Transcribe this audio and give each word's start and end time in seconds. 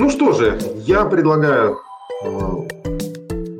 Ну 0.00 0.10
что 0.10 0.30
же, 0.30 0.56
я 0.86 1.04
предлагаю 1.06 1.80
э, 2.22 2.28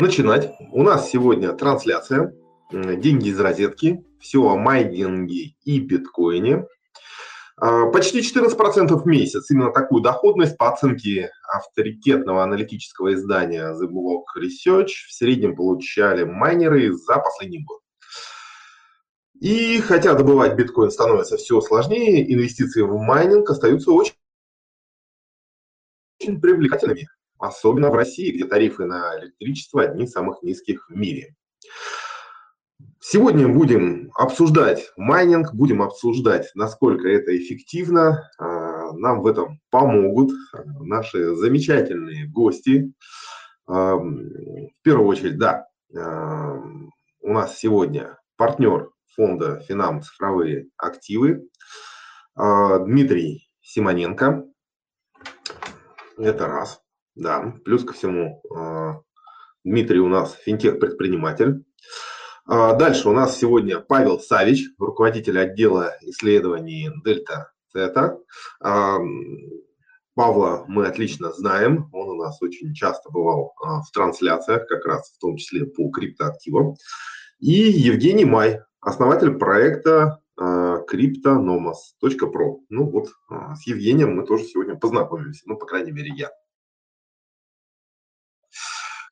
начинать. 0.01 0.55
У 0.71 0.85
нас 0.85 1.11
сегодня 1.11 1.53
трансляция 1.53 2.33
«Деньги 2.71 3.31
из 3.31 3.41
розетки». 3.41 4.05
Все 4.21 4.39
о 4.49 4.57
майнинге 4.57 5.57
и 5.65 5.81
биткоине. 5.81 6.65
Э, 7.61 7.91
почти 7.93 8.21
14% 8.21 8.87
в 8.95 9.05
месяц. 9.05 9.51
Именно 9.51 9.73
такую 9.73 10.01
доходность 10.01 10.57
по 10.57 10.73
оценке 10.73 11.33
авторитетного 11.53 12.45
аналитического 12.45 13.15
издания 13.15 13.75
The 13.75 13.89
Block 13.89 14.41
Research 14.41 14.91
в 15.09 15.13
среднем 15.13 15.57
получали 15.57 16.23
майнеры 16.23 16.93
за 16.93 17.17
последний 17.17 17.65
год. 17.65 17.81
И 19.41 19.81
хотя 19.81 20.15
добывать 20.15 20.55
биткоин 20.55 20.93
становится 20.93 21.37
все 21.37 21.61
сложнее, 21.61 22.33
инвестиции 22.33 22.83
в 22.83 22.97
майнинг 22.97 23.51
остаются 23.51 23.91
очень 23.91 24.15
очень 26.29 26.41
привлекательными, 26.41 27.09
особенно 27.39 27.91
в 27.91 27.95
России, 27.95 28.33
где 28.33 28.45
тарифы 28.45 28.85
на 28.85 29.19
электричество 29.19 29.83
одни 29.83 30.05
из 30.05 30.13
самых 30.13 30.43
низких 30.43 30.89
в 30.89 30.95
мире. 30.95 31.35
Сегодня 33.01 33.49
будем 33.49 34.11
обсуждать 34.15 34.91
майнинг, 34.97 35.55
будем 35.55 35.83
обсуждать, 35.83 36.51
насколько 36.55 37.09
это 37.09 37.37
эффективно. 37.37 38.29
А, 38.39 38.93
нам 38.93 39.23
в 39.23 39.27
этом 39.27 39.61
помогут 39.71 40.33
наши 40.81 41.35
замечательные 41.37 42.27
гости. 42.27 42.93
А, 43.67 43.95
в 43.95 44.83
первую 44.83 45.09
очередь, 45.09 45.39
да, 45.39 45.67
а, 45.97 46.61
у 47.21 47.33
нас 47.33 47.59
сегодня 47.59 48.19
партнер 48.37 48.91
фонда 49.15 49.61
«Финам. 49.67 50.03
Цифровые 50.03 50.69
активы» 50.77 51.49
Дмитрий 52.37 53.49
Симоненко, 53.63 54.45
это 56.19 56.47
раз. 56.47 56.81
Да. 57.15 57.55
Плюс 57.65 57.85
ко 57.85 57.93
всему, 57.93 58.43
а, 58.55 59.01
Дмитрий 59.65 60.01
у 60.01 60.09
нас 60.09 60.35
финтех-предприниматель. 60.35 61.65
А, 62.47 62.75
дальше 62.75 63.09
у 63.09 63.13
нас 63.13 63.37
сегодня 63.37 63.81
Павел 63.81 64.21
Савич, 64.21 64.71
руководитель 64.79 65.39
отдела 65.39 65.95
исследований 66.03 66.91
Дельта 67.05 67.53
Цета. 67.73 68.19
А, 68.61 68.99
Павла 70.15 70.65
мы 70.67 70.87
отлично 70.87 71.33
знаем, 71.33 71.89
он 71.93 72.09
у 72.09 72.15
нас 72.15 72.43
очень 72.43 72.75
часто 72.75 73.09
бывал 73.09 73.55
в 73.57 73.93
трансляциях, 73.93 74.67
как 74.67 74.85
раз 74.85 75.13
в 75.13 75.19
том 75.21 75.37
числе 75.37 75.65
по 75.65 75.91
криптоактивам. 75.91 76.75
И 77.39 77.53
Евгений 77.53 78.25
Май, 78.25 78.63
основатель 78.81 79.37
проекта 79.39 80.19
cryptonomos.pro. 80.91 82.61
Ну 82.69 82.91
вот 82.91 83.09
а, 83.29 83.55
с 83.55 83.67
Евгением 83.67 84.17
мы 84.17 84.27
тоже 84.27 84.45
сегодня 84.45 84.77
познакомились, 84.77 85.43
ну, 85.45 85.57
по 85.57 85.67
крайней 85.67 85.93
мере, 85.93 86.13
я. 86.17 86.31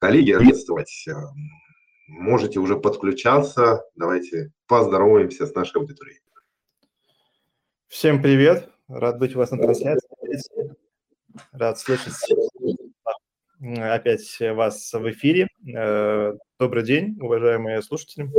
Коллеги, 0.00 0.34
приветствовать. 0.34 1.06
А, 1.08 1.32
можете 2.08 2.60
уже 2.60 2.76
подключаться. 2.76 3.84
Давайте 3.94 4.52
поздороваемся 4.66 5.46
с 5.46 5.54
нашей 5.54 5.76
аудиторией. 5.76 6.20
Всем 7.88 8.22
привет. 8.22 8.70
Рад 8.88 9.18
быть 9.18 9.34
у 9.34 9.38
вас 9.38 9.50
на 9.50 9.58
трансляции. 9.58 10.08
Рад 11.52 11.78
слышать 11.78 12.14
опять 13.60 14.38
вас 14.40 14.92
в 14.92 15.10
эфире. 15.10 15.48
Э, 15.74 16.34
добрый 16.58 16.84
день, 16.84 17.16
уважаемые 17.20 17.82
слушатели. 17.82 18.30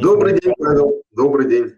Добрый 0.00 0.38
день, 0.38 0.52
Павел. 0.58 1.02
Добрый 1.12 1.48
день. 1.48 1.74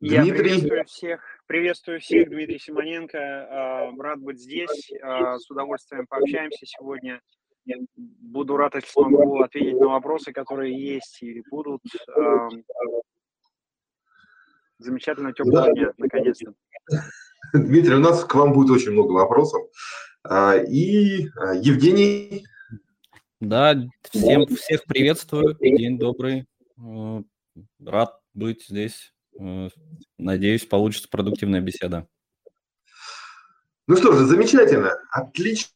Я 0.00 0.22
приветствую 0.22 0.84
всех. 0.84 1.20
Приветствую 1.46 2.00
всех, 2.00 2.30
Дмитрий 2.30 2.60
Симоненко. 2.60 3.18
А, 3.18 3.90
рад 3.98 4.20
быть 4.20 4.40
здесь. 4.40 4.92
А, 5.02 5.38
с 5.38 5.50
удовольствием 5.50 6.06
пообщаемся 6.06 6.66
сегодня. 6.66 7.20
Буду 7.96 8.56
рад, 8.56 8.76
если 8.76 8.88
смогу 8.88 9.42
ответить 9.42 9.78
на 9.80 9.88
вопросы, 9.88 10.32
которые 10.32 10.78
есть 10.78 11.20
или 11.20 11.42
будут. 11.50 11.82
А, 12.16 12.48
замечательного 14.78 15.34
теплого 15.34 15.66
да. 15.66 15.72
дня, 15.72 15.92
наконец-то. 15.96 16.54
Дмитрий, 17.52 17.94
у 17.94 18.00
нас 18.00 18.24
к 18.24 18.32
вам 18.36 18.52
будет 18.52 18.70
очень 18.70 18.92
много 18.92 19.12
вопросов. 19.12 19.62
И 20.68 21.26
Евгений. 21.60 22.46
Да, 23.40 23.74
всем 24.02 24.46
всех 24.46 24.84
приветствую. 24.84 25.56
День 25.60 25.98
добрый. 25.98 26.46
Э, 26.80 27.22
рад 27.84 28.20
быть 28.34 28.64
здесь. 28.66 29.12
Э, 29.38 29.68
надеюсь, 30.18 30.64
получится 30.64 31.08
продуктивная 31.08 31.60
беседа. 31.60 32.06
Ну 33.86 33.96
что 33.96 34.12
же, 34.12 34.26
замечательно, 34.26 34.98
отлично, 35.10 35.70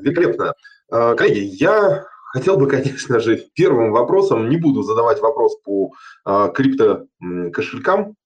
великолепно. 0.00 0.54
А, 0.90 1.14
коллеги, 1.14 1.44
я 1.62 2.04
хотел 2.32 2.56
бы, 2.56 2.66
конечно 2.70 3.20
же, 3.20 3.36
первым 3.54 3.92
вопросом, 3.92 4.48
не 4.48 4.56
буду 4.56 4.82
задавать 4.82 5.20
вопрос 5.20 5.60
по 5.62 5.92
а, 6.24 6.48
крипто 6.48 7.06
кошелькам, 7.52 8.16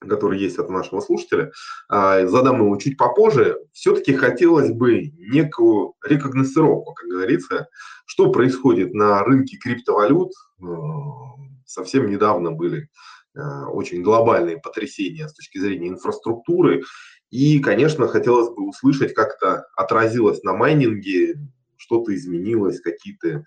который 0.00 0.38
есть 0.38 0.58
от 0.58 0.70
нашего 0.70 1.00
слушателя, 1.00 1.50
задам 1.88 2.60
его 2.60 2.76
чуть 2.76 2.96
попозже. 2.96 3.58
Все-таки 3.72 4.14
хотелось 4.14 4.70
бы 4.70 5.10
некую 5.16 5.94
рекогносцировку, 6.04 6.94
как 6.94 7.08
говорится, 7.08 7.66
что 8.06 8.30
происходит 8.30 8.94
на 8.94 9.24
рынке 9.24 9.56
криптовалют, 9.56 10.30
совсем 11.68 12.10
недавно 12.10 12.52
были 12.52 12.88
э, 13.34 13.40
очень 13.66 14.02
глобальные 14.02 14.58
потрясения 14.58 15.28
с 15.28 15.34
точки 15.34 15.58
зрения 15.58 15.88
инфраструктуры. 15.88 16.82
И, 17.30 17.60
конечно, 17.60 18.08
хотелось 18.08 18.48
бы 18.48 18.66
услышать, 18.66 19.14
как 19.14 19.36
это 19.36 19.66
отразилось 19.76 20.42
на 20.42 20.54
майнинге, 20.54 21.36
что-то 21.76 22.14
изменилось, 22.14 22.80
какие-то 22.80 23.44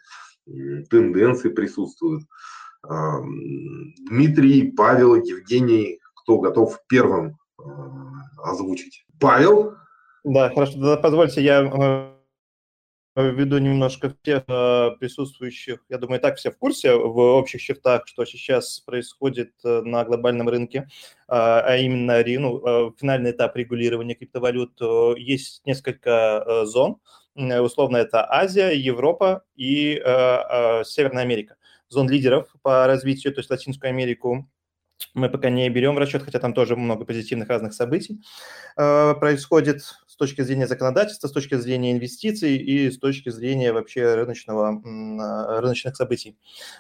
тенденции 0.90 1.50
присутствуют. 1.50 2.24
Дмитрий, 4.10 4.72
Павел, 4.72 5.16
Евгений, 5.16 6.00
кто 6.16 6.40
готов 6.40 6.80
первым 6.88 7.38
э, 7.60 7.64
озвучить? 8.44 9.06
Павел? 9.20 9.76
Да, 10.24 10.50
хорошо. 10.50 10.98
Позвольте, 11.02 11.44
я 11.44 11.64
э, 11.64 12.21
введу 13.16 13.58
немножко 13.58 14.14
всех 14.22 14.44
э, 14.48 14.92
присутствующих, 15.00 15.84
я 15.90 15.98
думаю, 15.98 16.20
и 16.20 16.22
так 16.22 16.38
все 16.38 16.52
в 16.52 16.58
курсе 16.58 16.96
в 16.96 17.18
общих 17.18 17.62
чертах, 17.62 18.08
что 18.08 18.26
сейчас 18.26 18.80
происходит 18.80 19.52
э, 19.64 19.82
на 19.82 20.06
глобальном 20.06 20.48
рынке, 20.48 20.80
э, 20.80 20.86
а 21.28 21.76
именно 21.78 22.24
ну, 22.40 22.96
финальный 23.00 23.32
этап 23.32 23.56
регулирования 23.58 24.16
криптовалют. 24.16 24.80
Есть 25.18 25.66
несколько 25.66 26.66
зон, 26.66 26.98
условно 27.36 27.98
это 27.98 28.26
Азия, 28.32 28.72
Европа 28.72 29.44
и 29.56 29.96
Северная 30.86 31.24
Америка. 31.24 31.56
Зон 31.90 32.10
лидеров 32.10 32.48
по 32.62 32.88
развитию, 32.88 33.34
то 33.34 33.40
есть 33.40 33.50
Латинскую 33.50 33.90
Америку, 33.90 34.50
мы 35.14 35.30
пока 35.30 35.50
не 35.50 35.70
берем 35.70 35.96
в 35.96 35.98
расчет, 35.98 36.24
хотя 36.24 36.40
там 36.40 36.54
тоже 36.54 36.76
много 36.76 37.06
позитивных 37.06 37.50
разных 37.50 37.74
событий 37.74 38.22
э, 38.78 39.14
происходит 39.16 39.82
точки 40.22 40.42
зрения 40.44 40.68
законодательства, 40.68 41.28
с 41.28 41.32
точки 41.32 41.56
зрения 41.56 41.92
инвестиций 41.94 42.56
и 42.56 42.92
с 42.92 43.00
точки 43.00 43.30
зрения 43.30 43.74
вообще 43.74 44.14
рыночного, 44.14 44.80
э, 44.80 45.60
рыночных 45.62 45.96
событий. 45.96 46.38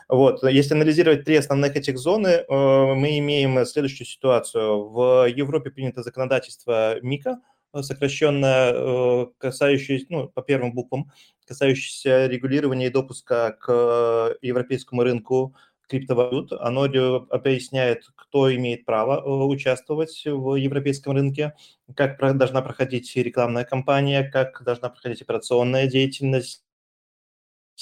Вот. 0.08 0.44
Если 0.44 0.76
анализировать 0.76 1.26
три 1.26 1.38
основных 1.38 1.76
этих 1.76 1.98
зоны, 1.98 2.28
э, 2.28 2.44
мы 2.48 3.18
имеем 3.18 3.66
следующую 3.66 4.06
ситуацию. 4.06 4.90
В 4.90 5.28
Европе 5.28 5.72
принято 5.72 6.04
законодательство 6.04 7.02
МИКа, 7.02 7.40
сокращенно 7.82 8.72
э, 8.74 9.26
касающееся, 9.40 10.06
ну, 10.10 10.28
по 10.30 10.44
первым 10.44 10.74
буквам, 10.74 11.12
касающееся 11.48 12.28
регулирования 12.28 12.88
и 12.88 12.92
допуска 12.92 13.58
к 13.60 14.38
европейскому 14.44 15.02
рынку 15.02 15.56
криптовалют. 15.92 16.54
Оно 16.54 16.84
объясняет, 17.30 18.06
кто 18.16 18.54
имеет 18.56 18.86
право 18.86 19.20
э, 19.20 19.46
участвовать 19.46 20.24
в 20.26 20.56
европейском 20.56 21.14
рынке, 21.14 21.54
как 21.96 22.18
должна 22.38 22.62
проходить 22.62 23.14
рекламная 23.16 23.66
кампания, 23.66 24.24
как 24.24 24.64
должна 24.64 24.90
проходить 24.90 25.22
операционная 25.22 25.88
деятельность, 25.88 26.64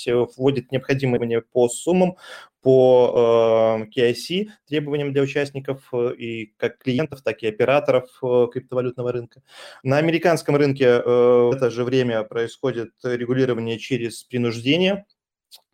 вводит 0.07 0.71
необходимые 0.71 1.19
требования 1.19 1.41
по 1.41 1.67
суммам, 1.67 2.15
по 2.61 3.83
э, 3.83 3.99
KIC, 3.99 4.47
требованиям 4.67 5.13
для 5.13 5.21
участников 5.21 5.89
э, 5.93 6.13
и 6.17 6.53
как 6.57 6.79
клиентов, 6.79 7.21
так 7.21 7.43
и 7.43 7.47
операторов 7.47 8.09
э, 8.23 8.47
криптовалютного 8.51 9.11
рынка. 9.11 9.41
На 9.83 9.97
американском 9.97 10.55
рынке 10.55 10.85
э, 10.85 11.01
в 11.03 11.53
это 11.53 11.69
же 11.69 11.83
время 11.83 12.23
происходит 12.23 12.91
регулирование 13.03 13.77
через 13.77 14.23
принуждение– 14.23 15.05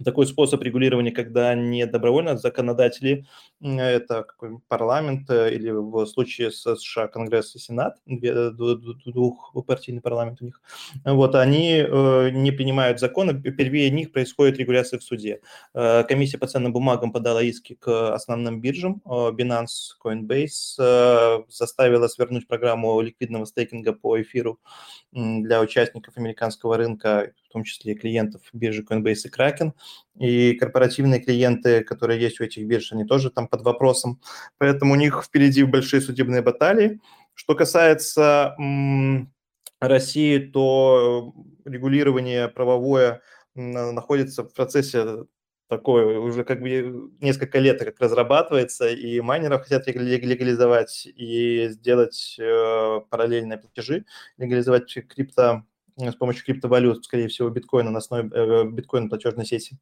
такой 0.03 0.27
способ 0.27 0.61
регулирования, 0.61 1.11
когда 1.11 1.53
не 1.55 1.85
добровольно 1.85 2.37
законодатели, 2.37 3.25
это 3.61 4.27
парламент 4.67 5.29
э, 5.29 5.53
или 5.53 5.71
в 5.71 6.05
случае 6.05 6.51
с 6.51 6.75
США 6.75 7.07
Конгресс 7.07 7.55
и 7.55 7.59
Сенат, 7.59 7.97
двухпартийный 8.05 10.01
парламент 10.01 10.41
у 10.41 10.45
них, 10.45 10.61
вот, 11.03 11.35
они 11.35 11.77
э, 11.77 12.29
не 12.31 12.51
принимают 12.51 12.99
законы, 12.99 13.33
впервые 13.39 13.89
них 13.89 14.11
происходит 14.11 14.57
регуляция 14.57 14.99
в 14.99 15.03
суде. 15.03 15.39
Э, 15.73 16.03
комиссия 16.03 16.37
по 16.37 16.47
ценным 16.47 16.73
бумагам 16.73 17.11
подала 17.11 17.41
иски 17.41 17.75
к 17.75 18.13
основным 18.13 18.61
биржам, 18.61 19.01
Binance, 19.05 19.95
Coinbase, 20.03 21.45
заставила 21.49 22.07
свернуть 22.07 22.47
программу 22.47 22.99
ликвидного 23.01 23.45
стейкинга 23.45 23.93
по 23.93 24.21
эфиру 24.21 24.59
для 25.11 25.61
участников 25.61 26.17
американского 26.17 26.77
рынка, 26.77 27.31
в 27.47 27.53
том 27.53 27.63
числе 27.63 27.95
клиентов 27.95 28.41
биржи 28.51 28.83
Coinbase 28.83 29.27
и 29.27 29.29
Kraken, 29.29 29.71
и 30.19 30.53
корпоративные 30.53 31.19
клиенты, 31.19 31.83
которые 31.83 32.19
есть 32.19 32.39
у 32.39 32.43
этих 32.43 32.65
бирж, 32.65 32.91
они 32.93 33.05
тоже 33.05 33.29
там 33.29 33.47
под 33.47 33.61
вопросом. 33.61 34.21
Поэтому 34.57 34.93
у 34.93 34.97
них 34.97 35.23
впереди 35.23 35.63
большие 35.63 36.01
судебные 36.01 36.41
баталии. 36.41 36.99
Что 37.33 37.55
касается 37.55 38.55
м, 38.57 39.33
России, 39.79 40.39
то 40.39 41.33
регулирование 41.65 42.47
правовое 42.47 43.21
находится 43.55 44.43
в 44.43 44.53
процессе 44.53 45.25
такое 45.67 46.19
уже 46.19 46.43
как 46.43 46.61
бы 46.61 47.11
несколько 47.21 47.59
лет 47.59 47.79
как 47.83 47.99
разрабатывается, 47.99 48.87
и 48.89 49.19
майнеров 49.21 49.63
хотят 49.63 49.87
легализовать 49.87 51.07
и 51.07 51.69
сделать 51.69 52.35
э, 52.39 52.99
параллельные 53.09 53.57
платежи, 53.57 54.05
легализовать 54.37 54.93
крипто 55.07 55.63
с 55.97 56.15
помощью 56.15 56.45
криптовалют, 56.45 57.05
скорее 57.05 57.27
всего, 57.29 57.49
биткоина 57.49 57.89
на 57.89 57.99
основе 57.99 58.29
э, 58.33 58.65
биткоина 58.65 59.07
платежной 59.07 59.45
сети, 59.45 59.77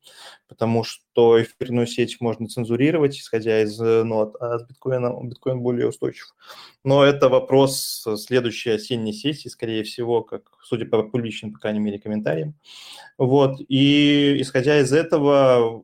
потому 0.48 0.83
что 0.83 1.42
эфирную 1.42 1.88
сеть 1.88 2.21
можно 2.21 2.48
цензурировать, 2.48 3.18
исходя 3.18 3.62
из 3.63 3.80
э, 3.81 4.04
нот, 4.04 4.36
а 4.39 4.60
с 4.60 4.68
биткоина 4.68 5.12
биткоин 5.24 5.62
более 5.62 5.89
устойчив. 5.89 6.36
Но 6.83 7.04
это 7.04 7.30
вопрос 7.30 8.06
следующей 8.18 8.71
осенней 8.71 9.13
сессии, 9.13 9.50
скорее 9.50 9.83
всего, 9.83 10.21
как, 10.21 10.44
судя 10.63 10.86
по 10.86 11.01
публичным, 11.01 11.54
по 11.54 11.60
крайней 11.60 11.80
мере, 11.80 12.00
комментариям. 12.00 12.56
Вот, 13.18 13.60
и 13.68 14.39
исходя 14.39 14.80
из 14.80 14.94
этого, 14.94 15.83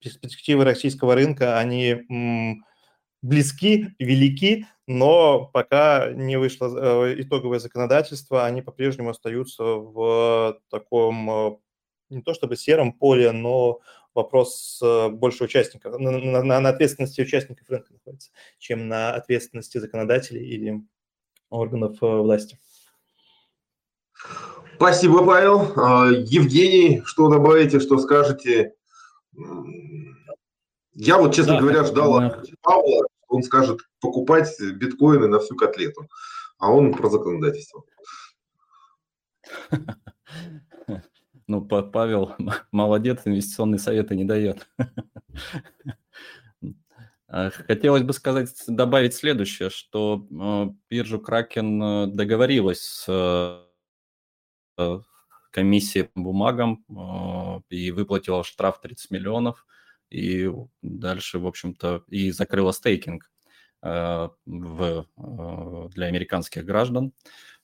перспективы 0.00 0.64
российского 0.64 1.14
рынка, 1.14 1.58
они 1.58 2.58
близки, 3.22 3.94
велики, 3.98 4.66
но 4.90 5.48
пока 5.52 6.10
не 6.10 6.36
вышло 6.36 6.66
э, 7.06 7.20
итоговое 7.20 7.60
законодательство, 7.60 8.44
они 8.44 8.60
по-прежнему 8.60 9.10
остаются 9.10 9.62
в 9.62 10.60
таком 10.68 11.30
э, 11.30 11.56
не 12.08 12.22
то 12.22 12.34
чтобы 12.34 12.56
сером 12.56 12.92
поле, 12.92 13.30
но 13.30 13.82
вопрос 14.14 14.80
э, 14.82 15.08
больше 15.10 15.44
участников, 15.44 15.96
на, 16.00 16.10
на, 16.10 16.60
на 16.60 16.68
ответственности 16.68 17.20
участников 17.20 17.70
рынка 17.70 17.92
находится, 17.92 18.32
чем 18.58 18.88
на 18.88 19.14
ответственности 19.14 19.78
законодателей 19.78 20.44
или 20.44 20.82
органов 21.50 21.98
власти. 22.00 22.58
Спасибо, 24.74 25.24
Павел. 25.24 25.72
А, 25.76 26.08
Евгений, 26.08 27.02
что 27.04 27.28
добавите, 27.28 27.78
что 27.78 27.96
скажете? 27.98 28.74
Я 30.94 31.18
вот, 31.18 31.32
честно 31.32 31.54
да, 31.54 31.60
говоря, 31.60 31.84
ждал 31.84 32.16
от 32.16 32.50
Павла, 32.60 33.06
он 33.30 33.42
скажет 33.42 33.80
покупать 34.00 34.60
биткоины 34.60 35.28
на 35.28 35.38
всю 35.38 35.56
котлету, 35.56 36.08
а 36.58 36.70
он 36.70 36.92
про 36.92 37.08
законодательство. 37.08 37.84
Ну, 41.46 41.62
Павел 41.62 42.36
молодец, 42.70 43.22
инвестиционные 43.24 43.78
советы 43.78 44.14
не 44.14 44.24
дает. 44.24 44.68
А, 47.32 47.50
хотелось 47.50 48.02
бы 48.02 48.12
сказать, 48.12 48.52
добавить 48.66 49.14
следующее, 49.14 49.70
что 49.70 50.26
э, 50.30 50.74
биржа 50.88 51.18
Кракен 51.18 51.80
э, 51.80 52.06
договорилась 52.08 52.80
с 52.80 53.64
комиссией 55.52 56.06
по 56.06 56.20
бумагам 56.20 56.84
и 57.68 57.92
выплатила 57.92 58.42
штраф 58.42 58.80
30 58.80 59.12
миллионов– 59.12 59.64
и 60.10 60.50
дальше, 60.82 61.38
в 61.38 61.46
общем-то, 61.46 62.04
и 62.08 62.30
закрыла 62.32 62.72
стейкинг 62.72 63.30
э, 63.82 64.28
в, 64.46 65.06
э, 65.16 65.88
для 65.94 66.06
американских 66.06 66.64
граждан. 66.64 67.12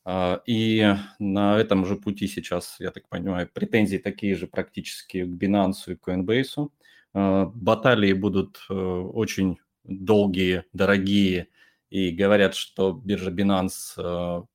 Э, 0.04 0.38
и 0.46 0.94
на 1.18 1.58
этом 1.58 1.84
же 1.86 1.96
пути 1.96 2.28
сейчас, 2.28 2.76
я 2.78 2.90
так 2.90 3.08
понимаю, 3.08 3.50
претензии 3.52 3.98
такие 3.98 4.36
же 4.36 4.46
практически 4.46 5.24
к 5.24 5.28
Binance 5.28 5.92
и 5.92 5.94
Coinbase. 5.94 6.70
Баталии 7.14 8.12
будут 8.12 8.66
очень 8.68 9.58
долгие, 9.84 10.64
дорогие, 10.74 11.48
и 11.88 12.10
говорят, 12.10 12.54
что 12.54 12.92
биржа 12.92 13.30
Binance 13.30 14.46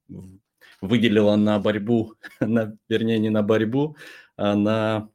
выделила 0.80 1.36
на 1.38 1.60
борьбу, 1.60 2.14
на, 2.40 2.78
вернее, 2.88 3.18
не 3.18 3.30
на 3.30 3.42
борьбу, 3.42 3.96
а 4.38 4.56
на 4.56 5.10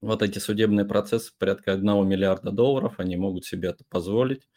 вот 0.00 0.22
эти 0.22 0.38
судебные 0.38 0.86
процессы 0.86 1.32
порядка 1.38 1.72
1 1.72 2.08
миллиарда 2.08 2.50
долларов, 2.50 2.94
они 2.98 3.16
могут 3.16 3.44
себе 3.44 3.68
это 3.70 3.84
позволить. 3.88 4.48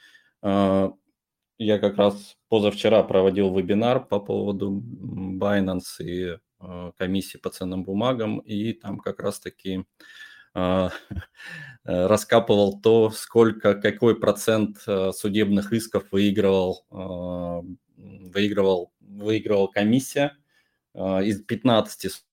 А, 0.41 0.93
я 1.57 1.79
как 1.79 1.97
раз 1.97 2.37
позавчера 2.49 3.03
проводил 3.03 3.53
вебинар 3.55 4.05
по 4.05 4.19
поводу 4.19 4.81
Binance 4.81 6.01
и 6.01 6.37
а, 6.59 6.91
комиссии 6.93 7.37
по 7.37 7.49
ценным 7.49 7.83
бумагам, 7.83 8.39
и 8.39 8.73
там 8.73 8.99
как 8.99 9.21
раз-таки 9.21 9.85
а, 10.53 10.91
раскапывал 11.83 12.79
то, 12.81 13.09
сколько, 13.09 13.75
какой 13.75 14.19
процент 14.19 14.77
судебных 14.77 15.73
исков 15.73 16.05
выигрывал, 16.11 16.85
выигрывал, 17.97 18.93
выигрывал 19.01 19.67
комиссия. 19.67 20.37
Из 20.95 21.41
15 21.41 22.23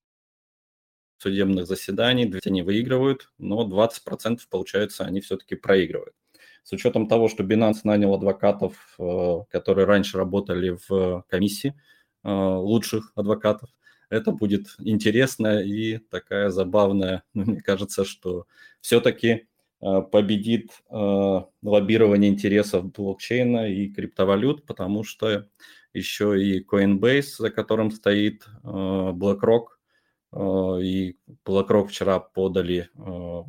судебных 1.21 1.67
заседаний, 1.67 2.33
они 2.45 2.63
выигрывают, 2.63 3.31
но 3.39 3.69
20% 3.69 4.41
получается 4.49 5.05
они 5.05 5.21
все-таки 5.21 5.55
проигрывают. 5.55 6.15
С 6.63 6.73
учетом 6.73 7.09
того, 7.09 7.29
что 7.29 7.43
Binance 7.43 7.81
нанял 7.85 8.15
адвокатов, 8.15 8.75
э, 8.99 9.39
которые 9.51 9.87
раньше 9.87 10.19
работали 10.19 10.79
в 10.89 11.25
комиссии, 11.29 11.75
э, 12.23 12.31
лучших 12.31 13.13
адвокатов, 13.15 13.71
это 14.09 14.33
будет 14.33 14.75
интересно 14.79 15.63
и 15.63 15.99
такая 15.99 16.51
забавная, 16.51 17.23
мне 17.35 17.61
кажется, 17.61 18.05
что 18.05 18.47
все-таки 18.81 19.47
э, 19.83 20.03
победит 20.13 20.71
лоббирование 21.63 22.31
интересов 22.31 22.93
блокчейна 22.93 23.69
и 23.69 23.89
криптовалют, 23.89 24.67
потому 24.67 25.05
что 25.05 25.47
еще 25.93 26.41
и 26.41 26.65
Coinbase, 26.65 27.37
за 27.39 27.51
которым 27.51 27.91
стоит 27.91 28.47
BlackRock, 28.63 29.80
и 30.33 31.17
BlackRock 31.45 31.89
вчера 31.89 32.21
подали, 32.21 32.89
э, 32.95 33.43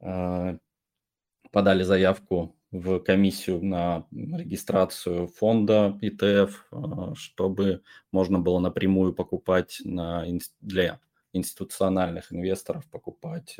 э, 0.00 0.58
подали 1.52 1.82
заявку 1.84 2.56
в 2.70 2.98
комиссию 3.00 3.64
на 3.64 4.06
регистрацию 4.10 5.28
фонда 5.28 5.98
ETF, 6.02 7.14
чтобы 7.14 7.82
можно 8.12 8.40
было 8.40 8.58
напрямую 8.58 9.14
покупать 9.14 9.80
на, 9.84 10.26
для 10.60 11.00
институциональных 11.32 12.32
инвесторов 12.32 12.86
покупать 12.90 13.58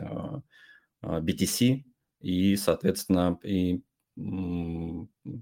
BTC 1.00 1.84
и, 2.20 2.56
соответственно, 2.56 3.38
и 3.42 3.82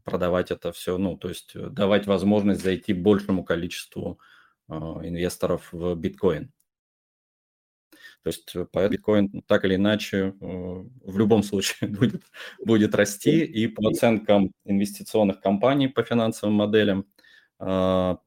продавать 0.04 0.50
это 0.50 0.70
все, 0.70 0.98
ну, 0.98 1.16
то 1.16 1.28
есть 1.28 1.54
давать 1.54 2.06
возможность 2.06 2.62
зайти 2.62 2.92
большему 2.92 3.42
количеству 3.42 4.20
а, 4.20 4.35
инвесторов 4.68 5.68
в 5.72 5.94
биткоин. 5.94 6.52
То 8.22 8.30
есть 8.30 8.56
э, 8.56 8.88
биткоин 8.88 9.42
так 9.46 9.64
или 9.64 9.76
иначе 9.76 10.16
э, 10.18 10.32
в 10.40 11.18
любом 11.18 11.42
случае 11.44 11.90
будет, 11.90 12.24
будет 12.58 12.94
расти. 12.94 13.44
И 13.44 13.68
по 13.68 13.88
оценкам 13.88 14.50
инвестиционных 14.64 15.40
компаний 15.40 15.88
по 15.88 16.02
финансовым 16.02 16.56
моделям, 16.56 17.06
а, 17.58 18.18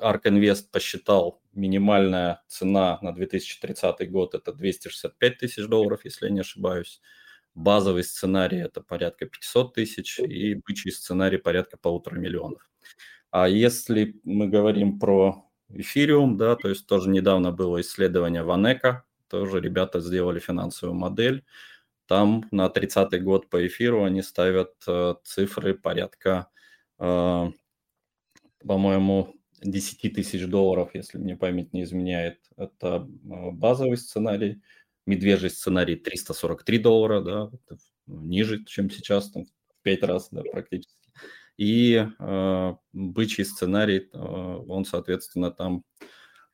ARK 0.00 0.24
Invest 0.24 0.70
посчитал 0.70 1.40
минимальная 1.54 2.42
цена 2.46 2.98
на 3.02 3.12
2030 3.12 4.10
год 4.10 4.34
это 4.34 4.52
265 4.52 5.38
тысяч 5.38 5.66
долларов, 5.66 6.04
если 6.04 6.26
я 6.26 6.32
не 6.32 6.40
ошибаюсь. 6.40 7.00
Базовый 7.54 8.04
сценарий 8.04 8.58
это 8.58 8.80
порядка 8.82 9.26
500 9.26 9.74
тысяч 9.74 10.18
и 10.20 10.54
бычий 10.54 10.92
сценарий 10.92 11.38
порядка 11.38 11.76
полутора 11.76 12.18
миллионов. 12.18 12.70
А 13.30 13.48
если 13.48 14.20
мы 14.24 14.48
говорим 14.48 14.98
про 14.98 15.50
эфириум, 15.74 16.36
да, 16.36 16.56
то 16.56 16.68
есть 16.68 16.86
тоже 16.86 17.10
недавно 17.10 17.52
было 17.52 17.80
исследование 17.80 18.42
Ванека, 18.42 19.04
тоже 19.28 19.60
ребята 19.60 20.00
сделали 20.00 20.38
финансовую 20.38 20.98
модель. 20.98 21.44
Там 22.06 22.44
на 22.50 22.66
30-й 22.68 23.20
год 23.20 23.48
по 23.48 23.66
эфиру 23.66 24.04
они 24.04 24.22
ставят 24.22 24.74
э, 24.86 25.14
цифры 25.24 25.74
порядка, 25.74 26.48
э, 26.98 27.50
по-моему, 28.66 29.34
10 29.62 30.14
тысяч 30.14 30.46
долларов, 30.46 30.90
если 30.94 31.18
мне 31.18 31.36
память 31.36 31.72
не 31.72 31.84
изменяет. 31.84 32.38
Это 32.56 33.06
базовый 33.08 33.96
сценарий. 33.96 34.60
Медвежий 35.06 35.50
сценарий 35.50 35.96
343 35.96 36.78
доллара, 36.78 37.20
да, 37.20 37.50
ниже, 38.06 38.64
чем 38.64 38.88
сейчас, 38.90 39.30
там, 39.30 39.46
в 39.46 39.82
5 39.82 40.02
раз, 40.04 40.28
да, 40.30 40.42
практически. 40.42 41.01
И 41.56 42.06
э, 42.18 42.74
бычий 42.92 43.44
сценарий, 43.44 44.10
э, 44.12 44.18
он, 44.18 44.84
соответственно, 44.84 45.50
там 45.50 45.84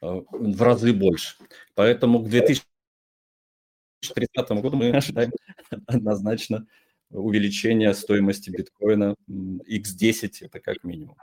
э, 0.02 0.22
в 0.30 0.62
разы 0.62 0.92
больше. 0.92 1.36
Поэтому 1.74 2.20
к 2.20 2.28
2030 2.28 4.50
году 4.62 4.76
мы 4.76 4.90
ожидаем 4.90 5.32
однозначно 5.86 6.66
увеличение 7.10 7.94
стоимости 7.94 8.50
биткоина 8.50 9.14
x10, 9.28 10.30
это 10.42 10.60
как 10.60 10.84
минимум. 10.84 11.16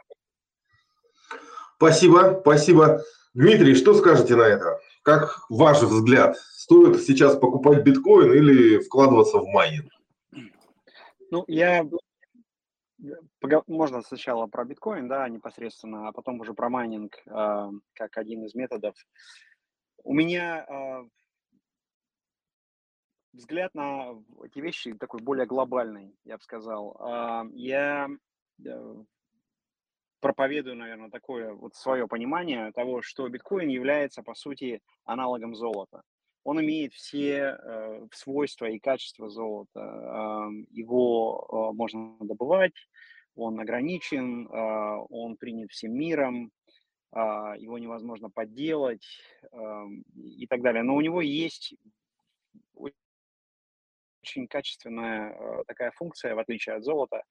Спасибо, 1.77 2.39
спасибо. 2.41 3.03
Дмитрий, 3.33 3.75
что 3.75 3.93
скажете 3.93 4.35
на 4.35 4.43
это? 4.43 4.79
Как 5.03 5.45
ваш 5.49 5.81
взгляд? 5.81 6.37
Стоит 6.37 7.01
сейчас 7.03 7.37
покупать 7.37 7.83
биткоин 7.83 8.33
или 8.33 8.79
вкладываться 8.79 9.37
в 9.37 9.47
майнинг? 9.47 9.91
Ну, 11.31 11.43
я 11.47 11.85
можно 13.67 14.01
сначала 14.01 14.47
про 14.47 14.65
биткоин, 14.65 15.07
да, 15.07 15.27
непосредственно, 15.29 16.07
а 16.07 16.11
потом 16.11 16.39
уже 16.39 16.53
про 16.53 16.69
майнинг 16.69 17.15
э, 17.25 17.69
как 17.93 18.17
один 18.17 18.45
из 18.45 18.55
методов. 18.55 18.95
У 20.03 20.13
меня 20.13 20.65
э, 20.67 21.09
взгляд 23.35 23.73
на 23.75 24.21
эти 24.43 24.59
вещи 24.59 24.93
такой 24.93 25.21
более 25.21 25.45
глобальный, 25.45 26.15
я 26.23 26.37
бы 26.37 26.43
сказал. 26.43 26.97
Э, 26.99 27.49
я 27.53 28.09
э, 28.63 28.95
проповедую, 30.19 30.75
наверное, 30.77 31.09
такое 31.09 31.53
вот 31.53 31.75
свое 31.75 32.07
понимание 32.07 32.71
того, 32.71 33.01
что 33.01 33.27
биткоин 33.27 33.69
является, 33.69 34.23
по 34.23 34.33
сути, 34.35 34.81
аналогом 35.03 35.55
золота. 35.55 36.01
Он 36.43 36.61
имеет 36.61 36.93
все 36.93 37.57
э, 37.57 38.07
свойства 38.11 38.65
и 38.65 38.79
качества 38.79 39.29
золота. 39.29 40.51
Его 40.69 41.73
можно 41.75 42.15
добывать, 42.19 42.73
он 43.35 43.59
ограничен, 43.59 44.47
э, 44.47 45.05
он 45.09 45.37
принят 45.37 45.71
всем 45.71 45.93
миром, 45.93 46.51
э, 47.13 47.19
его 47.57 47.77
невозможно 47.77 48.29
подделать 48.29 49.05
э, 49.51 49.85
и 50.15 50.47
так 50.47 50.61
далее. 50.61 50.83
Но 50.83 50.95
у 50.95 51.01
него 51.01 51.21
есть 51.21 51.75
очень 54.21 54.47
качественная 54.47 55.31
э, 55.33 55.63
такая 55.67 55.91
функция, 55.91 56.35
в 56.35 56.39
отличие 56.39 56.75
от 56.75 56.83
золота, 56.83 57.23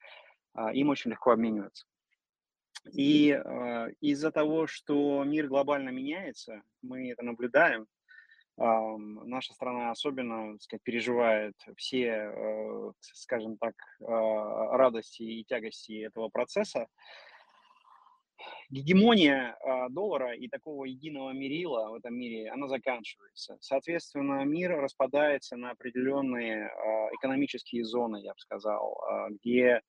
им 0.73 0.89
очень 0.91 1.11
легко 1.11 1.33
обмениваться. 1.33 1.85
И 2.93 3.31
э, 3.31 3.91
из-за 4.01 4.31
того, 4.31 4.67
что 4.67 5.25
мир 5.25 5.49
глобально 5.49 5.89
меняется, 5.89 6.63
мы 6.83 7.11
это 7.11 7.23
наблюдаем, 7.23 7.87
Наша 8.57 9.53
страна 9.53 9.91
особенно 9.91 10.57
сказать, 10.61 10.83
переживает 10.85 11.55
все, 11.77 12.33
э, 12.33 12.93
скажем 13.01 13.57
так, 13.57 13.75
а, 14.01 14.77
радости 14.77 15.23
и 15.23 15.45
тягости 15.45 16.05
этого 16.05 16.29
процесса. 16.29 16.87
Гегемония 18.71 19.57
а, 19.61 19.89
доллара 19.89 20.35
и 20.35 20.49
такого 20.49 20.85
единого 20.85 21.33
мерила 21.33 21.91
в 21.91 21.95
этом 21.95 22.15
мире, 22.15 22.51
она 22.51 22.69
заканчивается. 22.69 23.57
Соответственно, 23.61 24.45
мир 24.45 24.77
распадается 24.77 25.57
на 25.57 25.71
определенные 25.71 26.69
а, 26.69 27.09
экономические 27.15 27.85
зоны, 27.85 28.23
я 28.23 28.33
бы 28.33 28.39
сказал, 28.39 29.01
где 29.31 29.83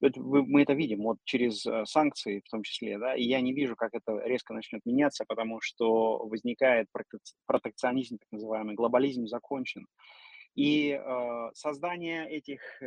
это, 0.00 0.20
мы 0.20 0.62
это 0.62 0.72
видим 0.72 1.02
вот 1.02 1.18
через 1.24 1.64
э, 1.66 1.84
санкции 1.86 2.42
в 2.44 2.50
том 2.50 2.62
числе, 2.62 2.98
да, 2.98 3.14
и 3.14 3.22
я 3.22 3.40
не 3.40 3.52
вижу, 3.52 3.76
как 3.76 3.94
это 3.94 4.18
резко 4.24 4.54
начнет 4.54 4.84
меняться, 4.84 5.24
потому 5.26 5.60
что 5.60 6.26
возникает 6.26 6.88
протекционизм, 7.46 8.18
так 8.18 8.28
называемый, 8.32 8.74
глобализм 8.74 9.26
закончен. 9.26 9.86
И 10.54 10.90
э, 10.90 11.50
создание 11.54 12.30
этих 12.30 12.60
э, 12.80 12.86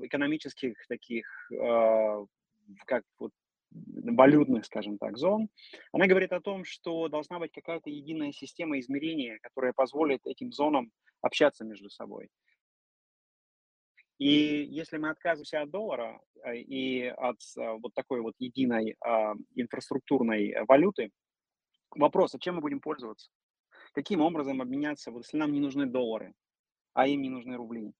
экономических 0.00 0.74
таких, 0.86 1.26
э, 1.52 2.26
как 2.84 3.04
вот 3.18 3.32
валютных, 3.70 4.66
скажем 4.66 4.98
так, 4.98 5.16
зон, 5.16 5.48
она 5.92 6.06
говорит 6.06 6.32
о 6.32 6.40
том, 6.40 6.64
что 6.64 7.08
должна 7.08 7.38
быть 7.38 7.52
какая-то 7.52 7.90
единая 7.90 8.32
система 8.32 8.78
измерения, 8.78 9.38
которая 9.42 9.72
позволит 9.72 10.26
этим 10.26 10.52
зонам 10.52 10.90
общаться 11.20 11.64
между 11.64 11.90
собой. 11.90 12.28
И 14.18 14.64
если 14.64 14.96
мы 14.98 15.10
отказываемся 15.10 15.62
от 15.62 15.70
доллара 15.70 16.20
э, 16.44 16.56
и 16.56 17.06
от 17.06 17.38
э, 17.56 17.72
вот 17.80 17.94
такой 17.94 18.20
вот 18.20 18.34
единой 18.38 18.96
а, 19.00 19.34
инфраструктурной 19.54 20.56
валюты, 20.66 21.10
вопрос, 21.92 22.34
а 22.34 22.38
чем 22.40 22.56
мы 22.56 22.60
будем 22.60 22.80
пользоваться? 22.80 23.30
Каким 23.92 24.20
образом 24.20 24.60
обменяться, 24.60 25.12
вот 25.12 25.22
если 25.24 25.36
нам 25.36 25.52
не 25.52 25.60
нужны 25.60 25.86
доллары, 25.86 26.34
а 26.94 27.06
им 27.06 27.22
не 27.22 27.30
нужны 27.30 27.56
рубли? 27.56 27.92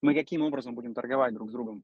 Мы 0.00 0.14
каким 0.14 0.42
образом 0.42 0.76
будем 0.76 0.94
торговать 0.94 1.34
друг 1.34 1.50
с 1.50 1.52
другом? 1.52 1.82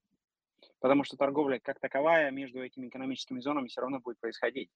Потому 0.79 1.03
что 1.03 1.17
торговля 1.17 1.59
как 1.59 1.81
таковая 1.81 2.31
между 2.31 2.63
этими 2.63 2.89
экономическими 2.89 3.41
зонами 3.41 3.67
все 3.67 3.81
равно 3.81 3.99
будет 3.99 4.21
происходить. 4.21 4.71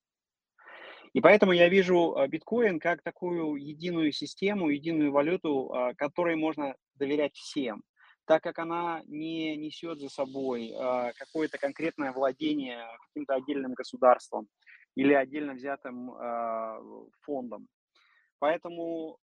И 1.12 1.20
поэтому 1.20 1.52
я 1.52 1.68
вижу 1.68 2.16
э, 2.16 2.26
биткоин 2.26 2.80
как 2.80 3.00
такую 3.02 3.54
единую 3.54 4.10
систему, 4.10 4.70
единую 4.70 5.12
валюту, 5.12 5.72
которой 5.96 6.34
можно 6.34 6.74
доверять 6.96 7.36
всем 7.36 7.84
так 8.26 8.42
как 8.42 8.58
она 8.58 9.02
не 9.06 9.56
несет 9.56 10.00
за 10.00 10.08
собой 10.08 10.68
э, 10.68 11.12
какое-то 11.16 11.58
конкретное 11.58 12.12
владение 12.12 12.86
каким-то 13.06 13.34
отдельным 13.34 13.74
государством 13.74 14.48
или 14.94 15.12
отдельно 15.12 15.54
взятым 15.54 16.12
э, 16.12 17.06
фондом. 17.20 17.68
Поэтому 18.38 19.18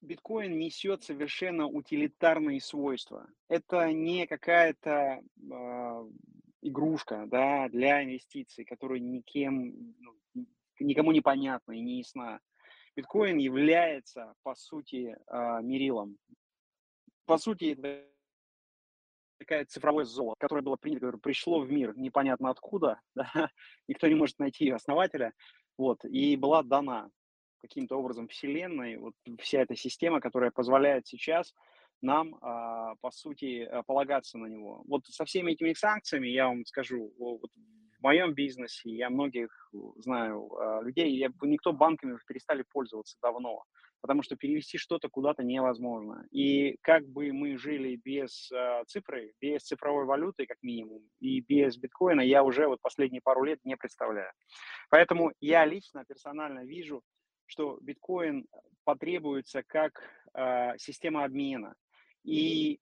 биткоин 0.00 0.58
несет 0.58 1.02
совершенно 1.02 1.66
утилитарные 1.66 2.60
свойства. 2.60 3.26
Это 3.48 3.92
не 3.92 4.26
какая-то 4.26 5.20
э, 5.20 6.10
игрушка 6.62 7.26
да, 7.26 7.68
для 7.68 8.02
инвестиций, 8.02 8.64
которая 8.64 9.00
никем, 9.00 9.94
ну, 10.00 10.46
никому 10.80 11.12
не 11.12 11.20
понятна 11.20 11.72
и 11.72 11.80
не 11.80 11.98
ясна. 11.98 12.40
Биткоин 12.96 13.38
является, 13.38 14.34
по 14.44 14.54
сути, 14.54 15.16
мерилом 15.62 16.16
по 17.26 17.38
сути, 17.38 17.76
такая 19.38 19.64
цифровое 19.66 20.04
золото, 20.04 20.36
которое 20.38 20.62
было 20.62 20.76
принято, 20.76 21.06
которое 21.06 21.20
пришло 21.20 21.60
в 21.60 21.70
мир 21.70 21.96
непонятно 21.96 22.50
откуда, 22.50 23.00
да? 23.14 23.50
никто 23.88 24.08
не 24.08 24.14
может 24.14 24.38
найти 24.38 24.70
основателя, 24.70 25.32
вот, 25.76 26.04
и 26.04 26.36
была 26.36 26.62
дана 26.62 27.10
каким-то 27.60 27.96
образом 27.96 28.28
Вселенной, 28.28 28.96
вот 28.96 29.14
вся 29.40 29.62
эта 29.62 29.74
система, 29.74 30.20
которая 30.20 30.50
позволяет 30.50 31.06
сейчас 31.06 31.54
нам, 32.02 32.36
а, 32.42 32.94
по 33.00 33.10
сути, 33.10 33.66
полагаться 33.86 34.36
на 34.36 34.46
него. 34.46 34.82
Вот 34.86 35.06
со 35.06 35.24
всеми 35.24 35.52
этими 35.52 35.72
санкциями, 35.72 36.28
я 36.28 36.48
вам 36.48 36.66
скажу, 36.66 37.14
вот 37.18 37.50
моем 38.04 38.34
бизнесе, 38.34 38.90
я 38.90 39.10
многих 39.10 39.48
знаю 39.96 40.54
а, 40.56 40.82
людей, 40.82 41.16
я, 41.16 41.30
никто 41.42 41.72
банками 41.72 42.12
уже 42.12 42.22
перестали 42.26 42.64
пользоваться 42.70 43.16
давно 43.22 43.64
потому 44.04 44.22
что 44.22 44.36
перевести 44.36 44.76
что-то 44.76 45.08
куда-то 45.08 45.42
невозможно. 45.42 46.26
И 46.30 46.76
как 46.82 47.08
бы 47.08 47.32
мы 47.32 47.56
жили 47.56 47.96
без 47.96 48.52
э, 48.52 48.82
цифры, 48.86 49.32
без 49.40 49.62
цифровой 49.62 50.04
валюты, 50.04 50.44
как 50.44 50.58
минимум, 50.60 51.00
и 51.20 51.40
без 51.40 51.78
биткоина, 51.78 52.20
я 52.20 52.44
уже 52.44 52.68
вот 52.68 52.82
последние 52.82 53.22
пару 53.22 53.44
лет 53.44 53.60
не 53.64 53.78
представляю. 53.78 54.30
Поэтому 54.90 55.32
я 55.40 55.64
лично, 55.64 56.04
персонально 56.06 56.66
вижу, 56.66 57.00
что 57.46 57.78
биткоин 57.80 58.46
потребуется 58.84 59.62
как 59.66 59.92
э, 60.34 60.76
система 60.76 61.24
обмена. 61.24 61.74
И 62.24 62.80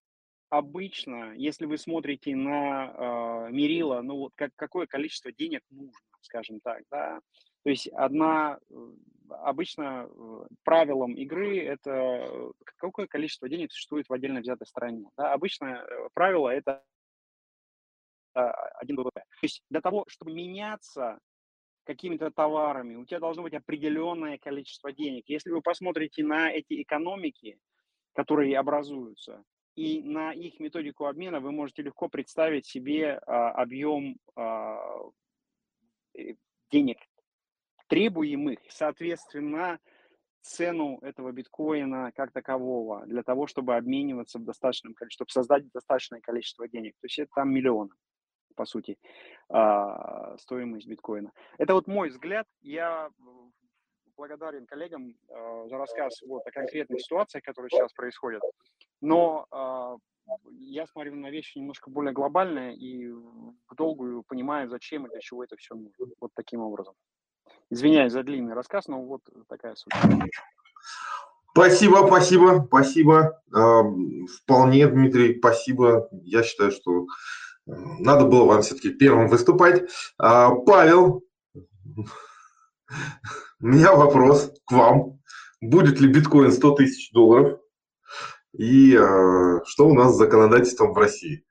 обычно, 0.52 1.32
если 1.34 1.64
вы 1.64 1.78
смотрите 1.78 2.36
на 2.36 2.92
э, 2.92 3.52
мерило, 3.52 4.02
ну 4.02 4.18
вот 4.18 4.32
как, 4.34 4.50
какое 4.54 4.86
количество 4.86 5.32
денег 5.32 5.62
нужно, 5.70 5.98
скажем 6.20 6.60
так, 6.60 6.82
да, 6.90 7.20
то 7.62 7.70
есть 7.70 7.88
одна, 7.88 8.58
э, 8.70 8.92
обычно 9.30 10.08
э, 10.08 10.46
правилом 10.64 11.14
игры 11.14 11.58
это 11.58 11.90
э, 11.90 12.50
какое 12.64 13.06
количество 13.06 13.48
денег 13.48 13.72
существует 13.72 14.08
в 14.08 14.12
отдельно 14.12 14.40
взятой 14.40 14.66
стране. 14.66 15.08
Да? 15.16 15.32
Обычно 15.32 15.86
правило 16.12 16.50
это 16.50 16.82
один 18.34 18.96
ВВП. 18.96 19.20
То 19.20 19.38
есть 19.42 19.62
для 19.70 19.80
того, 19.80 20.04
чтобы 20.08 20.32
меняться 20.32 21.18
какими-то 21.84 22.30
товарами, 22.30 22.96
у 22.96 23.04
тебя 23.04 23.20
должно 23.20 23.42
быть 23.42 23.54
определенное 23.54 24.38
количество 24.38 24.92
денег. 24.92 25.24
Если 25.28 25.50
вы 25.50 25.60
посмотрите 25.60 26.24
на 26.24 26.50
эти 26.50 26.82
экономики, 26.82 27.58
которые 28.14 28.58
образуются, 28.58 29.44
и 29.74 30.02
на 30.02 30.32
их 30.32 30.60
методику 30.60 31.06
обмена, 31.06 31.40
вы 31.40 31.52
можете 31.52 31.82
легко 31.82 32.08
представить 32.08 32.66
себе 32.66 33.18
а, 33.26 33.50
объем 33.52 34.16
а, 34.36 34.78
денег, 36.70 36.98
требуемых, 37.88 38.58
соответственно, 38.68 39.78
цену 40.42 40.98
этого 41.02 41.32
биткоина 41.32 42.12
как 42.12 42.32
такового 42.32 43.06
для 43.06 43.22
того, 43.22 43.46
чтобы 43.46 43.76
обмениваться 43.76 44.38
в 44.38 44.44
достаточном 44.44 44.94
количестве, 44.94 45.24
чтобы 45.24 45.30
создать 45.30 45.70
достаточное 45.70 46.20
количество 46.20 46.68
денег. 46.68 46.94
То 47.00 47.06
есть 47.06 47.18
это 47.18 47.30
там 47.34 47.50
миллионы. 47.50 47.90
по 48.54 48.66
сути, 48.66 48.98
а, 49.48 50.36
стоимость 50.36 50.86
биткоина. 50.86 51.32
Это 51.56 51.74
вот 51.74 51.86
мой 51.86 52.10
взгляд. 52.10 52.46
Я 52.60 53.08
благодарен 54.16 54.66
коллегам 54.66 55.14
э, 55.28 55.66
за 55.68 55.78
рассказ 55.78 56.20
вот, 56.26 56.46
о 56.46 56.50
конкретных 56.50 57.00
ситуациях, 57.00 57.44
которые 57.44 57.70
сейчас 57.70 57.92
происходят. 57.92 58.42
Но 59.00 59.46
э, 59.50 60.34
я 60.58 60.86
смотрю 60.86 61.16
на 61.16 61.30
вещи 61.30 61.58
немножко 61.58 61.90
более 61.90 62.12
глобальные 62.12 62.76
и 62.76 63.08
в 63.10 63.74
долгую 63.76 64.22
понимаю, 64.22 64.68
зачем 64.68 65.06
и 65.06 65.10
для 65.10 65.20
чего 65.20 65.44
это 65.44 65.56
все 65.56 65.74
нужно. 65.74 66.06
Вот 66.20 66.30
таким 66.34 66.60
образом. 66.60 66.94
Извиняюсь 67.70 68.12
за 68.12 68.22
длинный 68.22 68.54
рассказ, 68.54 68.86
но 68.86 69.02
вот 69.02 69.22
такая 69.48 69.74
суть. 69.74 69.92
Спасибо, 71.50 72.06
спасибо, 72.06 72.64
спасибо. 72.66 73.42
Вполне, 73.46 74.86
Дмитрий, 74.86 75.38
спасибо. 75.38 76.08
Я 76.10 76.42
считаю, 76.42 76.70
что 76.70 77.06
надо 77.66 78.26
было 78.26 78.44
вам 78.44 78.62
все-таки 78.62 78.90
первым 78.90 79.28
выступать. 79.28 79.82
А, 80.18 80.50
Павел, 80.50 81.22
у 83.60 83.66
меня 83.66 83.94
вопрос 83.94 84.52
к 84.64 84.72
вам. 84.72 85.20
Будет 85.60 86.00
ли 86.00 86.12
биткоин 86.12 86.52
100 86.52 86.74
тысяч 86.74 87.12
долларов? 87.12 87.60
И 88.52 88.94
э, 88.94 89.60
что 89.64 89.88
у 89.88 89.94
нас 89.94 90.14
с 90.14 90.18
законодательством 90.18 90.92
в 90.92 90.98
России? 90.98 91.44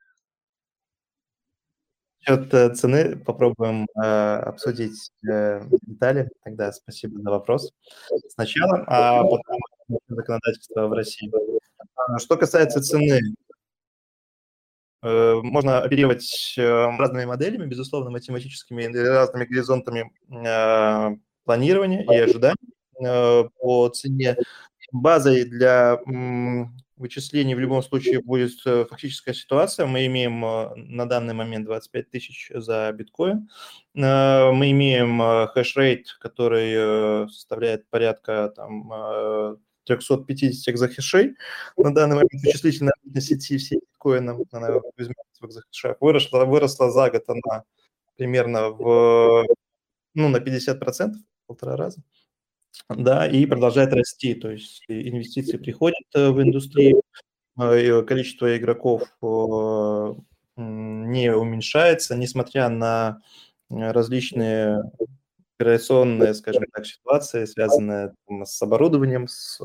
Насчет 2.26 2.54
э, 2.54 2.74
цены 2.74 3.16
попробуем 3.16 3.86
э, 3.96 4.36
обсудить 4.36 5.10
э, 5.28 5.62
детали. 5.82 6.30
Тогда 6.44 6.70
спасибо 6.72 7.20
за 7.20 7.30
вопрос. 7.30 7.72
Сначала, 8.28 8.84
а 8.86 9.24
потом 9.24 9.58
законодательство 10.08 10.86
в 10.86 10.92
России. 10.92 11.32
А, 11.96 12.18
что 12.18 12.36
касается 12.36 12.80
цены, 12.80 13.20
э, 15.02 15.34
можно 15.42 15.80
оперировать 15.80 16.54
э, 16.56 16.62
разными 16.62 17.24
моделями, 17.24 17.66
безусловно, 17.66 18.10
математическими, 18.10 18.84
разными 18.84 19.44
горизонтами 19.44 20.12
э, 20.30 21.16
планирования 21.44 22.02
и 22.02 22.16
ожиданий 22.16 22.74
э, 23.04 23.44
по 23.58 23.88
цене. 23.88 24.36
Базой 24.92 25.44
для 25.44 25.98
вычислений 26.96 27.54
в 27.54 27.58
любом 27.58 27.82
случае 27.82 28.20
будет 28.20 28.52
э, 28.66 28.84
фактическая 28.88 29.34
ситуация. 29.34 29.86
Мы 29.86 30.06
имеем 30.06 30.44
э, 30.44 30.74
на 30.76 31.06
данный 31.06 31.34
момент 31.34 31.66
25 31.66 32.10
тысяч 32.10 32.50
за 32.54 32.92
биткоин. 32.92 33.48
Мы 33.94 34.70
имеем 34.70 35.48
хешрейт, 35.48 36.16
который 36.20 37.28
составляет 37.28 37.88
порядка 37.88 38.52
там, 38.54 39.58
350 39.84 40.72
экзохешей. 40.72 41.36
На 41.76 41.92
данный 41.94 42.16
момент 42.16 42.32
вычислительная 42.32 42.94
сети 43.20 43.58
всей 43.58 43.80
биткоина, 43.80 44.36
она 44.52 44.70
в 44.70 45.44
экзохешах, 45.44 45.96
выросла, 46.00 46.44
выросла 46.44 46.90
за 46.90 47.10
год 47.10 47.24
она 47.28 47.64
примерно 48.16 48.70
в, 48.70 49.44
ну, 50.14 50.28
на 50.28 50.36
50% 50.36 51.12
полтора 51.52 51.76
раза. 51.76 52.02
Да, 52.88 53.26
и 53.26 53.46
продолжает 53.46 53.92
расти, 53.92 54.34
то 54.34 54.50
есть 54.50 54.82
инвестиции 54.88 55.58
приходят 55.58 56.04
э, 56.14 56.30
в 56.30 56.42
индустрию, 56.42 57.02
э, 57.60 58.02
количество 58.02 58.56
игроков 58.56 59.02
э, 59.22 60.14
не 60.56 61.34
уменьшается, 61.34 62.16
несмотря 62.16 62.68
на 62.68 63.20
различные 63.70 64.82
операционные, 65.58 66.34
скажем 66.34 66.64
так, 66.72 66.86
ситуации, 66.86 67.44
связанные 67.44 68.14
с 68.44 68.60
оборудованием, 68.62 69.28
с 69.28 69.60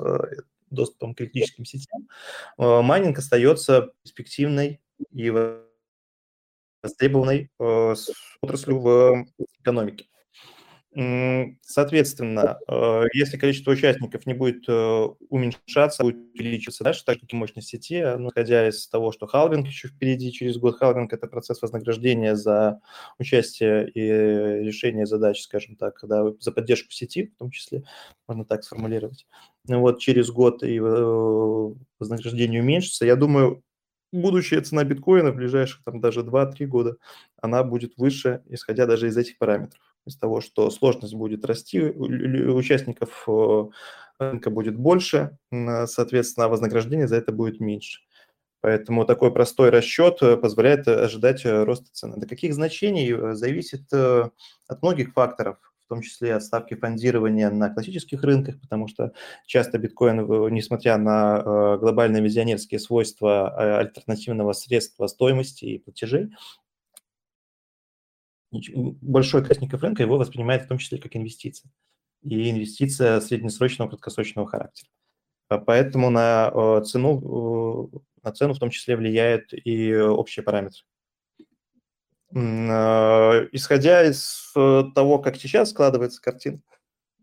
доступом 0.70 1.14
к 1.14 1.18
критическим 1.18 1.66
сетям, 1.66 2.08
майнинг 2.58 3.18
остается 3.18 3.92
перспективной 4.04 4.80
и 5.12 5.30
востребованной 6.82 7.52
отраслью 7.58 8.80
в 8.80 9.26
экономике. 9.60 10.08
Соответственно, 11.62 12.58
э, 12.68 13.04
если 13.14 13.38
количество 13.38 13.70
участников 13.70 14.26
не 14.26 14.34
будет 14.34 14.68
э, 14.68 15.08
уменьшаться, 15.30 16.02
будет 16.02 16.18
увеличиваться 16.34 16.84
дальше, 16.84 17.04
так 17.06 17.20
как 17.20 17.32
и 17.32 17.36
мощность 17.36 17.68
сети, 17.68 18.04
ну, 18.18 18.30
исходя 18.30 18.68
из 18.68 18.88
того, 18.88 19.12
что 19.12 19.28
халвинг 19.28 19.68
еще 19.68 19.90
впереди 19.90 20.32
через 20.32 20.58
год, 20.58 20.78
халвинг– 20.78 21.14
это 21.14 21.28
процесс 21.28 21.62
вознаграждения 21.62 22.36
за 22.36 22.80
участие 23.20 23.92
и 23.92 24.02
решение 24.66 25.06
задач, 25.06 25.40
скажем 25.44 25.76
так, 25.76 26.00
да, 26.02 26.34
за 26.40 26.52
поддержку 26.52 26.92
сети, 26.92 27.28
в 27.28 27.38
том 27.38 27.52
числе, 27.52 27.84
можно 28.28 28.44
так 28.44 28.64
сформулировать. 28.64 29.28
Ну, 29.68 29.82
вот 29.82 30.00
через 30.00 30.32
год 30.32 30.64
и 30.64 30.80
э, 30.80 31.74
вознаграждение 32.00 32.64
уменьшится. 32.64 33.06
Я 33.06 33.16
думаю, 33.16 33.62
будущая 34.12 34.62
цена 34.62 34.84
биткоина 34.84 35.32
в 35.32 35.36
ближайших 35.36 35.84
там 35.84 36.02
даже 36.02 36.22
2-3 36.22 36.66
года, 36.66 36.96
она 37.40 37.64
будет 37.64 37.98
выше, 37.98 38.42
исходя 38.48 38.88
даже 38.88 39.10
из 39.10 39.18
этих 39.18 39.38
параметров 39.38 39.87
из 40.08 40.18
того, 40.18 40.42
что 40.42 40.70
сложность 40.70 41.14
будет 41.14 41.46
расти, 41.46 41.82
участников 41.82 43.26
э, 43.28 43.66
рынка 44.20 44.50
будет 44.50 44.76
больше, 44.78 45.38
соответственно, 45.86 46.50
вознаграждение 46.50 47.08
за 47.08 47.18
это 47.18 47.32
будет 47.32 47.60
меньше. 47.60 48.02
Поэтому 48.62 49.06
такой 49.06 49.32
простой 49.32 49.70
расчет 49.70 50.18
э, 50.22 50.36
позволяет 50.36 50.88
ожидать 50.88 51.46
э, 51.46 51.64
роста 51.64 51.88
цены. 51.92 52.18
До 52.18 52.28
каких 52.28 52.54
значений 52.54 53.36
зависит 53.36 53.94
от 53.94 54.82
многих 54.82 55.14
факторов, 55.14 55.58
в 55.86 55.90
том 55.90 56.02
числе 56.02 56.36
от 56.36 56.44
ставки 56.44 56.74
фондирования 56.74 57.50
на 57.50 57.70
классических 57.70 58.22
рынках, 58.24 58.60
потому 58.60 58.88
что 58.88 59.14
часто 59.46 59.78
биткоин, 59.78 60.18
несмотря 60.54 60.98
на 60.98 61.78
глобальные 61.78 62.22
визионерские 62.22 62.80
свойства 62.80 63.80
альтернативного 63.80 64.52
средства 64.52 65.08
стоимости 65.08 65.64
и 65.64 65.80
платежей, 65.80 66.32
большой 68.52 69.42
участников 69.42 69.82
рынка 69.82 70.04
его 70.04 70.18
воспринимает 70.18 70.64
в 70.64 70.68
том 70.68 70.78
числе 70.78 70.98
как 70.98 71.16
инвестиция. 71.16 71.72
И 72.24 72.50
инвестиция 72.50 73.20
среднесрочного, 73.22 73.90
краткосрочного 73.90 74.48
характера. 74.48 74.90
А 75.50 75.58
поэтому 75.60 76.10
на 76.10 76.52
э, 76.54 76.84
цену, 76.86 77.92
э, 77.94 77.98
на 78.24 78.32
цену 78.34 78.54
в 78.54 78.60
том 78.60 78.70
числе 78.70 78.98
влияют 78.98 79.54
и 79.54 79.96
общие 79.96 80.44
параметры. 80.44 80.82
Э, 82.34 83.48
исходя 83.52 84.04
из 84.04 84.52
того, 84.54 85.20
как 85.20 85.38
сейчас 85.38 85.70
складывается 85.70 86.22
картина, 86.22 86.60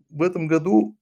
в 0.08 0.22
этом 0.22 0.46
году 0.46 0.96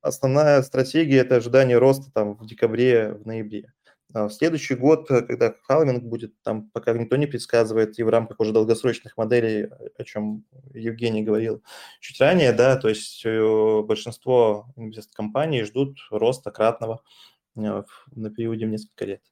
основная 0.00 0.62
стратегия– 0.62 1.18
это 1.18 1.36
ожидание 1.36 1.78
роста 1.78 2.10
там, 2.10 2.36
в 2.36 2.46
декабре, 2.46 3.12
в 3.12 3.26
ноябре. 3.26 3.72
А 4.14 4.28
в 4.28 4.32
следующий 4.32 4.74
год, 4.74 5.10
э, 5.10 5.22
когда 5.22 5.54
халвинг 5.62 6.04
будет, 6.04 6.40
там 6.42 6.70
пока 6.70 6.92
никто 6.92 7.16
не 7.16 7.26
предсказывает, 7.26 7.98
и 7.98 8.02
в 8.02 8.08
рамках 8.08 8.40
уже 8.40 8.52
долгосрочных 8.52 9.16
моделей, 9.16 9.68
о 9.98 10.04
чем 10.04 10.44
Евгений 10.74 11.22
говорил 11.22 11.62
чуть 12.00 12.20
ранее, 12.20 12.52
да, 12.52 12.76
то 12.76 12.88
есть 12.88 13.22
э, 13.24 13.82
большинство 13.82 14.66
инвест-компаний 14.76 15.64
ждут 15.64 15.98
роста 16.10 16.50
кратного 16.50 17.02
э, 17.56 17.82
на 18.14 18.30
периоде 18.30 18.66
в 18.66 18.70
несколько 18.70 19.04
лет. 19.04 19.22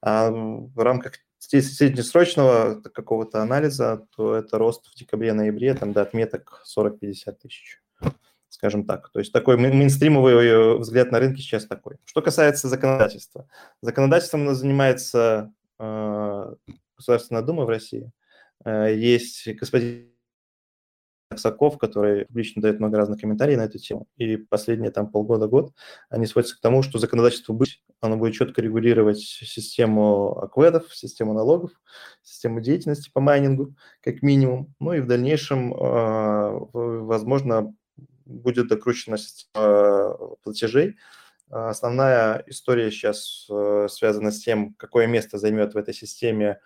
А 0.00 0.30
в 0.30 0.78
рамках 0.78 1.14
среднесрочного 1.38 2.80
какого-то 2.80 3.42
анализа, 3.42 4.06
то 4.16 4.34
это 4.34 4.58
рост 4.58 4.86
в 4.86 4.94
декабре-ноябре 4.94 5.74
там, 5.74 5.92
до 5.92 6.02
отметок 6.02 6.62
40-50 6.76 7.32
тысяч 7.32 7.83
скажем 8.54 8.86
так. 8.86 9.10
То 9.10 9.18
есть 9.18 9.32
такой 9.32 9.56
мейнстримовый 9.56 10.46
э, 10.46 10.74
взгляд 10.78 11.10
на 11.10 11.18
рынке 11.18 11.42
сейчас 11.42 11.66
такой. 11.66 11.96
Что 12.04 12.22
касается 12.22 12.68
законодательства. 12.68 13.48
Законодательством 13.82 14.54
занимается 14.54 15.52
э, 15.78 16.54
Государственная 16.96 17.42
Дума 17.42 17.64
в 17.64 17.68
России. 17.68 18.10
Э, 18.64 18.94
есть 18.94 19.48
господин 19.56 20.08
Аксаков, 21.30 21.78
который 21.78 22.26
публично 22.26 22.62
дает 22.62 22.78
много 22.78 22.96
разных 22.96 23.20
комментариев 23.20 23.58
на 23.58 23.64
эту 23.64 23.78
тему. 23.78 24.06
И 24.18 24.36
последние 24.36 24.92
там 24.92 25.10
полгода-год 25.10 25.72
они 26.08 26.26
сводятся 26.26 26.56
к 26.56 26.60
тому, 26.60 26.84
что 26.84 27.00
законодательство 27.00 27.54
будет, 27.54 27.80
оно 28.00 28.16
будет 28.16 28.34
четко 28.34 28.62
регулировать 28.62 29.18
систему 29.18 30.38
акведов, 30.38 30.94
систему 30.94 31.32
налогов, 31.32 31.72
систему 32.22 32.60
деятельности 32.60 33.10
по 33.12 33.20
майнингу, 33.20 33.74
как 34.00 34.22
минимум. 34.22 34.72
Ну 34.78 34.92
и 34.92 35.00
в 35.00 35.08
дальнейшем, 35.08 35.74
э, 35.74 36.68
возможно, 36.72 37.74
будет 38.24 38.68
докручена 38.68 39.18
система 39.18 40.16
платежей. 40.42 40.96
Основная 41.50 42.42
история 42.46 42.90
сейчас 42.90 43.46
э, 43.50 43.86
связана 43.90 44.30
с 44.30 44.40
тем, 44.40 44.74
какое 44.74 45.06
место 45.06 45.38
займет 45.38 45.74
в 45.74 45.76
этой 45.76 45.94
системе 45.94 46.58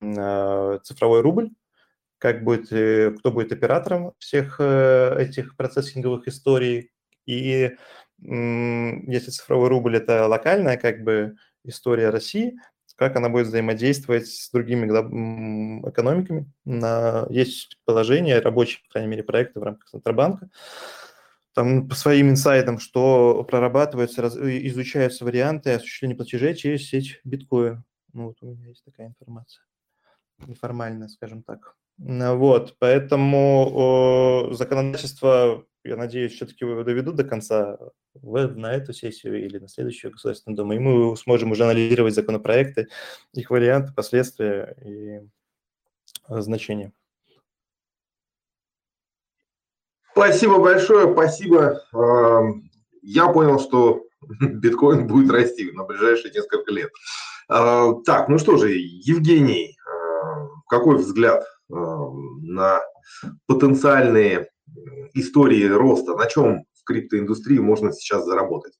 э, 0.00 0.78
цифровой 0.84 1.22
рубль, 1.22 1.50
как 2.18 2.44
будет, 2.44 2.70
э, 2.72 3.10
кто 3.18 3.32
будет 3.32 3.52
оператором 3.52 4.12
всех 4.18 4.60
этих 4.60 5.56
процессинговых 5.56 6.28
историй. 6.28 6.92
И 7.26 7.76
если 8.20 9.30
цифровой 9.30 9.68
рубль– 9.68 9.96
это 9.98 10.26
локальная 10.26 10.76
как 10.76 11.02
бы 11.02 11.36
история 11.64 12.10
России, 12.10 12.58
как 12.98 13.14
она 13.14 13.28
будет 13.28 13.46
взаимодействовать 13.46 14.26
с 14.26 14.50
другими 14.50 14.86
экономиками. 15.88 16.52
Есть 17.32 17.78
положение, 17.84 18.40
рабочие, 18.40 18.82
по 18.82 18.90
крайней 18.94 19.08
мере, 19.08 19.22
проекты 19.22 19.60
в 19.60 19.62
рамках 19.62 19.88
Центробанка, 19.88 20.50
там 21.54 21.88
по 21.88 21.94
своим 21.94 22.30
инсайдам, 22.30 22.78
что 22.78 23.44
прорабатываются, 23.44 24.20
раз, 24.22 24.36
изучаются 24.36 25.24
варианты 25.24 25.70
осуществления 25.72 26.16
платежей 26.16 26.54
через 26.54 26.88
сеть 26.88 27.20
биткоин. 27.24 27.84
Ну, 28.12 28.26
вот 28.26 28.36
у 28.42 28.46
меня 28.46 28.68
есть 28.68 28.84
такая 28.84 29.06
информация. 29.06 29.62
неформально, 30.46 31.08
скажем 31.08 31.42
так. 31.42 31.74
Вот, 31.98 32.76
поэтому 32.78 34.50
законодательство, 34.52 35.64
я 35.88 35.96
надеюсь, 35.96 36.34
все-таки 36.34 36.64
доведут 36.64 37.16
до 37.16 37.24
конца 37.24 37.78
на 38.22 38.72
эту 38.72 38.92
сессию 38.92 39.44
или 39.44 39.58
на 39.58 39.68
следующую 39.68 40.12
Государственную 40.12 40.56
Думу, 40.56 40.72
и 40.74 40.78
мы 40.78 41.16
сможем 41.16 41.52
уже 41.52 41.64
анализировать 41.64 42.14
законопроекты, 42.14 42.88
их 43.32 43.50
варианты, 43.50 43.92
последствия 43.94 44.76
и 44.84 45.20
значения. 46.28 46.92
Спасибо 50.12 50.58
большое, 50.58 51.12
спасибо. 51.12 51.80
Я 53.02 53.28
понял, 53.28 53.60
что 53.60 54.04
биткоин 54.40 55.06
будет 55.06 55.30
расти 55.30 55.70
на 55.72 55.84
ближайшие 55.84 56.32
несколько 56.32 56.72
лет. 56.72 56.90
Так, 57.48 58.28
ну 58.28 58.38
что 58.38 58.56
же, 58.56 58.70
Евгений, 58.70 59.78
какой 60.68 60.96
взгляд 60.96 61.44
на 61.68 62.80
потенциальные 63.46 64.50
истории 65.14 65.64
роста? 65.64 66.14
На 66.14 66.26
чем 66.26 66.64
в 66.74 66.84
криптоиндустрии 66.84 67.58
можно 67.58 67.92
сейчас 67.92 68.24
заработать? 68.24 68.74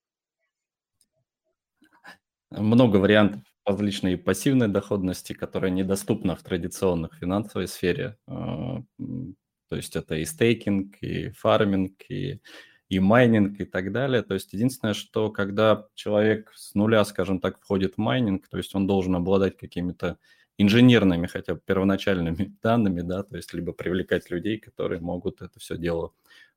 Много 2.50 2.96
вариантов 2.96 3.42
различной 3.64 4.16
пассивной 4.16 4.68
доходности, 4.68 5.34
которая 5.34 5.70
недоступна 5.70 6.34
в 6.34 6.42
традиционных 6.42 7.14
финансовой 7.14 7.68
сфере. 7.68 8.16
То 8.26 9.76
есть 9.76 9.94
это 9.96 10.14
и 10.14 10.24
стейкинг, 10.24 10.96
и 11.02 11.30
фарминг, 11.32 11.92
и, 12.08 12.40
и 12.88 12.98
майнинг, 13.00 13.60
и 13.60 13.66
так 13.66 13.92
далее. 13.92 14.22
То 14.22 14.32
есть 14.32 14.54
единственное, 14.54 14.94
что 14.94 15.30
когда 15.30 15.86
человек 15.94 16.50
с 16.54 16.74
нуля, 16.74 17.04
скажем 17.04 17.38
так, 17.40 17.60
входит 17.60 17.96
в 17.96 17.98
майнинг, 17.98 18.48
то 18.48 18.56
есть 18.56 18.74
он 18.74 18.86
должен 18.86 19.14
обладать 19.14 19.58
какими-то 19.58 20.16
инженерными 20.58 21.26
хотя 21.26 21.54
бы 21.54 21.60
первоначальными 21.64 22.56
данными, 22.62 23.00
да, 23.00 23.22
то 23.22 23.36
есть 23.36 23.54
либо 23.54 23.72
привлекать 23.72 24.30
людей, 24.30 24.58
которые 24.58 25.00
могут 25.00 25.40
это 25.40 25.58
все 25.58 25.78
дело 25.78 26.12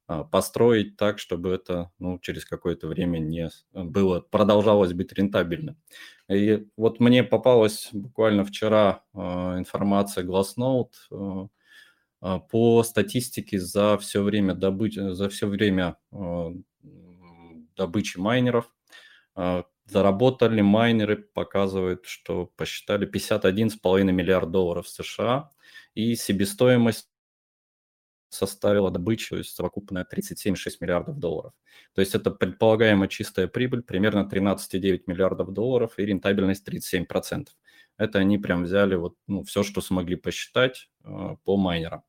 а, 0.07 0.23
построить 0.23 0.97
так, 0.97 1.19
чтобы 1.19 1.51
это 1.51 1.91
ну, 1.99 2.19
через 2.19 2.45
какое-то 2.45 2.87
время 2.87 3.19
не 3.19 3.49
было, 3.73 4.19
продолжалось 4.19 4.93
быть 4.93 5.13
рентабельным. 5.13 5.77
И 6.29 6.67
вот 6.75 6.99
мне 6.99 7.23
попалась 7.23 7.89
буквально 7.91 8.45
вчера 8.45 9.03
э, 9.13 9.19
информация 9.19 10.23
Glassnode, 10.23 10.91
а, 12.21 12.39
по 12.39 12.83
статистике 12.83 13.59
за 13.59 13.97
все 13.97 14.21
время 14.21 14.53
добычи, 14.53 15.13
за 15.13 15.27
все 15.29 15.47
время 15.47 15.97
а, 16.11 16.53
добычи 17.75 18.17
майнеров 18.17 18.71
а, 19.35 19.65
заработали 19.85 20.61
майнеры, 20.61 21.17
показывают, 21.17 22.05
что 22.05 22.45
посчитали 22.55 23.07
51,5 23.07 24.03
миллиард 24.11 24.51
долларов 24.51 24.87
США, 24.87 25.49
и 25.93 26.15
себестоимость 26.15 27.09
составила 28.29 28.91
добычу, 28.91 29.31
то 29.31 29.37
есть 29.37 29.53
совокупная 29.55 30.05
37,6 30.05 30.77
миллиардов 30.79 31.19
долларов. 31.19 31.53
То 31.93 32.01
есть 32.01 32.15
это 32.15 32.31
предполагаемая 32.31 33.09
чистая 33.09 33.47
прибыль 33.47 33.83
примерно 33.83 34.27
13,9 34.31 35.03
миллиардов 35.07 35.51
долларов 35.51 35.93
и 35.97 36.05
рентабельность 36.05 36.67
37%. 36.67 37.47
Это 37.97 38.19
они 38.19 38.37
прям 38.37 38.63
взяли 38.63 38.95
вот, 38.95 39.15
ну, 39.27 39.43
все, 39.43 39.63
что 39.63 39.81
смогли 39.81 40.15
посчитать 40.15 40.89
э, 41.03 41.35
по 41.43 41.57
майнерам. 41.57 42.03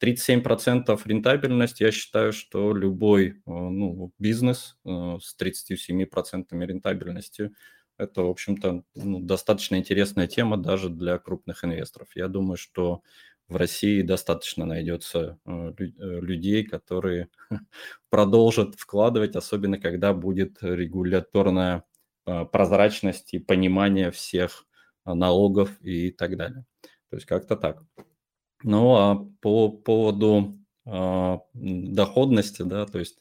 37% 0.00 1.00
рентабельность, 1.04 1.80
я 1.80 1.90
считаю, 1.90 2.32
что 2.32 2.74
любой 2.74 3.28
э, 3.28 3.34
ну, 3.46 4.12
бизнес 4.18 4.76
э, 4.84 5.18
с 5.20 5.36
37% 5.40 6.44
рентабельностью 6.52 7.54
это, 7.96 8.22
в 8.22 8.30
общем-то, 8.30 8.82
ну, 8.96 9.20
достаточно 9.20 9.76
интересная 9.76 10.26
тема 10.26 10.56
даже 10.56 10.88
для 10.88 11.16
крупных 11.18 11.64
инвесторов. 11.64 12.08
Я 12.16 12.26
думаю, 12.26 12.56
что 12.56 13.02
в 13.46 13.56
России 13.56 14.02
достаточно 14.02 14.66
найдется 14.66 15.38
э, 15.46 15.72
людей, 15.78 16.64
которые 16.64 17.28
продолжат 18.10 18.74
вкладывать, 18.74 19.36
особенно 19.36 19.78
когда 19.78 20.12
будет 20.12 20.58
регуляторная 20.60 21.84
прозрачность 22.24 23.34
и 23.34 23.38
понимание 23.38 24.10
всех 24.10 24.64
налогов 25.04 25.70
и 25.82 26.10
так 26.10 26.38
далее. 26.38 26.64
То 27.10 27.16
есть 27.16 27.26
как-то 27.26 27.54
так. 27.54 27.82
Ну, 28.64 28.94
а 28.96 29.16
по 29.42 29.68
поводу 29.68 30.58
э, 30.86 31.38
доходности, 31.52 32.62
да, 32.62 32.86
то 32.86 32.98
есть 32.98 33.18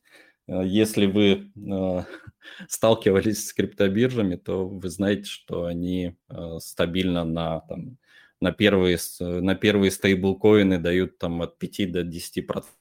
э, 0.47 0.62
если 0.65 1.06
вы 1.06 1.51
э, 1.53 2.03
сталкивались 2.69 3.49
с 3.49 3.53
криптобиржами, 3.53 4.38
то 4.38 4.65
вы 4.65 4.89
знаете, 4.89 5.25
что 5.25 5.65
они 5.65 6.15
э, 6.29 6.58
стабильно 6.62 7.25
на, 7.25 7.60
там, 7.67 7.97
на, 8.39 8.53
первые, 8.53 8.97
на 9.19 9.56
первые 9.56 9.91
стейблкоины 9.91 10.77
дают 10.79 11.17
там, 11.17 11.41
от 11.41 11.58
5 11.60 11.91
до 11.91 12.03
10 12.03 12.47
процентов 12.47 12.77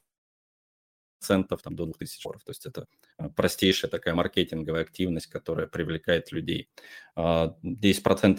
центов 1.23 1.61
там, 1.61 1.75
до 1.75 1.85
2000 1.85 2.23
долларов. 2.23 2.43
То 2.43 2.51
есть 2.51 2.65
это 2.65 2.87
а, 3.17 3.29
простейшая 3.29 3.89
такая 3.89 4.13
маркетинговая 4.15 4.81
активность, 4.81 5.27
которая 5.27 5.67
привлекает 5.67 6.31
людей. 6.31 6.69
10% 7.15 7.55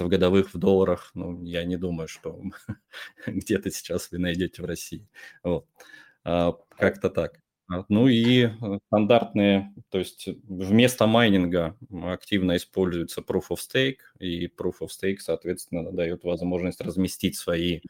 а, 0.02 0.08
годовых 0.08 0.54
в 0.54 0.58
долларах, 0.58 1.10
ну, 1.14 1.42
я 1.44 1.64
не 1.64 1.76
думаю, 1.76 2.08
что 2.08 2.40
где-то 3.26 3.70
сейчас 3.70 4.10
вы 4.10 4.18
найдете 4.18 4.62
в 4.62 4.66
России. 4.66 5.08
Вот. 5.42 5.66
А, 6.24 6.52
как-то 6.76 7.10
так. 7.10 7.40
Ну 7.88 8.08
и 8.08 8.42
э, 8.42 8.50
стандартные, 8.88 9.72
то 9.88 9.98
есть 9.98 10.28
вместо 10.44 11.06
майнинга 11.06 11.78
активно 12.02 12.56
используется 12.56 13.22
Proof 13.22 13.44
of 13.50 13.56
Stake, 13.56 14.00
и 14.18 14.48
Proof 14.48 14.80
of 14.82 14.88
Stake, 14.88 15.16
соответственно, 15.20 15.90
дает 15.90 16.24
возможность 16.24 16.82
разместить 16.82 17.36
свои 17.36 17.80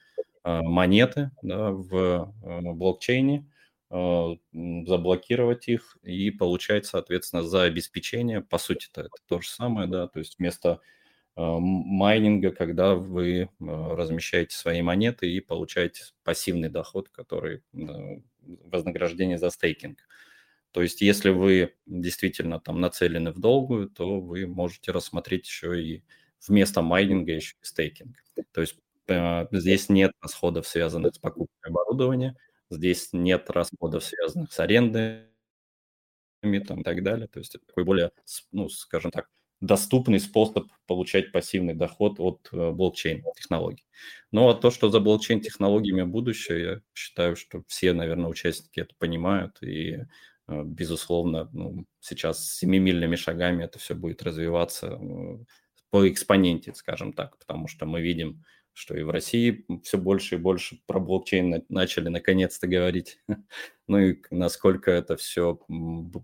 монеты 0.45 1.31
да, 1.43 1.71
в 1.71 2.33
э, 2.43 2.61
блокчейне, 2.73 3.41
а, 3.41 3.54
заблокировать 4.53 5.69
их 5.69 5.97
и 6.03 6.33
получать, 6.33 6.85
соответственно, 6.85 7.43
за 7.43 7.63
обеспечение, 7.63 8.41
по 8.41 8.59
сути 8.59 8.89
это, 8.91 9.09
то 9.29 9.41
же 9.41 9.49
самое, 9.49 9.87
да, 9.87 10.09
то 10.09 10.19
есть 10.19 10.37
вместо 10.39 10.81
а, 11.37 11.59
майнинга, 11.61 12.51
когда 12.51 12.97
вы 12.97 13.51
а, 13.61 13.95
размещаете 13.95 14.57
свои 14.57 14.83
монеты 14.83 15.31
и 15.31 15.41
получаете 15.41 16.03
пассивный 16.25 16.71
доход, 16.71 17.09
который 17.11 17.63
вознаграждение 18.43 19.39
за 19.39 19.51
стейкинг. 19.51 19.99
То 20.73 20.83
есть 20.83 21.01
если 21.01 21.31
вы 21.31 21.75
действительно 21.87 22.59
там 22.59 22.81
нацелены 22.81 23.31
в 23.31 23.39
долгую, 23.39 23.89
то 23.89 24.21
вы 24.21 24.47
можете 24.49 24.91
рассмотреть 24.91 25.47
еще 25.47 25.81
и 25.81 26.05
вместо 26.49 26.83
майнинга 26.83 27.33
еще 27.33 27.55
и 27.63 27.65
стейкинг. 27.65 28.17
То 28.53 28.61
есть 28.61 28.77
здесь 29.53 29.89
нет 29.89 30.11
расходов, 30.21 30.67
связанных 30.67 31.15
с 31.15 31.19
покупкой 31.19 31.71
оборудования, 31.71 32.37
Здесь 32.75 33.11
нет 33.13 33.51
расходов, 33.51 34.05
связанных 34.05 34.53
с 34.53 34.61
арендой 34.61 35.29
там, 36.67 36.81
и 36.81 36.85
так 36.85 37.03
далее. 37.03 37.29
То 37.29 37.39
есть 37.39 37.55
это 37.55 37.65
такой 37.67 37.85
более, 37.85 38.11
ну, 38.53 38.69
скажем 38.69 39.11
так, 39.11 39.29
доступный 39.61 40.21
способ 40.21 40.69
получать 40.87 41.33
пассивный 41.33 41.75
доход 41.75 42.17
от 42.19 42.49
э, 42.53 42.71
блокчейн-технологий. 42.71 43.85
Но 44.31 44.53
то, 44.53 44.71
что 44.71 44.91
за 44.91 45.01
блокчейн-технологиями 45.01 46.03
будущее, 46.03 46.63
я 46.63 46.81
считаю, 46.93 47.37
что 47.37 47.63
все, 47.67 47.93
наверное, 47.93 48.29
участники 48.29 48.81
это 48.81 48.95
понимают, 48.99 49.63
и, 49.63 50.05
э, 50.49 50.63
безусловно, 50.65 51.49
ну, 51.53 51.87
сейчас 52.01 52.53
семимильными 52.57 53.17
шагами 53.17 53.65
это 53.65 53.79
все 53.79 53.95
будет 53.95 54.23
развиваться 54.23 54.99
э, 55.01 55.39
по 55.91 56.09
экспоненте, 56.09 56.75
скажем 56.75 57.13
так, 57.13 57.39
потому 57.39 57.69
что 57.69 57.87
мы 57.87 58.03
видим 58.03 58.45
что 58.75 58.97
и 58.97 59.03
в 59.03 59.11
России 59.11 59.65
все 59.85 59.99
больше 59.99 60.35
и 60.35 60.39
больше 60.39 60.81
про 60.87 60.99
блокчейн 60.99 61.65
начали 61.69 62.09
наконец-то 62.09 62.67
говорить. 62.67 63.21
ну 63.87 63.99
и 63.99 64.21
насколько 64.31 64.91
это 64.91 65.17
все 65.17 65.61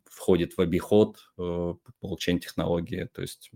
входит 0.05 0.57
в 0.57 0.61
обиход 0.61 1.31
э, 1.39 1.75
блокчейн-технологии. 2.03 3.09
То 3.13 3.23
есть 3.23 3.53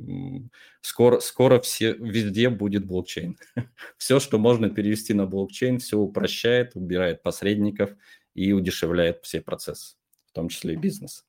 скоро, 0.81 1.19
скоро 1.19 1.61
все, 1.61 1.93
везде 1.95 2.49
будет 2.51 2.87
блокчейн. 2.87 3.37
все, 3.99 4.21
что 4.21 4.39
можно 4.39 4.71
перевести 4.71 5.13
на 5.13 5.27
блокчейн, 5.27 5.81
все 5.81 5.99
упрощает, 5.99 6.77
убирает 6.77 7.23
посредников 7.23 7.91
и 8.35 8.53
удешевляет 8.53 9.25
все 9.25 9.41
процессы, 9.41 9.97
в 10.27 10.33
том 10.33 10.49
числе 10.49 10.75
и 10.75 10.77
бизнес. 10.77 11.27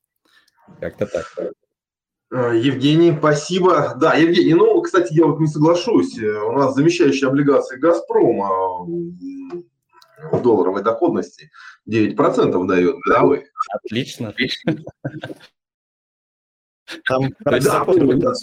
Как-то 0.80 1.08
так. 1.08 1.36
Э, 2.36 2.52
Евгений, 2.54 3.15
спасибо. 3.17 3.95
Да, 3.95 4.15
Евгений, 4.15 4.54
ну, 4.56 4.82
кстати, 4.82 5.13
я 5.13 5.26
вот 5.26 5.39
не 5.39 5.48
соглашусь. 5.48 6.19
Э, 6.19 6.41
у 6.41 6.52
нас 6.52 6.76
замещающие 6.76 7.30
облигации 7.30 7.78
«Газпрома» 7.78 8.50
в 10.32 10.41
долларовой 10.41 10.84
доходности 10.84 11.50
9% 11.89 12.67
дает 12.67 12.98
годовых. 13.08 13.45
Отлично. 13.74 14.30
Отлично. 14.30 14.76
Там 17.08 17.30
да, 17.39 17.60
Да, 17.60 18.34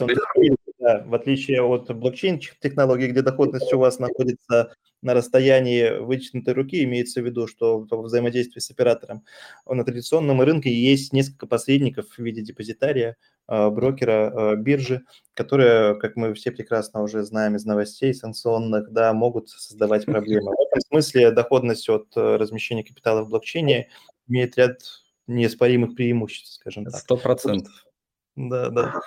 в 0.82 1.14
отличие 1.14 1.62
от 1.62 1.94
блокчейн-технологий, 1.94 3.08
где 3.08 3.22
доходность 3.22 3.72
у 3.72 3.78
вас 3.78 3.98
находится 3.98 4.74
на 5.02 5.14
расстоянии 5.14 5.98
вытянутой 5.98 6.54
руки, 6.54 6.82
имеется 6.84 7.20
в 7.20 7.24
виду, 7.24 7.46
что 7.46 7.80
в 7.80 8.02
взаимодействии 8.02 8.60
с 8.60 8.70
оператором, 8.70 9.24
на 9.66 9.84
традиционном 9.84 10.40
рынке 10.40 10.72
есть 10.72 11.12
несколько 11.12 11.46
посредников 11.46 12.06
в 12.06 12.18
виде 12.18 12.40
депозитария, 12.42 13.16
а, 13.48 13.70
брокера, 13.70 14.52
а, 14.52 14.56
биржи, 14.56 15.02
которые, 15.34 15.96
как 15.96 16.16
мы 16.16 16.32
все 16.34 16.52
прекрасно 16.52 17.02
уже 17.02 17.22
знаем 17.24 17.56
из 17.56 17.64
новостей 17.64 18.14
санкционных, 18.14 18.92
да, 18.92 19.12
могут 19.12 19.48
создавать 19.48 20.06
проблемы. 20.06 20.52
В 20.52 20.60
этом 20.68 20.80
смысле 20.80 21.32
доходность 21.32 21.88
от 21.88 22.06
э, 22.16 22.36
размещения 22.36 22.84
капитала 22.84 23.22
в 23.22 23.28
блокчейне 23.28 23.88
имеет 24.28 24.56
ряд 24.56 24.78
неоспоримых 25.26 25.96
преимуществ, 25.96 26.54
скажем 26.54 26.84
так. 26.84 26.94
Сто 26.94 27.16
процентов. 27.16 27.72
Да, 28.36 28.70
да. 28.70 29.00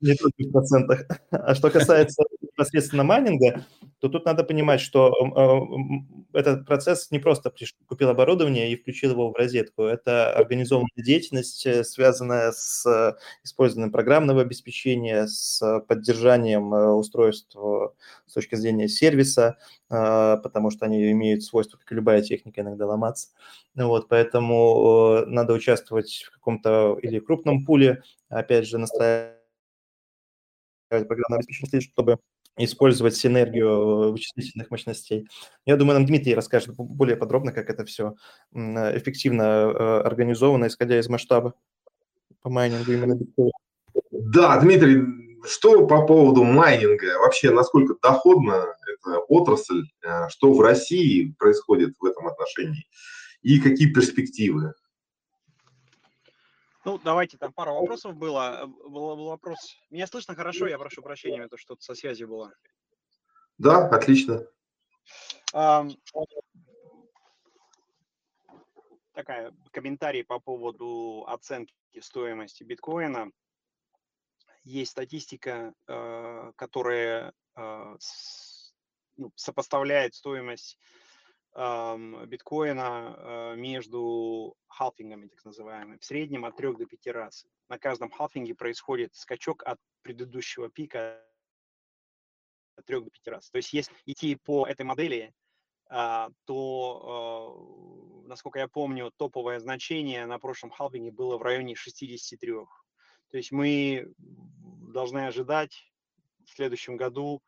Не 0.00 0.14
только 0.16 0.34
в 0.42 0.52
процентах. 0.52 1.04
А 1.30 1.54
что 1.54 1.70
касается 1.70 2.22
непосредственно 2.52 3.04
майнинга, 3.04 3.64
то 4.00 4.08
тут 4.08 4.24
надо 4.24 4.44
понимать, 4.44 4.80
что 4.80 5.12
э, 6.34 6.38
этот 6.38 6.66
процесс 6.66 7.10
не 7.10 7.18
просто 7.18 7.52
купил 7.86 8.08
оборудование 8.08 8.72
и 8.72 8.76
включил 8.76 9.12
его 9.12 9.30
в 9.30 9.36
розетку. 9.36 9.84
Это 9.84 10.32
организованная 10.32 10.90
деятельность, 10.96 11.64
э, 11.66 11.84
связанная 11.84 12.52
с 12.52 12.84
э, 12.84 13.14
использованием 13.44 13.92
программного 13.92 14.42
обеспечения, 14.42 15.26
с 15.26 15.80
поддержанием 15.86 16.72
устройств 16.72 17.56
с 18.26 18.32
точки 18.32 18.54
зрения 18.56 18.88
сервиса, 18.88 19.58
потому 19.88 20.70
что 20.70 20.86
они 20.86 21.10
имеют 21.12 21.42
свойство, 21.44 21.76
как 21.76 21.92
и 21.92 21.94
любая 21.94 22.22
техника, 22.22 22.62
иногда 22.62 22.86
ломаться. 22.86 23.28
Вот, 23.74 24.08
поэтому 24.08 25.24
надо 25.26 25.52
участвовать 25.52 26.24
в 26.26 26.32
каком-то 26.32 26.98
или 27.02 27.18
крупном 27.18 27.64
пуле, 27.64 28.02
опять 28.28 28.66
же, 28.66 28.78
настраивать 28.78 29.36
программное 30.90 31.38
обеспечение, 31.38 31.80
чтобы 31.80 32.18
использовать 32.56 33.16
синергию 33.16 34.12
вычислительных 34.12 34.70
мощностей. 34.70 35.26
Я 35.64 35.76
думаю, 35.76 35.98
нам 35.98 36.06
Дмитрий 36.06 36.34
расскажет 36.34 36.74
более 36.76 37.16
подробно, 37.16 37.52
как 37.52 37.70
это 37.70 37.84
все 37.84 38.14
эффективно 38.52 39.42
э, 39.42 40.00
организовано, 40.00 40.66
исходя 40.66 40.98
из 40.98 41.08
масштаба 41.08 41.54
по 42.42 42.50
майнингу 42.50 42.92
именно 42.92 43.14
биткоина. 43.14 43.52
Да, 44.10 44.60
Дмитрий, 44.60 45.02
что 45.44 45.86
по 45.86 46.06
поводу 46.06 46.44
майнинга? 46.44 47.18
Вообще, 47.18 47.50
насколько 47.50 47.94
доходна 48.02 48.66
эта 48.86 49.18
отрасль? 49.28 49.84
Э, 50.04 50.28
что 50.28 50.52
в 50.52 50.60
России 50.60 51.34
происходит 51.38 51.94
в 51.98 52.04
этом 52.04 52.26
отношении? 52.26 52.86
И 53.42 53.60
какие 53.60 53.92
перспективы? 53.92 54.74
Ну, 56.84 56.98
давайте, 56.98 57.38
там 57.38 57.52
пара 57.52 57.72
вопросов 57.72 58.16
было. 58.16 58.66
Был, 58.66 59.16
был 59.16 59.26
вопрос. 59.26 59.76
Меня 59.90 60.06
слышно 60.06 60.34
хорошо? 60.34 60.66
Я 60.66 60.78
прошу 60.78 61.02
прощения, 61.02 61.44
это 61.44 61.56
что-то 61.56 61.82
со 61.82 61.94
связью 61.94 62.28
было. 62.28 62.52
Да, 63.58 63.88
отлично. 63.88 64.44
А, 65.52 65.86
такая 69.12 69.52
комментарий 69.70 70.24
по 70.24 70.40
поводу 70.40 71.24
оценки 71.28 71.74
стоимости 72.00 72.64
биткоина. 72.64 73.30
Есть 74.64 74.92
статистика, 74.92 75.74
э, 75.88 76.52
которая 76.56 77.32
э, 77.56 77.96
ну, 79.16 79.32
сопоставляет 79.34 80.14
стоимость 80.14 80.78
биткоина 81.54 83.14
э, 83.16 83.56
между 83.56 84.56
халфингами, 84.68 85.28
так 85.28 85.44
называемыми, 85.44 85.98
в 85.98 86.04
среднем 86.04 86.44
от 86.46 86.56
3 86.56 86.76
до 86.76 86.86
5 86.86 87.06
раз. 87.08 87.46
На 87.68 87.78
каждом 87.78 88.10
халфинге 88.10 88.54
происходит 88.54 89.14
скачок 89.14 89.62
от 89.64 89.78
предыдущего 90.00 90.70
пика 90.70 91.22
от 92.76 92.86
3 92.86 93.00
до 93.00 93.10
5 93.10 93.26
раз. 93.28 93.50
То 93.50 93.58
есть 93.58 93.72
если 93.74 93.94
идти 94.06 94.36
по 94.36 94.66
этой 94.66 94.84
модели, 94.84 95.34
а, 95.90 96.30
то, 96.46 98.22
э, 98.24 98.28
насколько 98.28 98.58
я 98.58 98.66
помню, 98.66 99.12
топовое 99.18 99.60
значение 99.60 100.24
на 100.24 100.38
прошлом 100.38 100.70
халфинге 100.70 101.10
было 101.10 101.36
в 101.36 101.42
районе 101.42 101.74
63. 101.74 102.52
То 103.30 103.36
есть 103.36 103.52
мы 103.52 104.10
должны 104.18 105.26
ожидать 105.26 105.92
в 106.46 106.50
следующем 106.54 106.96
году 106.96 107.42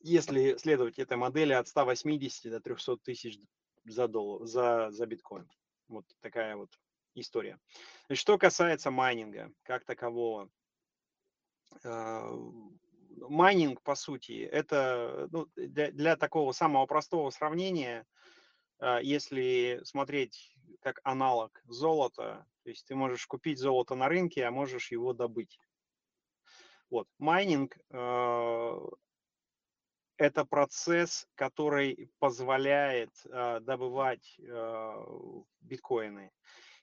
если 0.00 0.56
следовать 0.56 0.98
этой 0.98 1.16
модели 1.16 1.52
от 1.52 1.68
180 1.68 2.50
до 2.50 2.60
300 2.60 2.96
тысяч 2.98 3.38
за, 3.84 4.08
доллар, 4.08 4.46
за, 4.46 4.90
за 4.90 5.06
биткоин. 5.06 5.48
Вот 5.88 6.04
такая 6.20 6.56
вот 6.56 6.70
история. 7.14 7.58
Значит, 8.06 8.22
что 8.22 8.38
касается 8.38 8.90
майнинга 8.90 9.52
как 9.62 9.84
такового, 9.84 10.50
а, 11.84 12.30
майнинг, 13.28 13.82
по 13.82 13.94
сути, 13.94 14.42
это 14.42 15.28
ну, 15.32 15.48
для, 15.56 15.90
для 15.90 16.16
такого 16.16 16.52
самого 16.52 16.86
простого 16.86 17.30
сравнения, 17.30 18.06
а, 18.78 19.00
если 19.00 19.80
смотреть 19.84 20.54
как 20.80 21.00
аналог 21.04 21.60
золота, 21.66 22.46
то 22.62 22.70
есть 22.70 22.86
ты 22.86 22.94
можешь 22.94 23.26
купить 23.26 23.58
золото 23.58 23.94
на 23.94 24.08
рынке, 24.08 24.44
а 24.44 24.50
можешь 24.50 24.90
его 24.90 25.12
добыть. 25.12 25.58
Вот. 26.88 27.08
Майнинг 27.18 27.76
а, 27.90 28.78
это 30.20 30.44
процесс, 30.44 31.26
который 31.34 32.10
позволяет 32.18 33.10
э, 33.24 33.60
добывать 33.60 34.38
э, 34.38 35.04
биткоины. 35.62 36.30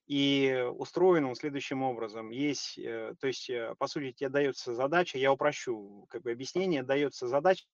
И 0.07 0.67
устроен 0.75 1.25
он 1.25 1.35
следующим 1.35 1.83
образом. 1.83 2.31
Есть, 2.31 2.79
э, 2.79 3.13
то 3.19 3.27
есть, 3.27 3.47
э, 3.51 3.75
по 3.77 3.85
сути, 3.85 4.11
тебе 4.11 4.29
дается 4.29 4.73
задача, 4.73 5.19
я 5.19 5.31
упрощу 5.31 6.07
как 6.09 6.23
бы 6.23 6.31
объяснение, 6.31 6.81
дается 6.81 7.27
задача 7.27 7.65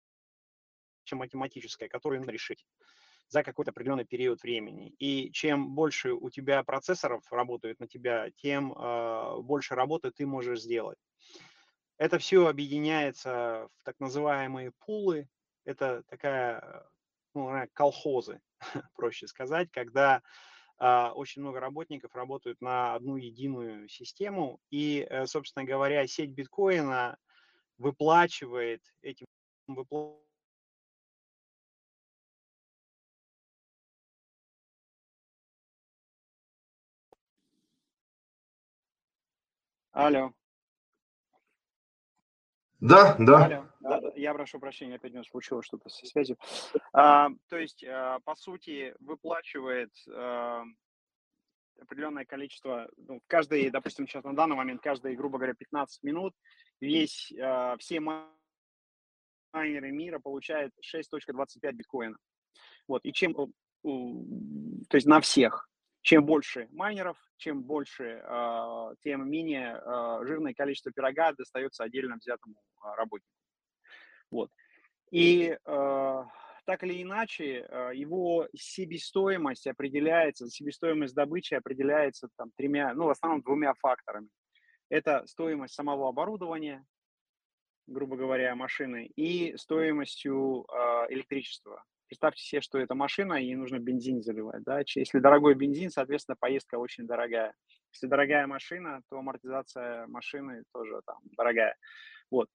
математическая, 1.12 1.88
которую 1.88 2.20
нужно 2.20 2.32
решить 2.32 2.66
за 3.30 3.42
какой-то 3.42 3.72
определенный 3.72 4.06
период 4.06 4.44
времени. 4.44 4.94
И 5.00 5.32
чем 5.32 5.76
больше 5.76 6.12
у 6.12 6.30
тебя 6.30 6.62
процессоров 6.64 7.24
работают 7.32 7.80
на 7.80 7.88
тебя, 7.88 8.32
тем 8.36 8.74
э, 8.74 9.42
больше 9.42 9.76
работы 9.76 10.12
ты 10.12 10.26
можешь 10.26 10.62
сделать. 10.62 10.98
Это 11.98 12.18
все 12.18 12.48
объединяется 12.48 13.70
в 13.78 13.84
так 13.84 13.98
называемые 14.02 14.74
пулы, 14.86 15.30
это 15.66 16.04
такая, 16.04 16.86
ну, 17.34 17.50
колхозы, 17.74 18.42
проще 18.96 19.28
сказать, 19.28 19.70
когда 19.72 20.22
а, 20.78 21.12
очень 21.14 21.42
много 21.42 21.60
работников 21.60 22.14
работают 22.16 22.62
на 22.62 22.96
одну 22.96 23.16
единую 23.18 23.88
систему, 23.88 24.60
и, 24.70 25.08
э, 25.10 25.26
собственно 25.28 25.66
говоря, 25.66 26.06
сеть 26.08 26.32
биткоина 26.32 27.18
выплачивает 27.78 28.82
этим 29.02 29.26
выплачивает 29.68 30.24
Алло. 39.94 40.34
Да, 42.84 43.16
да. 43.18 43.64
Я 44.16 44.34
прошу 44.34 44.60
прощения, 44.60 44.96
опять 44.96 45.14
у 45.14 45.18
нас 45.18 45.28
случилось 45.28 45.66
что-то 45.66 45.90
со 45.90 46.06
связью. 46.06 46.38
А, 46.92 47.30
то 47.48 47.58
есть, 47.58 47.84
а, 47.86 48.20
по 48.26 48.36
сути, 48.36 48.94
выплачивает 49.00 49.92
а, 50.10 50.64
определенное 51.82 52.26
количество, 52.26 52.90
ну, 52.98 53.22
каждый, 53.28 53.70
допустим, 53.70 54.06
сейчас 54.06 54.26
на 54.26 54.36
данный 54.36 54.58
момент, 54.58 54.82
каждые, 54.82 55.16
грубо 55.16 55.38
говоря, 55.38 55.54
15 55.54 56.04
минут, 56.04 56.34
весь, 56.82 57.32
а, 57.42 57.78
все 57.78 58.02
майнеры 58.02 59.92
мира 59.92 60.20
получают 60.20 60.74
6.25 60.82 61.72
биткоина. 61.72 62.18
Вот, 62.90 63.06
и 63.06 63.14
чем, 63.14 63.34
то 63.34 64.98
есть 64.98 65.08
на 65.08 65.22
всех, 65.22 65.70
чем 66.04 66.26
больше 66.26 66.68
майнеров, 66.72 67.18
чем 67.38 67.64
больше, 67.64 68.22
тем 69.04 69.28
менее 69.30 69.82
жирное 70.26 70.54
количество 70.54 70.92
пирога 70.92 71.32
достается 71.32 71.84
отдельно 71.84 72.18
взятому 72.18 72.56
работнику. 72.96 73.34
Вот. 74.30 74.52
И 75.12 75.58
так 75.64 76.84
или 76.84 77.02
иначе, 77.02 77.68
его 77.94 78.48
себестоимость 78.56 79.68
определяется, 79.68 80.50
себестоимость 80.50 81.16
добычи 81.16 81.56
определяется 81.56 82.30
там 82.38 82.52
тремя, 82.56 82.94
ну, 82.94 83.08
в 83.08 83.10
основном 83.10 83.42
двумя 83.42 83.74
факторами. 83.74 84.30
Это 84.90 85.26
стоимость 85.26 85.74
самого 85.74 86.10
оборудования, 86.10 86.86
грубо 87.88 88.16
говоря, 88.16 88.56
машины, 88.56 89.08
и 89.16 89.58
стоимостью 89.58 90.66
электричества. 91.10 91.84
Представьте 92.14 92.44
себе, 92.44 92.62
что 92.62 92.78
это 92.78 92.94
машина, 92.94 93.44
и 93.44 93.56
нужно 93.56 93.80
бензин 93.80 94.22
заливать. 94.22 94.62
Да? 94.62 94.84
Если 94.86 95.18
дорогой 95.18 95.56
бензин, 95.56 95.90
соответственно, 95.90 96.36
поездка 96.40 96.76
очень 96.78 97.08
дорогая. 97.08 97.56
Если 97.92 98.06
дорогая 98.06 98.46
машина, 98.46 99.02
то 99.10 99.18
амортизация 99.18 100.06
машины 100.06 100.64
тоже 100.72 101.02
там 101.08 101.18
дорогая. 101.36 101.76
Вот 102.30 102.50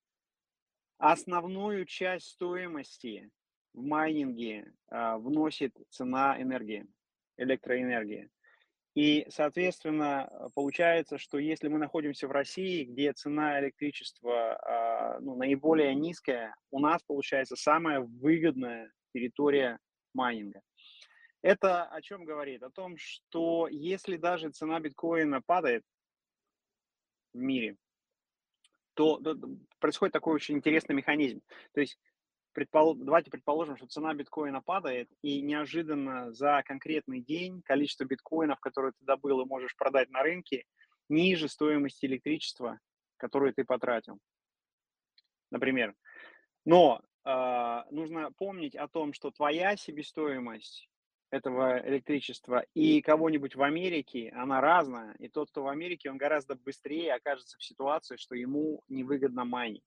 основную 0.98 1.86
часть 1.86 2.26
стоимости 2.26 3.30
в 3.74 3.82
майнинге 3.82 4.72
а, 4.90 5.18
вносит 5.18 5.74
цена 5.90 6.40
энергии, 6.40 6.86
электроэнергии. 7.36 8.30
И, 8.94 9.26
соответственно, 9.28 10.30
получается, 10.54 11.18
что 11.18 11.38
если 11.38 11.66
мы 11.66 11.80
находимся 11.80 12.28
в 12.28 12.30
России, 12.30 12.84
где 12.84 13.12
цена 13.12 13.58
электричества 13.58 14.54
а, 14.54 15.18
ну, 15.18 15.34
наиболее 15.34 15.96
низкая, 15.96 16.54
у 16.70 16.78
нас 16.78 17.02
получается 17.02 17.56
самая 17.56 17.98
выгодная 17.98 18.92
территория 19.12 19.78
майнинга. 20.14 20.60
Это 21.42 21.84
о 21.84 22.02
чем 22.02 22.24
говорит? 22.24 22.62
О 22.62 22.70
том, 22.70 22.96
что 22.96 23.68
если 23.68 24.16
даже 24.16 24.50
цена 24.50 24.80
биткоина 24.80 25.40
падает 25.42 25.84
в 27.32 27.38
мире, 27.38 27.76
то, 28.94 29.20
происходит 29.78 30.12
такой 30.12 30.34
очень 30.34 30.56
интересный 30.56 30.96
механизм. 30.96 31.40
То 31.72 31.80
есть 31.80 31.98
давайте 32.74 33.30
предположим, 33.30 33.76
что 33.76 33.86
цена 33.86 34.12
биткоина 34.14 34.60
падает, 34.60 35.08
и 35.22 35.40
неожиданно 35.40 36.32
за 36.32 36.62
конкретный 36.66 37.20
день 37.20 37.62
количество 37.62 38.04
биткоинов, 38.04 38.58
которые 38.58 38.92
ты 38.92 39.04
добыл 39.04 39.40
и 39.42 39.46
можешь 39.46 39.76
продать 39.76 40.10
на 40.10 40.22
рынке, 40.22 40.64
ниже 41.08 41.48
стоимости 41.48 42.06
электричества, 42.06 42.80
которую 43.16 43.54
ты 43.54 43.64
потратил. 43.64 44.18
Например. 45.52 45.94
Но 46.64 47.00
нужно 47.90 48.32
помнить 48.32 48.74
о 48.74 48.88
том, 48.88 49.12
что 49.12 49.30
твоя 49.30 49.76
себестоимость 49.76 50.88
этого 51.30 51.78
электричества 51.86 52.64
и 52.74 53.02
кого-нибудь 53.02 53.54
в 53.54 53.62
Америке, 53.62 54.32
она 54.34 54.60
разная. 54.60 55.14
И 55.18 55.28
тот, 55.28 55.50
кто 55.50 55.62
в 55.62 55.68
Америке, 55.68 56.10
он 56.10 56.16
гораздо 56.16 56.54
быстрее 56.54 57.14
окажется 57.14 57.58
в 57.58 57.62
ситуации, 57.62 58.16
что 58.16 58.34
ему 58.34 58.82
невыгодно 58.88 59.44
майнить. 59.44 59.84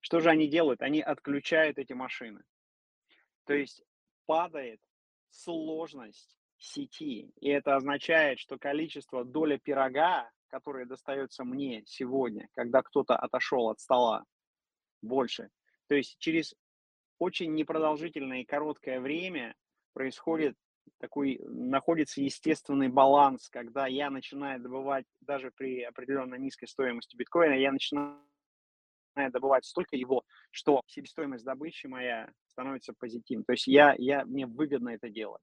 Что 0.00 0.20
же 0.20 0.30
они 0.30 0.48
делают? 0.48 0.82
Они 0.82 1.00
отключают 1.00 1.78
эти 1.78 1.92
машины. 1.92 2.42
То 3.44 3.54
есть 3.54 3.84
падает 4.26 4.80
сложность 5.28 6.36
сети. 6.58 7.32
И 7.40 7.48
это 7.48 7.76
означает, 7.76 8.38
что 8.38 8.58
количество 8.58 9.24
доля 9.24 9.58
пирога, 9.58 10.30
которое 10.48 10.84
достается 10.84 11.44
мне 11.44 11.84
сегодня, 11.86 12.48
когда 12.54 12.82
кто-то 12.82 13.16
отошел 13.16 13.68
от 13.68 13.78
стола, 13.78 14.24
больше. 15.00 15.48
То 15.90 15.96
есть 15.96 16.18
через 16.20 16.54
очень 17.18 17.52
непродолжительное 17.52 18.42
и 18.42 18.44
короткое 18.44 19.00
время 19.00 19.56
происходит 19.92 20.56
такой, 20.98 21.40
находится 21.42 22.20
естественный 22.20 22.86
баланс, 22.86 23.48
когда 23.48 23.88
я 23.88 24.08
начинаю 24.08 24.60
добывать 24.60 25.04
даже 25.20 25.50
при 25.50 25.82
определенно 25.82 26.36
низкой 26.36 26.66
стоимости 26.66 27.16
биткоина, 27.16 27.54
я 27.54 27.72
начинаю 27.72 28.20
добывать 29.32 29.64
столько 29.64 29.96
его, 29.96 30.22
что 30.52 30.80
себестоимость 30.86 31.44
добычи 31.44 31.88
моя 31.88 32.32
становится 32.46 32.92
позитивной. 32.96 33.44
То 33.44 33.52
есть 33.54 33.66
я, 33.66 33.96
я, 33.98 34.24
мне 34.24 34.46
выгодно 34.46 34.90
это 34.90 35.08
делать. 35.08 35.42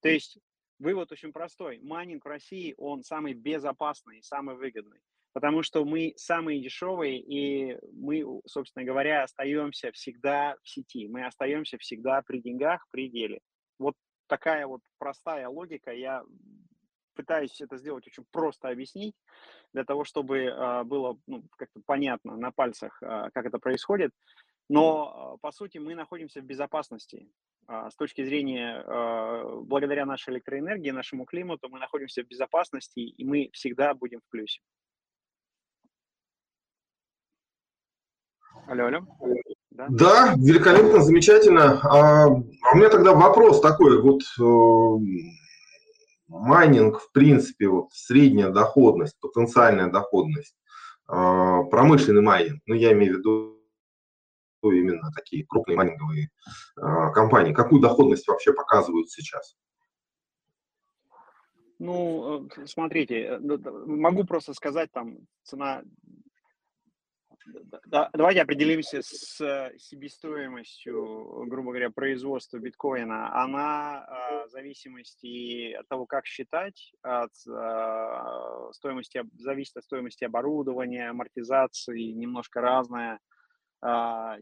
То 0.00 0.08
есть 0.08 0.38
вывод 0.80 1.12
очень 1.12 1.32
простой. 1.32 1.78
Майнинг 1.78 2.24
в 2.24 2.28
России, 2.28 2.74
он 2.78 3.04
самый 3.04 3.34
безопасный, 3.34 4.24
самый 4.24 4.56
выгодный. 4.56 4.98
Потому 5.34 5.64
что 5.64 5.84
мы 5.84 6.14
самые 6.16 6.62
дешевые, 6.62 7.18
и 7.18 7.76
мы, 7.92 8.24
собственно 8.46 8.84
говоря, 8.84 9.24
остаемся 9.24 9.90
всегда 9.90 10.56
в 10.62 10.68
сети. 10.68 11.08
Мы 11.08 11.26
остаемся 11.26 11.76
всегда 11.76 12.22
при 12.22 12.38
деньгах, 12.38 12.86
при 12.92 13.08
деле. 13.10 13.40
Вот 13.80 13.94
такая 14.28 14.64
вот 14.68 14.80
простая 14.96 15.48
логика. 15.48 15.92
Я 15.92 16.22
пытаюсь 17.14 17.60
это 17.60 17.76
сделать 17.78 18.06
очень 18.06 18.24
просто 18.30 18.68
объяснить, 18.68 19.14
для 19.72 19.84
того, 19.84 20.04
чтобы 20.04 20.46
а, 20.46 20.84
было 20.84 21.18
ну, 21.26 21.42
как-то 21.56 21.80
понятно 21.84 22.36
на 22.36 22.52
пальцах, 22.52 22.96
а, 23.02 23.30
как 23.30 23.46
это 23.46 23.58
происходит. 23.58 24.12
Но, 24.68 25.34
а, 25.34 25.36
по 25.38 25.50
сути, 25.50 25.78
мы 25.78 25.96
находимся 25.96 26.40
в 26.40 26.44
безопасности. 26.44 27.28
С 27.66 27.96
точки 27.96 28.22
зрения, 28.22 28.84
благодаря 29.62 30.04
нашей 30.04 30.34
электроэнергии, 30.34 30.90
нашему 30.90 31.24
климату, 31.24 31.70
мы 31.70 31.78
находимся 31.78 32.22
в 32.22 32.26
безопасности, 32.26 33.00
и 33.00 33.24
мы 33.24 33.48
всегда 33.54 33.94
будем 33.94 34.20
в 34.20 34.28
плюсе. 34.30 34.60
Алло, 38.66 38.86
алло. 38.86 39.00
Да? 39.70 39.86
да, 39.90 40.34
великолепно, 40.38 41.02
замечательно. 41.02 41.80
А, 41.82 42.28
у 42.28 42.76
меня 42.76 42.88
тогда 42.88 43.12
вопрос 43.12 43.60
такой. 43.60 44.00
Вот 44.00 44.22
э, 44.40 45.04
майнинг, 46.28 47.00
в 47.00 47.12
принципе, 47.12 47.68
вот 47.68 47.92
средняя 47.92 48.50
доходность, 48.50 49.18
потенциальная 49.20 49.88
доходность, 49.88 50.56
а, 51.06 51.64
промышленный 51.64 52.22
майнинг, 52.22 52.62
ну, 52.66 52.74
я 52.74 52.92
имею 52.92 53.14
в 53.14 53.18
виду 53.18 53.60
именно 54.62 55.10
такие 55.14 55.44
крупные 55.46 55.76
майнинговые 55.76 56.30
а, 56.76 57.10
компании, 57.10 57.52
какую 57.52 57.82
доходность 57.82 58.26
вообще 58.26 58.54
показывают 58.54 59.10
сейчас? 59.10 59.56
Ну, 61.78 62.48
э, 62.56 62.66
смотрите, 62.66 63.24
э, 63.24 63.38
могу 63.40 64.24
просто 64.24 64.54
сказать, 64.54 64.90
там, 64.92 65.18
цена 65.42 65.82
да, 67.86 68.10
давайте 68.12 68.42
определимся 68.42 69.02
с 69.02 69.70
себестоимостью, 69.78 71.44
грубо 71.46 71.70
говоря, 71.70 71.90
производства 71.90 72.58
биткоина. 72.58 73.34
Она 73.42 74.06
в 74.46 74.50
зависимости 74.50 75.72
от 75.72 75.88
того, 75.88 76.06
как 76.06 76.26
считать, 76.26 76.92
от 77.02 77.34
стоимости, 78.74 79.22
зависит 79.38 79.76
от 79.76 79.84
стоимости 79.84 80.24
оборудования, 80.24 81.10
амортизации, 81.10 82.12
немножко 82.12 82.60
разная 82.60 83.20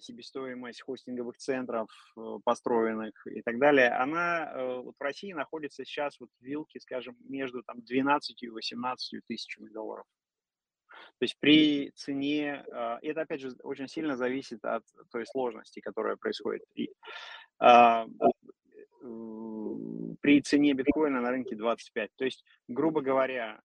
себестоимость 0.01 0.83
хостинговых 0.83 1.37
центров 1.37 1.89
э, 2.17 2.39
построенных 2.45 3.27
и 3.27 3.43
так 3.43 3.59
далее, 3.59 3.89
она 3.91 4.53
э, 4.53 4.81
вот 4.83 4.95
в 4.97 5.03
России 5.03 5.33
находится 5.33 5.85
сейчас 5.85 6.21
вот 6.21 6.29
в 6.39 6.45
вилке, 6.45 6.79
скажем, 6.79 7.17
между 7.29 7.65
там 7.65 7.83
12 7.83 8.41
и 8.41 8.49
18 8.49 9.21
тысячами 9.27 9.69
долларов. 9.71 10.07
То 11.19 11.25
есть 11.25 11.37
при 11.39 11.91
цене, 11.95 12.65
а, 12.73 12.99
это 13.03 13.23
опять 13.23 13.41
же 13.41 13.53
очень 13.63 13.89
сильно 13.89 14.17
зависит 14.17 14.65
от 14.65 14.85
той 15.11 15.27
сложности, 15.27 15.81
которая 15.81 16.17
происходит. 16.17 16.65
И, 16.75 16.91
а, 17.59 18.07
при 20.21 20.41
цене 20.43 20.75
биткоина 20.75 21.21
на 21.21 21.31
рынке 21.31 21.57
25. 21.57 22.11
То 22.17 22.25
есть, 22.25 22.45
грубо 22.69 23.01
говоря, 23.01 23.61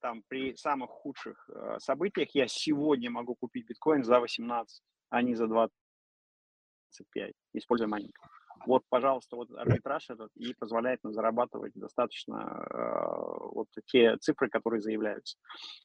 там 0.00 0.22
при 0.28 0.56
самых 0.56 0.90
худших 0.90 1.48
а, 1.48 1.78
событиях 1.78 2.30
я 2.34 2.48
сегодня 2.48 3.10
могу 3.10 3.34
купить 3.34 3.66
биткоин 3.66 4.04
за 4.04 4.20
18, 4.20 4.82
а 5.10 5.22
не 5.22 5.34
за 5.34 5.46
25, 5.46 7.32
используя 7.52 7.88
майнинг. 7.88 8.18
Вот, 8.66 8.82
пожалуйста, 8.88 9.36
вот 9.36 9.50
арбитраж 9.56 10.10
этот 10.10 10.30
и 10.36 10.54
позволяет 10.54 11.02
нам 11.04 11.12
зарабатывать 11.12 11.72
достаточно 11.74 12.66
э, 12.70 13.48
вот 13.52 13.68
те 13.86 14.16
цифры, 14.18 14.48
которые 14.48 14.80
заявляются. 14.80 15.36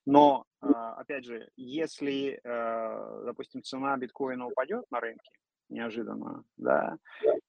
Но, 0.06 0.46
э, 0.62 0.68
опять 0.68 1.26
же, 1.26 1.50
если, 1.56 2.39
э, 2.44 3.24
допустим, 3.26 3.63
цена 3.63 3.98
биткоина 3.98 4.48
упадет 4.48 4.86
на 4.92 5.00
рынке 5.00 5.30
неожиданно, 5.70 6.44
да, 6.58 6.98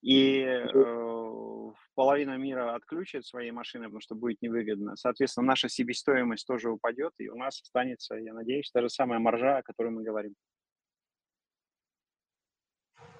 и 0.02 0.42
э, 0.42 1.72
половина 1.94 2.36
мира 2.36 2.74
отключит 2.74 3.24
свои 3.24 3.50
машины, 3.50 3.84
потому 3.84 4.00
что 4.00 4.14
будет 4.14 4.42
невыгодно, 4.42 4.94
соответственно, 4.96 5.46
наша 5.46 5.68
себестоимость 5.68 6.46
тоже 6.46 6.70
упадет, 6.70 7.12
и 7.18 7.28
у 7.28 7.36
нас 7.36 7.60
останется, 7.62 8.16
я 8.16 8.34
надеюсь, 8.34 8.70
та 8.70 8.82
же 8.82 8.90
самая 8.90 9.18
маржа, 9.18 9.58
о 9.58 9.62
которой 9.62 9.90
мы 9.90 10.02
говорим. 10.02 10.34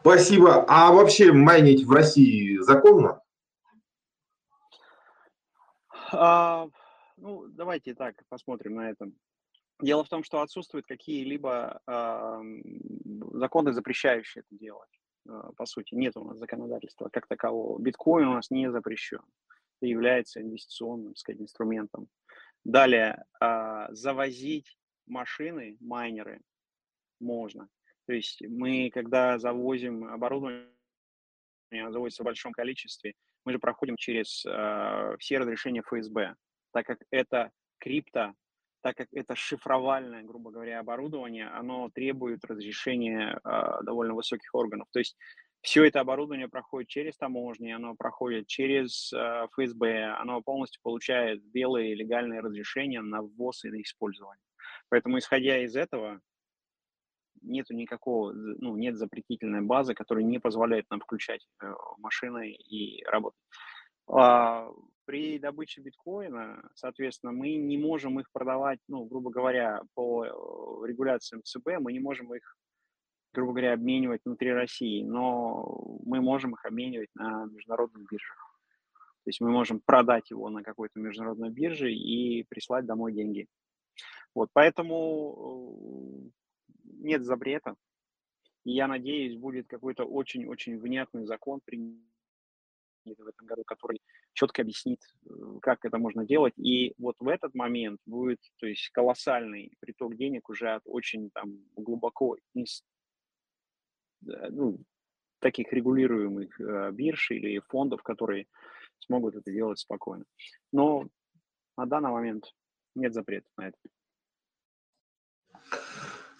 Спасибо. 0.00 0.64
А 0.66 0.92
вообще 0.92 1.32
майнить 1.32 1.84
в 1.84 1.90
России 1.90 2.56
законно? 2.58 3.22
А, 6.12 6.66
ну, 7.16 7.46
давайте 7.48 7.94
так 7.94 8.14
посмотрим 8.28 8.76
на 8.76 8.90
это. 8.90 9.10
Дело 9.80 10.04
в 10.04 10.08
том, 10.08 10.24
что 10.24 10.40
отсутствуют 10.40 10.86
какие-либо 10.86 11.80
э, 11.86 12.42
законы, 13.32 13.72
запрещающие 13.72 14.42
это 14.42 14.58
делать. 14.58 14.90
Э, 15.28 15.50
по 15.56 15.66
сути, 15.66 15.94
нет 15.94 16.16
у 16.16 16.24
нас 16.24 16.38
законодательства 16.38 17.08
как 17.10 17.26
такового. 17.26 17.78
Биткоин 17.78 18.28
у 18.28 18.34
нас 18.34 18.50
не 18.50 18.70
запрещен. 18.70 19.22
Это 19.78 19.86
является 19.86 20.40
инвестиционным, 20.40 21.14
сказать, 21.16 21.40
инструментом. 21.40 22.08
Далее, 22.64 23.24
э, 23.40 23.86
завозить 23.90 24.76
машины, 25.06 25.76
майнеры 25.80 26.40
можно. 27.20 27.68
То 28.10 28.14
есть 28.14 28.42
мы, 28.42 28.90
когда 28.92 29.38
завозим 29.38 30.02
оборудование, 30.02 30.66
завозится 31.70 32.24
в 32.24 32.26
большом 32.26 32.52
количестве, 32.52 33.14
мы 33.44 33.52
же 33.52 33.60
проходим 33.60 33.94
через 33.94 34.44
э, 34.44 35.14
все 35.20 35.38
разрешения 35.38 35.80
ФСБ, 35.82 36.34
так 36.72 36.86
как 36.86 36.98
это 37.12 37.52
крипто, 37.78 38.34
так 38.82 38.96
как 38.96 39.06
это 39.12 39.36
шифровальное, 39.36 40.24
грубо 40.24 40.50
говоря, 40.50 40.80
оборудование, 40.80 41.50
оно 41.50 41.88
требует 41.94 42.44
разрешения 42.44 43.38
э, 43.44 43.84
довольно 43.84 44.14
высоких 44.14 44.52
органов. 44.56 44.88
То 44.90 44.98
есть 44.98 45.16
все 45.60 45.84
это 45.84 46.00
оборудование 46.00 46.48
проходит 46.48 46.88
через 46.88 47.16
таможни, 47.16 47.70
оно 47.70 47.94
проходит 47.94 48.48
через 48.48 49.12
э, 49.12 49.46
ФСБ, 49.52 50.16
оно 50.18 50.42
полностью 50.42 50.82
получает 50.82 51.44
белые 51.44 51.94
легальные 51.94 52.40
разрешения 52.40 53.02
на 53.02 53.22
ввоз 53.22 53.64
и 53.64 53.70
на 53.70 53.80
использование. 53.80 54.42
Поэтому, 54.88 55.16
исходя 55.18 55.58
из 55.58 55.76
этого, 55.76 56.20
нету 57.42 57.74
никакого, 57.74 58.32
ну, 58.32 58.76
нет 58.76 58.96
запретительной 58.96 59.62
базы, 59.62 59.94
которая 59.94 60.24
не 60.24 60.38
позволяет 60.38 60.86
нам 60.90 61.00
включать 61.00 61.46
э, 61.62 61.72
машины 61.98 62.52
и 62.52 63.04
работать. 63.04 63.40
А, 64.08 64.68
при 65.04 65.38
добыче 65.38 65.80
биткоина, 65.80 66.70
соответственно, 66.74 67.32
мы 67.32 67.54
не 67.56 67.78
можем 67.78 68.20
их 68.20 68.30
продавать, 68.32 68.78
ну, 68.88 69.04
грубо 69.04 69.30
говоря, 69.30 69.82
по 69.94 70.24
э, 70.24 70.28
регуляциям 70.86 71.42
ЦБ, 71.44 71.80
мы 71.80 71.92
не 71.92 72.00
можем 72.00 72.32
их, 72.34 72.56
грубо 73.32 73.52
говоря, 73.52 73.72
обменивать 73.72 74.20
внутри 74.24 74.52
России, 74.52 75.02
но 75.02 75.98
мы 76.04 76.20
можем 76.20 76.54
их 76.54 76.64
обменивать 76.64 77.10
на 77.14 77.46
международных 77.46 78.08
биржах. 78.10 78.50
То 79.24 79.28
есть 79.28 79.40
мы 79.40 79.50
можем 79.50 79.80
продать 79.80 80.30
его 80.30 80.48
на 80.48 80.62
какой-то 80.62 80.98
международной 80.98 81.50
бирже 81.50 81.92
и 81.92 82.44
прислать 82.44 82.86
домой 82.86 83.12
деньги. 83.12 83.46
Вот, 84.34 84.48
поэтому 84.52 86.30
нет 86.98 87.22
запрета. 87.24 87.74
И 88.64 88.72
я 88.72 88.88
надеюсь, 88.88 89.38
будет 89.38 89.66
какой-то 89.68 90.04
очень-очень 90.04 90.78
внятный 90.78 91.24
закон 91.24 91.60
принят 91.64 91.98
в 93.04 93.26
этом 93.26 93.46
году, 93.46 93.64
который 93.64 94.00
четко 94.34 94.62
объяснит, 94.62 95.00
э, 95.24 95.30
как 95.62 95.84
это 95.84 95.98
можно 95.98 96.26
делать. 96.26 96.54
И 96.58 96.94
вот 96.98 97.16
в 97.18 97.28
этот 97.28 97.54
момент 97.54 98.00
будет 98.06 98.40
то 98.58 98.66
есть, 98.66 98.90
колоссальный 98.90 99.72
приток 99.80 100.16
денег 100.16 100.48
уже 100.50 100.70
от 100.70 100.82
очень 100.84 101.30
там, 101.30 101.64
глубоко 101.76 102.36
ну, 104.22 104.78
таких 105.38 105.72
регулируемых 105.72 106.60
э, 106.60 106.90
бирж 106.92 107.30
или 107.30 107.60
фондов, 107.68 108.02
которые 108.02 108.46
смогут 108.98 109.34
это 109.36 109.50
делать 109.50 109.78
спокойно. 109.78 110.24
Но 110.72 111.08
на 111.76 111.86
данный 111.86 112.10
момент 112.10 112.44
нет 112.94 113.14
запрета 113.14 113.48
на 113.56 113.68
это. 113.68 113.78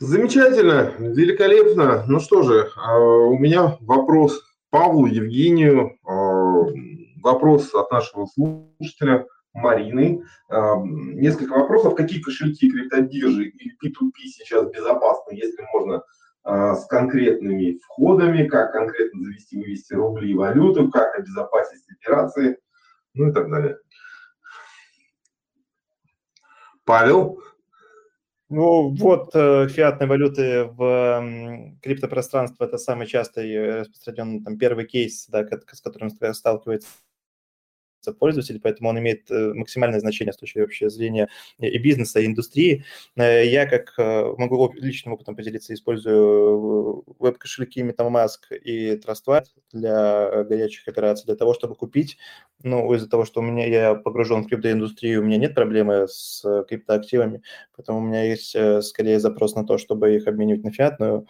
Замечательно, 0.00 0.94
великолепно. 0.98 2.04
Ну 2.08 2.20
что 2.20 2.42
же, 2.42 2.70
а, 2.74 2.98
у 2.98 3.38
меня 3.38 3.76
вопрос 3.82 4.42
Павлу, 4.70 5.04
Евгению, 5.04 5.98
а, 6.08 6.64
вопрос 7.22 7.74
от 7.74 7.90
нашего 7.90 8.24
слушателя 8.24 9.26
Марины. 9.52 10.24
А, 10.48 10.76
несколько 10.82 11.52
вопросов. 11.52 11.96
Какие 11.96 12.22
кошельки 12.22 12.70
криптобиржи 12.70 13.48
или 13.48 13.74
P2P 13.74 14.14
сейчас 14.24 14.70
безопасны, 14.70 15.34
если 15.34 15.62
можно 15.74 16.02
с 16.42 16.86
конкретными 16.86 17.78
входами, 17.84 18.48
как 18.48 18.72
конкретно 18.72 19.22
завести, 19.22 19.58
вывести 19.58 19.92
рубли 19.92 20.30
и 20.30 20.34
валюту, 20.34 20.90
как 20.90 21.14
обезопасить 21.18 21.84
операции, 21.90 22.56
ну 23.12 23.28
и 23.28 23.32
так 23.34 23.50
далее. 23.50 23.76
Павел? 26.86 27.38
Ну, 28.50 28.88
вот 28.88 29.30
э, 29.32 29.68
фиатные 29.68 30.08
валюты 30.08 30.64
в 30.64 31.72
криптопространстве– 31.82 32.66
это 32.66 32.78
самый 32.78 33.06
частый 33.06 33.78
распространенный 33.80 34.42
там, 34.42 34.58
первый 34.58 34.86
кейс, 34.86 35.26
да, 35.28 35.46
с 35.46 35.80
которым 35.80 36.10
сталкивается 36.10 36.88
пользователей, 38.18 38.60
поэтому 38.60 38.90
он 38.90 38.98
имеет 38.98 39.30
э, 39.30 39.52
максимальное 39.54 40.00
значение 40.00 40.32
с 40.32 40.36
точки 40.36 40.58
вообще 40.58 40.88
зрения 40.90 41.28
и 41.58 41.78
бизнеса, 41.78 42.20
и 42.20 42.26
индустрии. 42.26 42.84
Э, 43.16 43.46
я 43.46 43.66
как 43.66 43.94
э, 43.98 44.34
могу 44.36 44.72
личным 44.74 45.14
опытом 45.14 45.36
поделиться, 45.36 45.74
использую 45.74 47.04
веб-кошельки 47.18 47.82
MetaMask 47.82 48.56
и 48.62 48.96
TrustWallet 48.96 49.46
для 49.72 50.44
горячих 50.44 50.88
операций, 50.88 51.26
для 51.26 51.36
того, 51.36 51.54
чтобы 51.54 51.74
купить, 51.74 52.18
ну, 52.62 52.92
из-за 52.94 53.08
того, 53.08 53.24
что 53.24 53.40
у 53.40 53.42
меня 53.42 53.66
я 53.66 53.94
погружен 53.94 54.42
в 54.42 54.48
криптоиндустрию, 54.48 55.20
у 55.20 55.24
меня 55.24 55.36
нет 55.36 55.54
проблемы 55.54 56.06
с 56.08 56.44
криптоактивами, 56.68 57.42
поэтому 57.76 57.98
у 57.98 58.02
меня 58.02 58.24
есть 58.24 58.56
скорее 58.86 59.20
запрос 59.20 59.54
на 59.54 59.66
то, 59.66 59.78
чтобы 59.78 60.14
их 60.14 60.26
обменивать 60.26 60.64
на 60.64 60.72
фиатную 60.72 61.26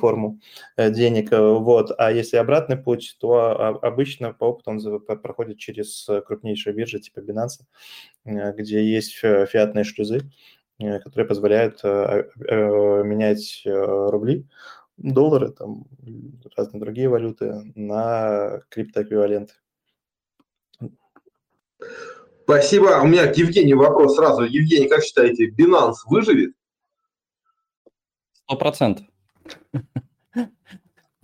форму 0.00 0.40
э, 0.76 0.90
денег. 0.90 1.32
Э, 1.32 1.52
вот. 1.52 1.92
А 1.98 2.10
если 2.12 2.36
обратный 2.36 2.76
путь, 2.76 3.16
то 3.20 3.78
обычно 3.82 4.32
по 4.32 4.46
опыту 4.46 4.70
он 4.70 5.00
проходит 5.00 5.58
через 5.58 6.08
крупнейшие 6.26 6.74
биржи 6.74 7.00
типа 7.00 7.20
Binance, 7.20 7.62
где 8.24 8.84
есть 8.84 9.12
фиатные 9.14 9.84
шлюзы, 9.84 10.30
которые 10.78 11.26
позволяют 11.26 11.82
менять 11.84 13.62
рубли, 13.64 14.46
доллары, 14.96 15.52
там, 15.52 15.86
разные 16.56 16.80
другие 16.80 17.08
валюты 17.08 17.72
на 17.74 18.60
криптоэквиваленты. 18.68 19.54
Спасибо. 22.44 23.00
У 23.02 23.06
меня 23.06 23.30
к 23.32 23.36
Евгению 23.36 23.78
вопрос 23.78 24.16
сразу. 24.16 24.42
Евгений, 24.42 24.88
как 24.88 25.02
считаете, 25.04 25.50
Binance 25.50 25.96
выживет? 26.06 26.54
Сто 28.32 28.56
процентов. 28.56 29.06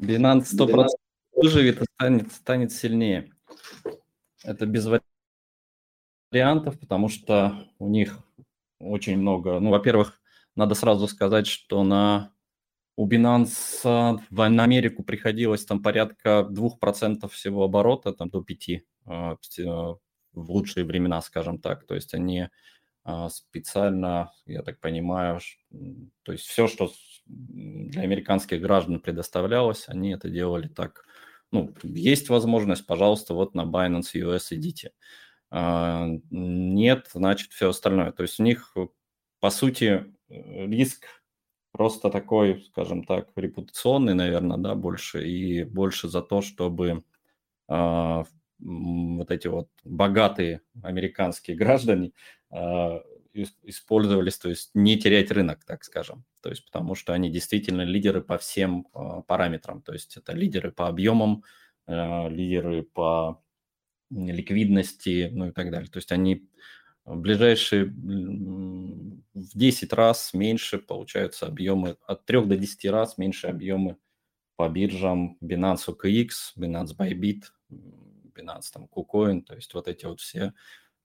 Binance 0.01 0.47
100% 0.57 0.87
выживет 1.33 1.83
и 1.83 1.85
станет, 1.95 2.33
станет 2.33 2.73
сильнее. 2.73 3.33
Это 4.43 4.67
без 4.67 4.89
вариантов, 6.31 6.79
потому 6.79 7.09
что 7.09 7.69
у 7.79 7.89
них 7.89 8.19
очень 8.79 9.17
много. 9.19 9.61
Ну, 9.61 9.71
во-первых, 9.71 10.21
надо 10.57 10.75
сразу 10.75 11.09
сказать, 11.09 11.47
что 11.47 11.83
на 11.85 12.35
у 12.97 13.09
Binance 13.09 14.21
в 14.31 14.41
Америку 14.41 15.03
приходилось 15.03 15.65
там 15.65 15.83
порядка 15.83 16.47
2% 16.49 17.29
всего 17.29 17.65
оборота, 17.65 18.13
там 18.13 18.31
до 18.31 18.41
5% 18.41 18.83
а, 19.07 19.37
в 20.33 20.51
лучшие 20.51 20.85
времена, 20.85 21.21
скажем 21.21 21.59
так. 21.59 21.87
То 21.87 21.95
есть 21.95 22.15
они 22.15 22.49
а, 23.03 23.29
специально, 23.31 24.33
я 24.47 24.63
так 24.63 24.79
понимаю, 24.81 25.41
то 26.23 26.33
есть 26.33 26.45
все, 26.45 26.69
что 26.69 26.93
для 27.27 28.03
американских 28.03 28.61
граждан 28.61 29.01
предоставлялось, 29.01 29.89
они 29.89 30.13
это 30.13 30.29
делали 30.29 30.69
так. 30.69 31.07
Ну, 31.53 31.75
есть 31.83 32.29
возможность, 32.29 32.87
пожалуйста, 32.87 33.35
вот 33.35 33.55
на 33.55 33.63
Binance 33.63 34.15
US 34.15 34.47
идите. 34.51 34.93
А, 35.51 36.09
нет, 36.31 37.09
значит, 37.13 37.53
все 37.53 37.71
остальное. 37.71 38.13
То 38.13 38.23
есть 38.23 38.41
у 38.41 38.43
них, 38.43 38.75
по 39.41 39.51
сути, 39.51 40.13
риск 40.29 41.07
просто 41.75 42.11
такой, 42.11 42.63
скажем 42.63 43.05
так, 43.05 43.29
репутационный, 43.37 44.15
наверное, 44.15 44.59
да, 44.59 44.75
больше, 44.75 45.29
и 45.29 45.65
больше 45.65 46.09
за 46.09 46.23
то, 46.23 46.41
чтобы 46.41 47.03
э, 47.69 48.25
вот 48.59 49.31
эти 49.31 49.49
вот 49.49 49.69
богатые 49.85 50.63
американские 50.83 51.57
граждане 51.59 52.13
э, 52.51 53.01
использовались, 53.63 54.39
то 54.39 54.49
есть 54.49 54.71
не 54.75 54.99
терять 54.99 55.31
рынок, 55.31 55.65
так 55.65 55.85
скажем. 55.85 56.25
То 56.43 56.51
есть 56.51 56.65
потому 56.65 56.95
что 56.95 57.13
они 57.13 57.31
действительно 57.31 57.83
лидеры 57.83 58.23
по 58.23 58.39
всем 58.39 58.87
э, 58.95 59.23
параметрам. 59.27 59.83
То 59.83 59.93
есть 59.93 60.17
это 60.17 60.33
лидеры 60.33 60.73
по 60.73 60.89
объемам, 60.89 61.45
э, 61.87 62.29
лидеры 62.31 62.83
по 62.83 63.43
ликвидности, 64.11 65.31
ну 65.33 65.49
и 65.49 65.51
так 65.53 65.71
далее. 65.71 65.89
То 65.91 65.99
есть 65.99 66.13
они 66.13 66.49
ближайшие 67.05 67.85
в 67.87 69.59
10 69.59 69.93
раз 69.93 70.33
меньше 70.33 70.79
получаются 70.79 71.47
объемы, 71.47 71.97
от 72.07 72.25
3 72.25 72.47
до 72.47 72.57
10 72.57 72.91
раз 72.91 73.19
меньше 73.19 73.49
объемы 73.49 73.97
по 74.57 74.69
биржам 74.69 75.37
Binance 75.43 75.89
OKX, 75.89 76.29
Binance 76.57 76.97
Bybit, 76.97 77.43
Binance 77.71 78.71
там 78.73 78.89
KuCoin, 78.95 79.43
то 79.43 79.55
есть 79.55 79.75
вот 79.75 79.89
эти 79.89 80.07
вот 80.07 80.21
все 80.21 80.55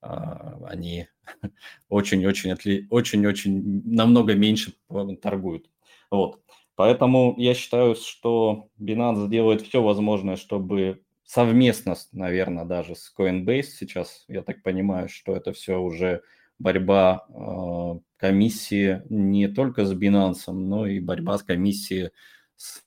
они 0.02 1.08
очень-очень, 1.90 2.88
очень-очень 2.90 3.84
намного 3.86 4.34
меньше 4.36 4.74
торгуют. 5.22 5.70
Вот. 6.12 6.42
Поэтому 6.76 7.36
я 7.38 7.54
считаю, 7.54 7.96
что 7.96 8.70
Binance 8.80 9.28
делает 9.28 9.62
все 9.62 9.82
возможное, 9.84 10.38
чтобы 10.38 11.04
совместно, 11.26 11.96
наверное, 12.14 12.66
даже 12.66 12.96
с 12.96 13.14
Coinbase 13.18 13.64
сейчас, 13.64 14.24
я 14.28 14.42
так 14.42 14.64
понимаю, 14.64 15.10
что 15.10 15.36
это 15.36 15.52
все 15.52 15.78
уже 15.78 16.24
борьба 16.58 17.26
э, 17.30 18.00
комиссии 18.18 19.02
не 19.10 19.48
только 19.48 19.86
с 19.86 19.94
Binance, 19.94 20.52
но 20.52 20.88
и 20.88 21.00
борьба 21.00 21.38
с 21.38 21.44
комиссией 21.44 22.12
с 22.56 22.82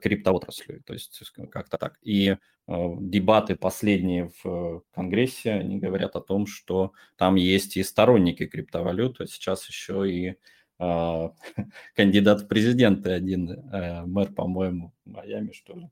криптоотраслью, 0.00 0.82
то 0.84 0.92
есть 0.92 1.20
как-то 1.50 1.78
так. 1.78 1.98
И 2.02 2.36
Э, 2.66 2.96
дебаты 2.98 3.56
последние 3.56 4.30
в 4.42 4.46
э, 4.46 4.80
Конгрессе, 4.94 5.52
они 5.52 5.78
говорят 5.78 6.16
о 6.16 6.20
том, 6.20 6.46
что 6.46 6.92
там 7.16 7.34
есть 7.34 7.76
и 7.76 7.82
сторонники 7.82 8.46
криптовалюты, 8.46 9.26
сейчас 9.26 9.68
еще 9.68 10.10
и 10.10 10.36
э, 10.78 11.28
кандидат 11.94 12.42
в 12.42 12.48
президенты 12.48 13.10
один, 13.10 13.50
э, 13.50 14.06
мэр, 14.06 14.32
по-моему, 14.32 14.94
Майами, 15.04 15.52
что 15.52 15.74
ли, 15.74 15.90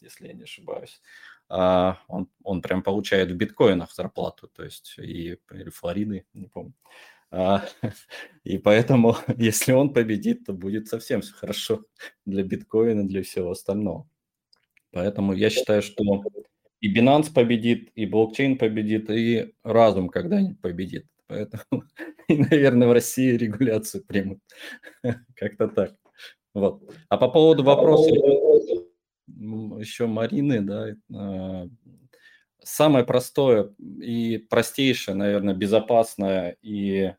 если 0.00 0.28
я 0.28 0.34
не 0.34 0.44
ошибаюсь. 0.44 1.00
Э, 1.50 1.94
он, 2.06 2.28
он 2.44 2.62
прям 2.62 2.84
получает 2.84 3.32
в 3.32 3.34
биткоинах 3.34 3.92
зарплату, 3.92 4.46
то 4.46 4.62
есть 4.62 4.94
и 4.98 5.38
или 5.50 5.70
Флориды, 5.70 6.24
не 6.34 6.46
помню. 6.46 6.74
А, 7.36 7.64
и 8.44 8.56
поэтому, 8.56 9.14
если 9.36 9.72
он 9.72 9.92
победит, 9.92 10.46
то 10.46 10.54
будет 10.54 10.88
совсем 10.88 11.20
все 11.20 11.34
хорошо 11.34 11.84
для 12.26 12.42
биткоина, 12.42 13.06
для 13.06 13.22
всего 13.22 13.50
остального. 13.50 14.08
Поэтому 14.90 15.34
я 15.34 15.50
считаю, 15.50 15.82
что 15.82 16.24
и 16.80 16.94
Binance 16.94 17.32
победит, 17.32 17.90
и 17.94 18.06
блокчейн 18.06 18.56
победит, 18.56 19.10
и 19.10 19.52
разум 19.62 20.08
когда-нибудь 20.08 20.60
победит. 20.60 21.06
Поэтому, 21.26 21.84
и, 22.28 22.36
наверное, 22.36 22.88
в 22.88 22.92
России 22.92 23.36
регуляцию 23.36 24.04
примут. 24.04 24.40
Как-то 25.34 25.68
так. 25.68 25.94
Вот. 26.54 26.82
А 27.10 27.18
по 27.18 27.28
поводу 27.28 27.64
вопроса 27.64 28.10
еще 29.28 30.06
Марины, 30.06 30.62
да, 30.62 30.94
а, 31.14 31.68
самое 32.62 33.04
простое 33.04 33.74
и 34.00 34.38
простейшее, 34.38 35.14
наверное, 35.14 35.54
безопасное 35.54 36.56
и, 36.62 37.12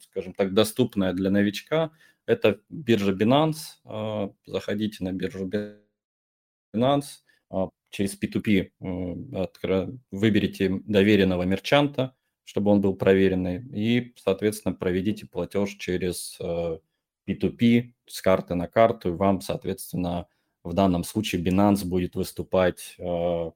скажем 0.00 0.34
так, 0.34 0.54
доступное 0.54 1.12
для 1.12 1.30
новичка– 1.30 1.90
это 2.26 2.60
биржа 2.68 3.12
Binance. 3.12 4.32
Заходите 4.46 5.04
на 5.04 5.12
биржу 5.12 5.50
Binance, 6.74 7.20
через 7.90 8.18
P2P 8.20 8.70
выберите 10.10 10.80
доверенного 10.84 11.42
мерчанта, 11.44 12.16
чтобы 12.44 12.70
он 12.70 12.80
был 12.80 12.94
проверенный, 12.96 13.62
и, 13.72 14.14
соответственно, 14.16 14.74
проведите 14.74 15.26
платеж 15.26 15.76
через 15.76 16.38
P2P 16.40 17.92
с 18.06 18.20
карты 18.20 18.54
на 18.54 18.66
карту, 18.68 19.10
и 19.10 19.16
вам, 19.16 19.40
соответственно, 19.40 20.26
в 20.62 20.72
данном 20.72 21.04
случае 21.04 21.42
Binance 21.42 21.84
будет 21.84 22.14
выступать 22.16 22.96
э, 22.98 23.50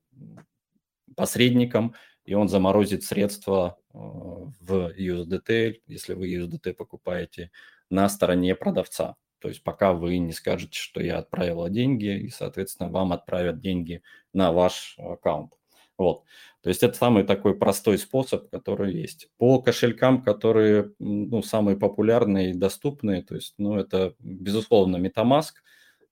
посредником, 1.16 1.95
и 2.29 2.35
он 2.35 2.49
заморозит 2.49 3.05
средства 3.05 3.79
э, 3.95 3.99
в 3.99 4.93
USDT, 4.99 5.81
если 5.87 6.12
вы 6.12 6.31
USDT 6.35 6.74
покупаете, 6.74 7.51
на 7.89 8.07
стороне 8.11 8.55
продавца. 8.55 9.16
То 9.39 9.49
есть 9.49 9.62
пока 9.62 9.95
вы 9.95 10.18
не 10.18 10.33
скажете, 10.33 10.79
что 10.79 11.01
я 11.01 11.18
отправила 11.18 11.70
деньги, 11.70 12.18
и, 12.18 12.29
соответственно, 12.29 12.91
вам 12.91 13.14
отправят 13.14 13.61
деньги 13.61 14.03
на 14.35 14.53
ваш 14.53 14.97
аккаунт. 14.99 15.55
Вот. 15.97 16.24
То 16.61 16.68
есть 16.68 16.83
это 16.83 16.99
самый 16.99 17.24
такой 17.24 17.57
простой 17.57 17.97
способ, 17.97 18.51
который 18.51 18.93
есть. 18.93 19.31
По 19.39 19.62
кошелькам, 19.62 20.22
которые 20.22 20.93
ну, 20.99 21.41
самые 21.43 21.79
популярные 21.79 22.51
и 22.51 22.55
доступные, 22.55 23.22
то 23.22 23.37
есть, 23.37 23.55
ну, 23.57 23.79
это, 23.79 24.14
безусловно, 24.18 24.99
MetaMask. 24.99 25.53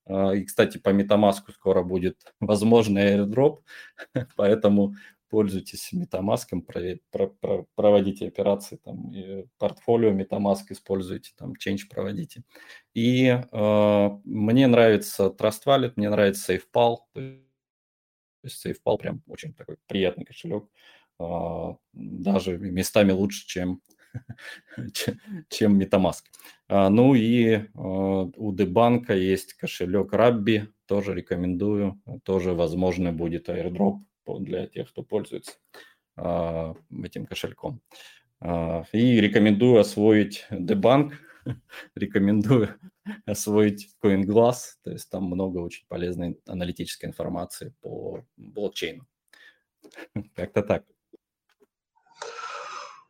А, 0.07 0.31
и, 0.31 0.45
кстати, 0.45 0.79
по 0.79 0.89
MetaMask 0.89 1.51
скоро 1.53 1.83
будет 1.83 2.33
возможный 2.39 3.17
airdrop, 3.17 3.59
поэтому 4.35 4.95
пользуйтесь 5.29 5.93
MetaMask, 5.93 6.45
проводите 7.75 8.27
операции, 8.27 8.77
там, 8.77 9.11
портфолио 9.57 10.11
MetaMask 10.11 10.65
используйте, 10.69 11.31
там, 11.37 11.53
change 11.53 11.89
проводите. 11.89 12.43
И 12.93 13.27
э, 13.27 14.09
мне 14.23 14.67
нравится 14.67 15.27
Trust 15.27 15.65
Wallet, 15.65 15.93
мне 15.95 16.09
нравится 16.09 16.53
SafePal, 16.53 16.97
то 17.13 17.21
есть 18.43 18.65
SafePal 18.65 18.97
прям 18.97 19.21
очень 19.27 19.53
такой 19.53 19.77
приятный 19.87 20.25
кошелек, 20.25 20.69
а, 21.19 21.75
даже 21.93 22.57
местами 22.57 23.11
лучше, 23.11 23.45
чем, 23.47 23.81
чем 25.49 25.79
MetaMask. 25.79 26.23
А, 26.67 26.89
ну 26.89 27.15
и 27.15 27.55
а, 27.55 27.59
у 27.75 28.53
Дебанка 28.53 29.15
есть 29.15 29.53
кошелек 29.53 30.13
Rabbi, 30.13 30.67
тоже 30.85 31.13
рекомендую, 31.13 32.01
тоже 32.23 32.53
возможно 32.53 33.11
будет 33.11 33.49
airdrop 33.49 33.99
для 34.39 34.67
тех, 34.67 34.89
кто 34.89 35.03
пользуется 35.03 35.53
этим 36.15 37.25
кошельком. 37.27 37.81
И 38.41 39.21
рекомендую 39.21 39.79
освоить 39.79 40.45
Дебанк, 40.51 41.13
рекомендую 41.95 42.79
освоить 43.25 43.95
CoinGlass, 44.03 44.55
то 44.83 44.91
есть 44.91 45.09
там 45.09 45.25
много 45.25 45.59
очень 45.59 45.85
полезной 45.87 46.39
аналитической 46.45 47.05
информации 47.05 47.73
по 47.81 48.23
блокчейну. 48.35 49.05
Как-то 50.35 50.63
так. 50.63 50.83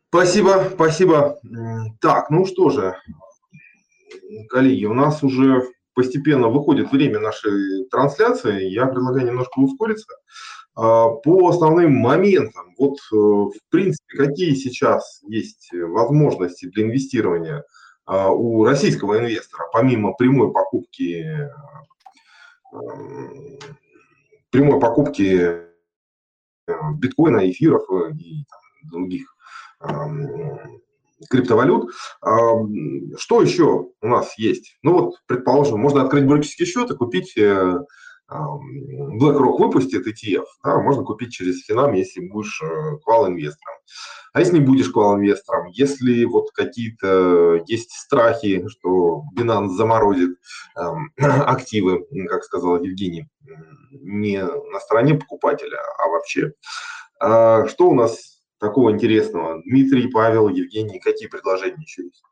Спасибо, 0.08 0.70
спасибо. 0.72 1.38
Так, 2.00 2.30
ну 2.30 2.46
что 2.46 2.70
же, 2.70 2.96
коллеги, 4.48 4.86
у 4.86 4.94
нас 4.94 5.22
уже 5.22 5.62
постепенно 5.94 6.48
выходит 6.48 6.90
время 6.90 7.18
нашей 7.18 7.86
трансляции. 7.90 8.68
Я 8.70 8.86
предлагаю 8.86 9.26
немножко 9.26 9.58
ускориться. 9.58 10.14
А, 10.80 11.08
по 11.08 11.48
основным 11.48 11.94
моментам, 11.94 12.74
вот 12.78 12.98
э, 13.12 13.16
в 13.16 13.58
принципе, 13.70 14.16
какие 14.16 14.54
сейчас 14.54 15.20
есть 15.26 15.70
возможности 15.72 16.66
для 16.66 16.84
инвестирования– 16.84 17.64
а, 18.08 18.30
у 18.30 18.64
российского 18.64 19.18
инвестора, 19.18 19.66
помимо 19.70 20.14
прямой 20.14 20.50
покупки, 20.50 21.26
эм, 22.72 23.58
прямой 24.50 24.80
покупки 24.80 25.68
э, 26.66 26.72
биткоина, 26.94 27.50
эфиров 27.50 27.82
э, 27.90 28.12
и 28.12 28.44
других 28.90 29.36
эм, 29.82 30.80
криптовалют. 31.28 31.90
Что 32.22 33.42
еще 33.42 33.88
у 34.00 34.08
нас 34.08 34.38
есть? 34.38 34.78
Ну 34.82 34.92
вот, 34.92 35.14
предположим, 35.26 35.78
можно 35.78 36.00
открыть 36.00 36.24
брокерский 36.24 36.64
счет 36.64 36.90
и 36.90 36.96
купить 36.96 37.36
э, 37.36 37.78
BlackRock 38.30 39.58
выпустит 39.58 40.06
ETF, 40.06 40.44
да, 40.62 40.78
можно 40.78 41.02
купить 41.02 41.32
через 41.32 41.64
Финам, 41.64 41.92
если 41.94 42.20
будешь 42.20 42.62
квал-инвестором. 43.04 43.76
А 44.32 44.40
если 44.40 44.54
не 44.54 44.64
будешь 44.64 44.90
квал-инвестором, 44.90 45.68
если 45.68 46.24
вот 46.24 46.50
какие-то 46.52 47.62
есть 47.66 47.92
страхи, 47.92 48.68
что 48.68 49.22
Binance 49.36 49.70
заморозит 49.70 50.36
э, 50.76 50.82
активы, 51.18 52.06
как 52.28 52.44
сказал 52.44 52.82
Евгений, 52.82 53.26
не 53.90 54.44
на 54.44 54.80
стороне 54.80 55.14
покупателя, 55.14 55.78
а 55.98 56.08
вообще. 56.08 56.52
А 57.20 57.66
что 57.66 57.88
у 57.88 57.94
нас 57.94 58.42
такого 58.60 58.92
интересного? 58.92 59.62
Дмитрий, 59.62 60.08
Павел, 60.08 60.48
Евгений, 60.48 61.00
какие 61.00 61.28
предложения 61.28 61.82
еще 61.82 62.04
есть? 62.04 62.22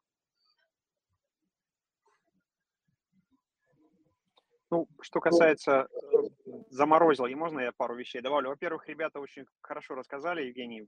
Ну, 4.70 4.88
что 5.00 5.20
касается 5.20 5.86
э, 5.90 6.56
заморозил, 6.70 7.26
и 7.26 7.34
можно 7.34 7.60
я 7.60 7.72
пару 7.72 7.94
вещей 7.94 8.20
добавлю? 8.20 8.48
Во-первых, 8.48 8.88
ребята 8.88 9.20
очень 9.20 9.46
хорошо 9.60 9.94
рассказали, 9.94 10.46
Евгений, 10.46 10.86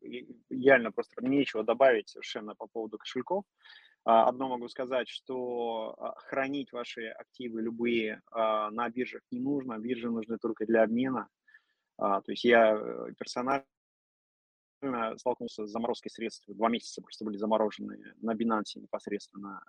реально 0.50 0.90
просто 0.90 1.24
нечего 1.24 1.62
добавить 1.62 2.08
совершенно 2.08 2.56
по 2.56 2.66
поводу 2.66 2.98
кошельков. 2.98 3.44
А, 4.04 4.26
одно 4.26 4.48
могу 4.48 4.68
сказать, 4.68 5.08
что 5.08 5.94
а, 5.98 6.14
хранить 6.16 6.72
ваши 6.72 7.08
активы 7.08 7.62
любые 7.62 8.22
а, 8.30 8.70
на 8.70 8.88
биржах 8.88 9.22
не 9.30 9.38
нужно, 9.38 9.78
биржи 9.78 10.10
нужны 10.10 10.38
только 10.38 10.66
для 10.66 10.82
обмена. 10.82 11.28
То 11.98 12.22
есть 12.28 12.44
я 12.44 12.76
э, 12.76 13.12
персонально 13.18 13.66
столкнулся 15.16 15.66
с 15.66 15.70
заморозкой 15.70 16.12
средств, 16.12 16.44
два 16.46 16.68
месяца 16.68 17.02
просто 17.02 17.24
были 17.24 17.36
заморожены 17.36 18.14
на 18.20 18.36
Binance 18.36 18.76
непосредственно 18.76 19.60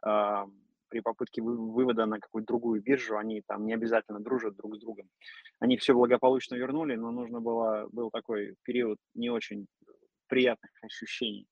при 0.90 1.00
попытке 1.00 1.42
вывода 1.42 2.06
на 2.06 2.20
какую-то 2.20 2.48
другую 2.48 2.82
биржу, 2.82 3.18
они 3.18 3.42
там 3.48 3.66
не 3.66 3.74
обязательно 3.74 4.20
дружат 4.20 4.56
друг 4.56 4.76
с 4.76 4.80
другом. 4.80 5.10
Они 5.60 5.78
все 5.78 5.94
благополучно 5.94 6.56
вернули, 6.56 6.96
но 6.96 7.12
нужно 7.12 7.40
было, 7.40 7.88
был 7.92 8.10
такой 8.10 8.56
период 8.64 8.98
не 9.14 9.30
очень 9.30 9.68
приятных 10.28 10.72
ощущений, 10.82 11.48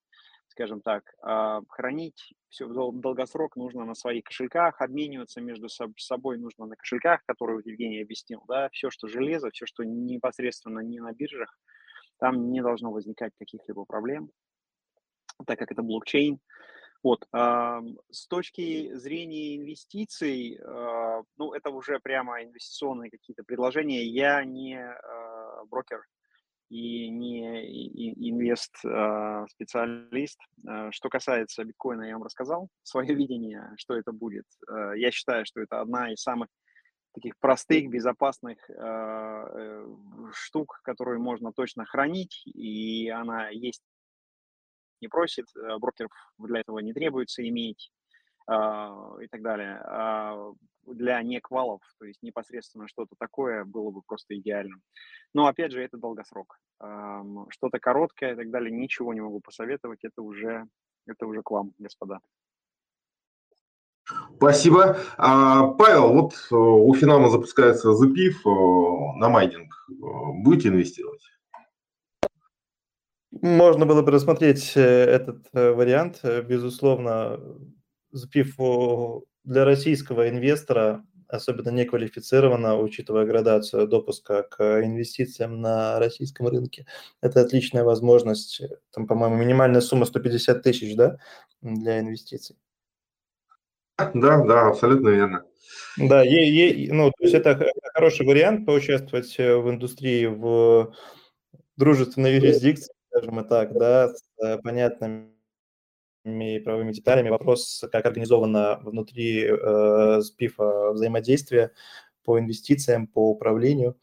скажем 0.47 0.81
так. 0.81 1.03
А 1.21 1.61
хранить 1.69 2.33
все 2.49 2.67
в 2.67 2.99
долгосрок 2.99 3.55
нужно 3.55 3.85
на 3.85 3.95
своих 3.95 4.23
кошельках, 4.23 4.81
обмениваться 4.81 5.41
между 5.41 5.67
собой 5.69 6.37
нужно 6.37 6.65
на 6.65 6.75
кошельках, 6.75 7.21
которые 7.25 7.61
Евгений 7.65 8.01
объяснил, 8.01 8.43
да, 8.47 8.69
все, 8.71 8.89
что 8.89 9.07
железо, 9.07 9.49
все, 9.51 9.65
что 9.65 9.83
непосредственно 9.83 10.79
не 10.79 10.99
на 10.99 11.13
биржах, 11.13 11.57
там 12.19 12.51
не 12.51 12.61
должно 12.61 12.91
возникать 12.91 13.33
каких-либо 13.37 13.85
проблем, 13.85 14.31
так 15.45 15.59
как 15.59 15.71
это 15.71 15.83
блокчейн. 15.83 16.39
Вот. 17.03 17.27
С 17.31 18.27
точки 18.27 18.93
зрения 18.95 19.57
инвестиций, 19.57 20.59
а, 20.63 21.21
ну, 21.37 21.53
это 21.53 21.69
уже 21.69 21.99
прямо 21.99 22.43
инвестиционные 22.43 23.11
какие-то 23.11 23.43
предложения. 23.43 24.03
Я 24.05 24.43
не 24.43 24.77
а, 24.77 25.63
брокер 25.65 26.01
и 26.69 27.09
не 27.09 28.29
инвест-специалист. 28.29 30.39
А, 30.67 30.91
что 30.91 31.09
касается 31.09 31.63
биткоина, 31.63 32.03
я 32.03 32.13
вам 32.13 32.23
рассказал 32.23 32.69
свое 32.83 33.13
видение, 33.13 33.73
что 33.77 33.95
это 33.95 34.11
будет. 34.11 34.45
Я 34.95 35.11
считаю, 35.11 35.45
что 35.45 35.61
это 35.61 35.81
одна 35.81 36.11
из 36.11 36.21
самых 36.21 36.49
таких 37.13 37.37
простых, 37.39 37.89
безопасных 37.89 38.57
э, 38.69 39.87
штук, 40.33 40.81
которые 40.83 41.17
можно 41.17 41.51
точно 41.51 41.85
хранить, 41.85 42.43
и 42.45 43.09
она 43.09 43.49
есть 43.49 43.81
не 45.01 45.07
просит, 45.07 45.45
э, 45.55 45.77
брокеров 45.77 46.11
для 46.37 46.61
этого 46.61 46.79
не 46.79 46.93
требуется 46.93 47.47
иметь 47.47 47.91
а, 48.47 49.15
и 49.21 49.27
так 49.27 49.41
далее. 49.41 49.81
А 49.85 50.51
для 50.85 51.21
неквалов, 51.21 51.81
то 51.99 52.05
есть 52.05 52.23
непосредственно 52.23 52.87
что-то 52.87 53.15
такое 53.19 53.65
было 53.65 53.91
бы 53.91 54.01
просто 54.01 54.37
идеальным. 54.37 54.81
Но 55.33 55.47
опять 55.47 55.73
же, 55.73 55.83
это 55.83 55.97
долгосрок. 55.97 56.57
Что-то 57.49 57.79
короткое 57.79 58.33
и 58.33 58.35
так 58.35 58.49
далее, 58.49 58.71
ничего 58.71 59.13
не 59.13 59.19
могу 59.19 59.41
посоветовать, 59.41 59.99
это 60.03 60.21
уже, 60.21 60.65
это 61.05 61.25
уже 61.25 61.41
к 61.41 61.51
вам, 61.51 61.73
господа. 61.77 62.21
Спасибо. 64.37 64.97
А, 65.17 65.67
Павел, 65.73 66.13
вот 66.13 66.33
э, 66.33 66.55
у 66.55 66.93
Финама 66.93 67.29
запускается 67.29 67.89
ZPIF 67.89 68.35
э, 68.45 69.19
на 69.19 69.29
майнинг. 69.29 69.73
Будете 69.89 70.69
инвестировать? 70.69 71.21
Можно 73.41 73.85
было 73.85 74.01
бы 74.01 74.11
рассмотреть 74.11 74.73
э, 74.75 74.81
этот 74.81 75.45
э, 75.53 75.71
вариант. 75.71 76.21
Безусловно, 76.23 77.39
ЗПИФ 78.11 78.55
для 79.43 79.65
российского 79.65 80.29
инвестора 80.29 81.03
особенно 81.27 81.69
неквалифицированно, 81.69 82.77
учитывая 82.77 83.25
градацию 83.25 83.87
допуска 83.87 84.43
к 84.43 84.81
инвестициям 84.83 85.61
на 85.61 85.99
российском 85.99 86.47
рынке. 86.47 86.85
Это 87.21 87.41
отличная 87.41 87.83
возможность. 87.83 88.61
Там, 88.91 89.07
по-моему, 89.07 89.35
минимальная 89.35 89.81
сумма 89.81 90.05
150 90.05 90.63
тысяч, 90.63 90.95
да, 90.95 91.17
для 91.61 91.99
инвестиций. 91.99 92.55
Да, 93.97 94.43
да, 94.45 94.67
абсолютно 94.69 95.09
верно. 95.09 95.43
Да, 95.97 96.23
е, 96.23 96.85
е, 96.85 96.93
ну, 96.93 97.09
то 97.09 97.23
есть 97.23 97.33
это 97.33 97.71
хороший 97.93 98.25
вариант 98.25 98.65
поучаствовать 98.65 99.35
в 99.37 99.69
индустрии 99.69 100.25
в 100.27 100.93
дружественной 101.75 102.35
юрисдикции, 102.35 102.93
скажем 103.17 103.47
так, 103.47 103.73
да, 103.73 104.09
с 104.09 104.23
э, 104.43 104.57
понятными 104.59 105.29
правовыми 106.63 106.91
деталями. 106.91 107.29
Вопрос, 107.29 107.83
как 107.91 108.05
организовано 108.05 108.79
внутри 108.81 109.45
э, 109.45 110.21
СПИФа 110.21 110.91
взаимодействие 110.91 111.71
по 112.23 112.39
инвестициям, 112.39 113.07
по 113.07 113.31
управлению. 113.31 113.97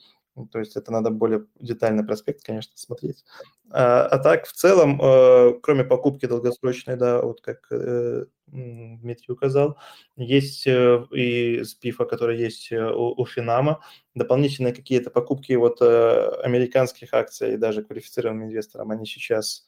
То 0.50 0.58
есть 0.58 0.76
это 0.76 0.90
надо 0.90 1.10
более 1.10 1.46
детально 1.60 2.04
проспект, 2.04 2.42
конечно, 2.42 2.72
смотреть. 2.76 3.24
А, 3.70 4.06
а 4.06 4.18
так, 4.18 4.46
в 4.46 4.52
целом, 4.52 5.00
э, 5.02 5.54
кроме 5.62 5.84
покупки 5.84 6.26
долгосрочной, 6.26 6.96
да, 6.96 7.22
вот 7.22 7.40
как 7.40 7.66
э, 7.70 8.26
Дмитрий 8.46 9.32
указал, 9.32 9.78
есть 10.16 10.66
э, 10.66 11.04
и 11.12 11.64
СПИФа, 11.64 12.04
который 12.04 12.38
есть 12.38 12.70
э, 12.70 12.92
у, 12.94 13.24
Финама, 13.24 13.80
дополнительные 14.14 14.74
какие-то 14.74 15.10
покупки 15.10 15.52
вот 15.54 15.80
американских 15.82 17.14
акций, 17.14 17.56
даже 17.56 17.82
квалифицированным 17.82 18.44
инвесторам, 18.44 18.90
они 18.90 19.06
сейчас 19.06 19.66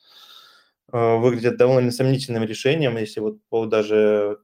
выглядят 0.88 1.56
довольно 1.56 1.90
сомнительным 1.90 2.44
решением, 2.44 2.96
если 2.96 3.18
вот 3.18 3.68
даже 3.68 4.38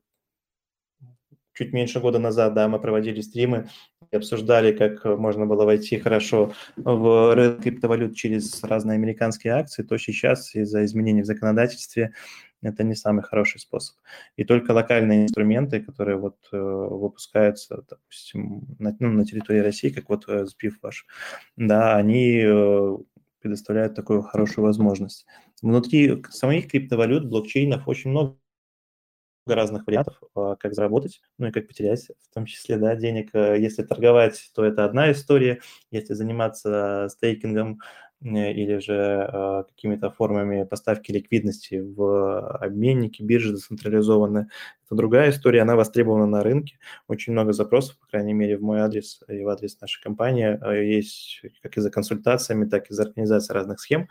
чуть 1.54 1.72
меньше 1.72 2.00
года 2.00 2.18
назад, 2.18 2.54
да, 2.54 2.66
мы 2.66 2.80
проводили 2.80 3.20
стримы 3.20 3.68
и 4.12 4.16
обсуждали, 4.16 4.72
как 4.72 5.04
можно 5.04 5.46
было 5.46 5.64
войти 5.64 5.98
хорошо 5.98 6.52
в 6.76 7.34
рынок 7.34 7.62
криптовалют 7.62 8.14
через 8.14 8.62
разные 8.62 8.96
американские 8.96 9.54
акции, 9.54 9.82
то 9.82 9.96
сейчас 9.98 10.54
из-за 10.54 10.84
изменений 10.84 11.22
в 11.22 11.26
законодательстве 11.26 12.12
это 12.60 12.84
не 12.84 12.94
самый 12.94 13.22
хороший 13.22 13.58
способ. 13.58 13.96
И 14.36 14.44
только 14.44 14.70
локальные 14.70 15.24
инструменты, 15.24 15.80
которые 15.80 16.16
вот 16.16 16.36
э, 16.52 16.56
выпускаются, 16.56 17.84
допустим, 17.88 18.76
на, 18.78 18.94
ну, 19.00 19.10
на 19.12 19.24
территории 19.24 19.60
России, 19.60 19.88
как 19.88 20.08
вот 20.08 20.28
э, 20.28 20.44
SPIF 20.44 20.74
ваш, 20.80 21.06
да, 21.56 21.96
они 21.96 22.40
э, 22.44 22.96
предоставляют 23.40 23.96
такую 23.96 24.22
хорошую 24.22 24.64
возможность. 24.64 25.26
Внутри 25.60 26.22
самих 26.30 26.70
криптовалют, 26.70 27.24
блокчейнов 27.24 27.88
очень 27.88 28.10
много 28.10 28.36
разных 29.46 29.86
вариантов, 29.86 30.20
а, 30.34 30.56
как 30.56 30.74
заработать, 30.74 31.20
ну 31.38 31.48
и 31.48 31.50
как 31.50 31.66
потерять, 31.66 32.08
в 32.30 32.34
том 32.34 32.46
числе, 32.46 32.76
да, 32.76 32.94
денег. 32.94 33.30
Э, 33.34 33.58
если 33.58 33.82
торговать, 33.82 34.50
то 34.54 34.64
это 34.64 34.84
одна 34.84 35.10
история. 35.12 35.60
Если 35.90 36.14
заниматься 36.14 37.08
стейкингом 37.10 37.80
или 38.24 38.78
же 38.78 38.94
а, 38.94 39.64
какими-то 39.64 40.10
формами 40.10 40.62
поставки 40.62 41.10
ликвидности 41.10 41.80
в 41.80 42.56
обменники, 42.58 43.22
биржи 43.22 43.52
децентрализованные, 43.52 44.48
это 44.92 44.96
другая 44.96 45.30
история, 45.30 45.62
она 45.62 45.74
востребована 45.74 46.26
на 46.26 46.42
рынке. 46.42 46.78
Очень 47.08 47.32
много 47.32 47.52
запросов, 47.52 47.98
по 47.98 48.06
крайней 48.06 48.34
мере, 48.34 48.58
в 48.58 48.62
мой 48.62 48.80
адрес 48.80 49.20
и 49.26 49.42
в 49.42 49.48
адрес 49.48 49.80
нашей 49.80 50.02
компании 50.02 50.58
а, 50.60 50.74
есть 50.74 51.42
как 51.62 51.76
и 51.76 51.80
за 51.80 51.90
консультациями, 51.90 52.66
так 52.66 52.90
и 52.90 52.94
за 52.94 53.04
организацией 53.04 53.54
разных 53.54 53.80
схем, 53.80 54.08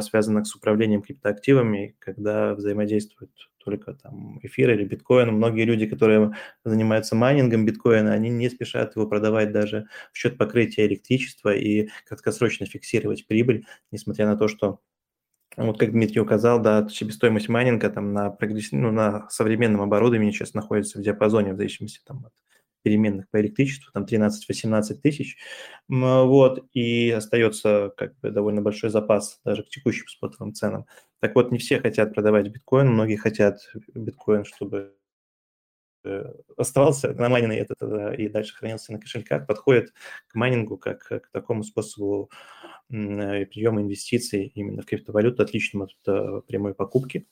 связанных 0.00 0.46
с 0.46 0.54
управлением 0.54 1.02
криптоактивами, 1.02 1.96
когда 1.98 2.54
взаимодействуют 2.54 3.30
только 3.64 3.94
там 3.94 4.38
эфир 4.42 4.70
или 4.70 4.84
биткоин. 4.84 5.32
Многие 5.32 5.64
люди, 5.64 5.86
которые 5.86 6.32
занимаются 6.64 7.16
майнингом 7.16 7.64
биткоина, 7.64 8.12
они 8.12 8.28
не 8.30 8.48
спешат 8.50 8.94
его 8.94 9.06
продавать 9.06 9.52
даже 9.52 9.86
в 10.12 10.18
счет 10.18 10.38
покрытия 10.38 10.86
электричества 10.86 11.54
и 11.54 11.88
краткосрочно 12.06 12.66
фиксировать 12.66 13.26
прибыль, 13.26 13.66
несмотря 13.90 14.26
на 14.26 14.36
то, 14.36 14.48
что 14.48 14.80
вот 15.56 15.78
как 15.78 15.92
Дмитрий 15.92 16.20
указал, 16.20 16.60
да, 16.60 16.88
себестоимость 16.88 17.48
майнинга 17.48 17.90
там 17.90 18.12
на, 18.12 18.36
ну, 18.72 18.90
на 18.90 19.28
современном 19.30 19.82
оборудовании 19.82 20.30
сейчас 20.30 20.54
находится 20.54 20.98
в 20.98 21.02
диапазоне 21.02 21.54
в 21.54 21.56
зависимости 21.56 22.00
там, 22.04 22.26
от 22.26 22.32
переменных 22.82 23.30
по 23.30 23.40
электричеству, 23.40 23.90
там 23.92 24.04
13-18 24.04 24.94
тысяч, 25.02 25.38
вот, 25.88 26.66
и 26.74 27.10
остается 27.10 27.92
как 27.96 28.18
бы 28.20 28.30
довольно 28.30 28.60
большой 28.60 28.90
запас 28.90 29.40
даже 29.42 29.62
к 29.62 29.68
текущим 29.68 30.06
спотовым 30.06 30.52
ценам. 30.52 30.84
Так 31.20 31.34
вот, 31.34 31.50
не 31.50 31.58
все 31.58 31.80
хотят 31.80 32.14
продавать 32.14 32.48
биткоин, 32.48 32.88
многие 32.88 33.16
хотят 33.16 33.58
биткоин, 33.94 34.44
чтобы 34.44 34.94
оставался 36.56 37.12
на 37.14 37.28
майнинге 37.28 37.58
этот, 37.58 37.82
э, 37.82 38.16
и 38.16 38.28
дальше 38.28 38.54
хранился 38.54 38.92
на 38.92 39.00
кошельках, 39.00 39.46
подходит 39.46 39.92
к 40.28 40.34
майнингу 40.34 40.76
как 40.76 41.06
к 41.06 41.30
такому 41.32 41.64
способу 41.64 42.30
э, 42.90 43.46
приема 43.46 43.82
инвестиций 43.82 44.52
именно 44.54 44.82
в 44.82 44.86
криптовалюту, 44.86 45.42
отличному 45.42 45.84
от 45.84 46.46
прямой 46.46 46.74
покупки 46.74 47.26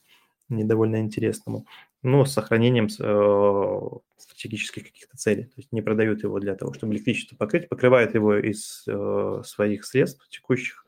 недовольно 0.53 0.97
интересному, 1.01 1.67
но 2.03 2.25
с 2.25 2.33
сохранением 2.33 2.87
э, 2.87 3.99
стратегических 4.17 4.85
каких-то 4.85 5.17
целей. 5.17 5.45
То 5.45 5.55
есть 5.57 5.73
не 5.73 5.83
продают 5.83 6.23
его 6.23 6.39
для 6.41 6.55
того, 6.55 6.73
чтобы 6.75 6.95
электричество 6.95 7.37
покрыть, 7.37 7.69
покрывают 7.69 8.15
его 8.15 8.37
из 8.37 8.85
э, 8.87 9.43
своих 9.45 9.85
средств 9.85 10.29
текущих. 10.29 10.87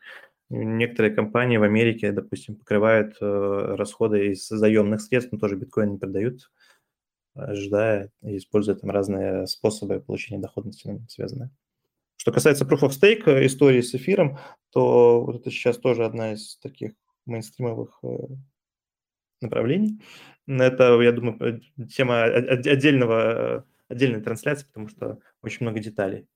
Некоторые 0.50 1.14
компании 1.14 1.56
в 1.56 1.62
Америке, 1.62 2.12
допустим, 2.12 2.56
покрывают 2.56 3.16
э, 3.20 3.74
расходы 3.76 4.32
из 4.32 4.46
заемных 4.48 5.00
средств, 5.00 5.32
но 5.32 5.38
тоже 5.38 5.56
биткоин 5.56 5.92
не 5.92 5.98
продают, 5.98 6.50
ожидая 7.34 8.10
и 8.22 8.36
используя 8.36 8.74
там 8.74 8.90
разные 8.90 9.46
способы 9.46 10.00
получения 10.00 10.40
доходности 10.40 10.86
ним 10.86 11.08
связанные. 11.08 11.50
Что 12.16 12.32
касается 12.32 12.64
Proof 12.64 12.82
of 12.82 12.90
Stake 12.90 13.44
истории 13.46 13.80
с 13.80 13.94
эфиром, 13.94 14.38
то 14.70 15.22
вот 15.24 15.36
это 15.36 15.50
сейчас 15.50 15.78
тоже 15.78 16.04
одна 16.04 16.32
из 16.32 16.56
таких 16.58 16.92
мейнстримовых 17.26 18.00
направлений. 19.40 20.00
Это, 20.46 21.00
я 21.00 21.12
думаю, 21.12 21.62
тема 21.94 22.24
отдельного, 22.24 23.64
отдельной 23.88 24.20
трансляции, 24.20 24.66
потому 24.66 24.88
что 24.88 25.18
очень 25.42 25.66
много 25.66 25.80
деталей. 25.80 26.26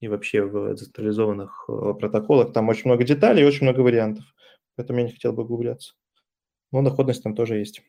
И 0.00 0.08
вообще 0.08 0.42
в 0.42 0.74
децентрализованных 0.74 1.64
э, 1.68 1.94
протоколах 1.98 2.52
там 2.52 2.68
очень 2.68 2.82
много 2.84 3.02
деталей 3.02 3.42
и 3.42 3.46
очень 3.46 3.62
много 3.62 3.80
вариантов. 3.80 4.24
Поэтому 4.76 4.98
я 4.98 5.06
не 5.06 5.12
хотел 5.12 5.32
бы 5.32 5.42
углубляться. 5.42 5.94
Но 6.70 6.82
доходность 6.82 7.22
там 7.22 7.34
тоже 7.34 7.56
есть. 7.56 7.82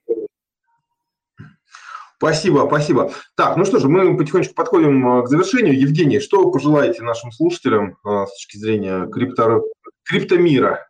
Спасибо, 2.17 2.65
спасибо. 2.67 3.11
Так, 3.35 3.57
ну 3.57 3.65
что 3.65 3.79
же, 3.79 3.87
мы 3.87 4.17
потихонечку 4.17 4.55
подходим 4.55 5.19
э, 5.19 5.23
к 5.23 5.27
завершению. 5.27 5.79
Евгений, 5.79 6.19
что 6.19 6.43
вы 6.43 6.51
пожелаете 6.51 7.03
нашим 7.03 7.31
слушателям 7.31 7.97
э, 8.03 8.25
с 8.25 8.31
точки 8.31 8.57
зрения 8.57 9.07
крипто, 9.07 9.63
криптомира? 10.03 10.87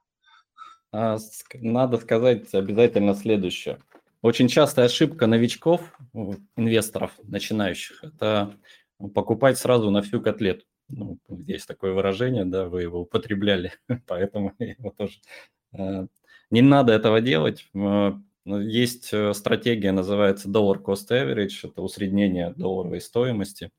А, 0.93 1.17
надо 1.55 1.97
сказать 1.97 2.53
обязательно 2.53 3.13
следующее. 3.13 3.79
Очень 4.21 4.47
частая 4.47 4.85
ошибка 4.85 5.27
новичков, 5.27 5.81
инвесторов, 6.55 7.11
начинающих, 7.23 8.03
это 8.03 8.55
покупать 9.13 9.57
сразу 9.57 9.91
на 9.91 10.01
всю 10.01 10.21
котлету. 10.21 10.65
Ну, 10.87 11.19
есть 11.45 11.67
такое 11.67 11.91
выражение, 11.91 12.45
да, 12.45 12.67
вы 12.67 12.83
его 12.83 13.01
употребляли, 13.01 13.73
поэтому 14.07 14.53
его 14.59 14.91
тоже. 14.91 15.19
А, 15.73 16.07
не 16.49 16.61
надо 16.61 16.93
этого 16.93 17.19
делать. 17.19 17.67
А, 18.47 18.57
есть 18.59 19.09
э, 19.13 19.33
стратегия, 19.33 19.91
называется 19.91 20.49
Dollar 20.49 20.81
Cost 20.81 21.09
Average, 21.11 21.69
это 21.69 21.81
усреднение 21.81 22.53
долларовой 22.55 23.01
стоимости. 23.01 23.71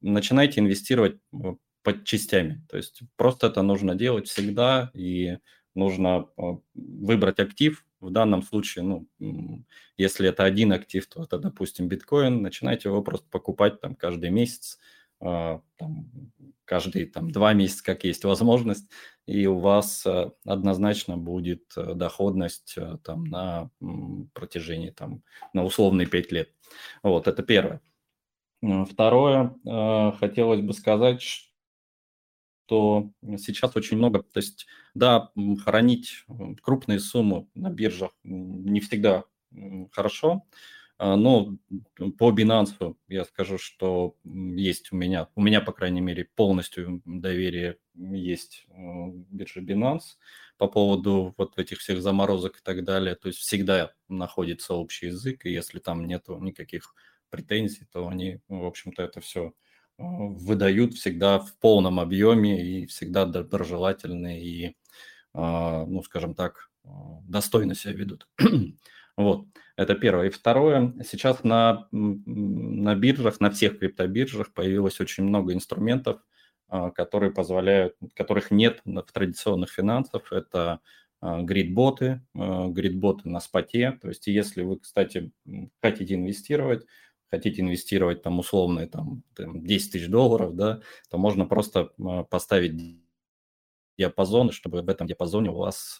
Начинайте 0.00 0.60
инвестировать 0.60 1.16
под 1.82 2.04
частями. 2.04 2.64
То 2.68 2.76
есть 2.76 3.02
просто 3.16 3.48
это 3.48 3.62
нужно 3.62 3.94
делать 3.94 4.28
всегда, 4.28 4.90
и 4.94 5.38
нужно 5.74 6.28
а, 6.36 6.58
выбрать 6.74 7.38
актив. 7.40 7.84
В 8.00 8.10
данном 8.10 8.42
случае, 8.42 8.84
ну, 8.84 9.64
если 9.98 10.28
это 10.28 10.44
один 10.44 10.72
актив, 10.72 11.06
то 11.06 11.22
это, 11.22 11.38
допустим, 11.38 11.88
биткоин. 11.88 12.40
Начинайте 12.40 12.88
его 12.88 13.02
просто 13.02 13.26
покупать 13.30 13.80
там 13.80 13.94
каждый 13.94 14.30
месяц, 14.30 14.78
а, 14.78 14.99
там, 15.20 16.10
каждые 16.64 17.06
там 17.06 17.30
два 17.30 17.52
месяца, 17.52 17.84
как 17.84 18.04
есть 18.04 18.24
возможность, 18.24 18.90
и 19.26 19.46
у 19.46 19.58
вас 19.58 20.06
а, 20.06 20.32
однозначно 20.44 21.16
будет 21.16 21.64
доходность 21.76 22.76
там 23.04 23.24
на 23.24 23.70
протяжении 24.32 24.90
там 24.90 25.22
на 25.52 25.64
условные 25.64 26.06
пять 26.06 26.32
лет. 26.32 26.50
Вот, 27.02 27.28
это 27.28 27.42
первое. 27.42 27.80
Второе, 28.62 29.54
хотелось 30.18 30.60
бы 30.60 30.72
сказать, 30.74 31.22
что 32.66 33.10
сейчас 33.38 33.74
очень 33.74 33.96
много, 33.96 34.22
то 34.22 34.38
есть, 34.38 34.66
да, 34.94 35.30
хранить 35.64 36.24
крупные 36.62 37.00
суммы 37.00 37.48
на 37.54 37.70
биржах 37.70 38.10
не 38.22 38.80
всегда 38.80 39.24
хорошо, 39.92 40.42
но 41.02 41.56
по 42.18 42.30
Binance 42.30 42.94
я 43.08 43.24
скажу, 43.24 43.56
что 43.56 44.16
есть 44.24 44.92
у 44.92 44.96
меня, 44.96 45.28
у 45.34 45.40
меня, 45.40 45.62
по 45.62 45.72
крайней 45.72 46.02
мере, 46.02 46.28
полностью 46.36 47.00
доверие 47.06 47.78
есть 47.94 48.66
э, 48.68 48.72
бирже 49.30 49.60
Binance 49.62 50.16
по 50.58 50.68
поводу 50.68 51.34
вот 51.38 51.58
этих 51.58 51.78
всех 51.78 52.02
заморозок 52.02 52.58
и 52.58 52.62
так 52.62 52.84
далее. 52.84 53.14
То 53.14 53.28
есть 53.28 53.38
всегда 53.38 53.92
находится 54.08 54.74
общий 54.74 55.06
язык, 55.06 55.46
и 55.46 55.52
если 55.52 55.78
там 55.78 56.06
нету 56.06 56.38
никаких 56.38 56.94
претензий, 57.30 57.86
то 57.90 58.06
они, 58.06 58.40
в 58.48 58.66
общем-то, 58.66 59.02
это 59.02 59.20
все 59.22 59.54
выдают 59.96 60.94
всегда 60.94 61.38
в 61.38 61.56
полном 61.58 61.98
объеме 61.98 62.62
и 62.62 62.86
всегда 62.86 63.24
доброжелательны 63.26 64.42
и, 64.42 64.76
ну, 65.34 66.02
скажем 66.02 66.34
так, 66.34 66.70
достойно 67.28 67.74
себя 67.74 67.92
ведут. 67.92 68.26
вот, 69.22 69.46
это 69.76 69.94
первое. 69.94 70.26
И 70.26 70.30
второе, 70.30 70.94
сейчас 71.04 71.44
на, 71.44 71.88
на 71.92 72.94
биржах, 72.94 73.40
на 73.40 73.50
всех 73.50 73.78
криптобиржах 73.78 74.52
появилось 74.52 75.00
очень 75.00 75.24
много 75.24 75.52
инструментов, 75.52 76.20
которые 76.94 77.32
позволяют, 77.32 77.96
которых 78.14 78.50
нет 78.50 78.80
в 78.84 79.12
традиционных 79.12 79.70
финансах. 79.70 80.32
Это 80.32 80.80
гридботы, 81.22 82.22
гридботы 82.34 83.28
на 83.28 83.40
споте. 83.40 83.98
То 84.00 84.08
есть 84.08 84.26
если 84.26 84.62
вы, 84.62 84.78
кстати, 84.78 85.32
хотите 85.82 86.14
инвестировать, 86.14 86.86
хотите 87.30 87.62
инвестировать 87.62 88.22
там 88.22 88.38
условные 88.38 88.86
там, 88.86 89.22
10 89.36 89.92
тысяч 89.92 90.08
долларов, 90.08 90.54
да, 90.54 90.80
то 91.10 91.18
можно 91.18 91.46
просто 91.46 91.90
поставить 92.30 93.00
диапазон, 94.00 94.50
чтобы 94.50 94.82
в 94.82 94.88
этом 94.88 95.06
диапазоне 95.06 95.50
у 95.50 95.56
вас 95.56 95.98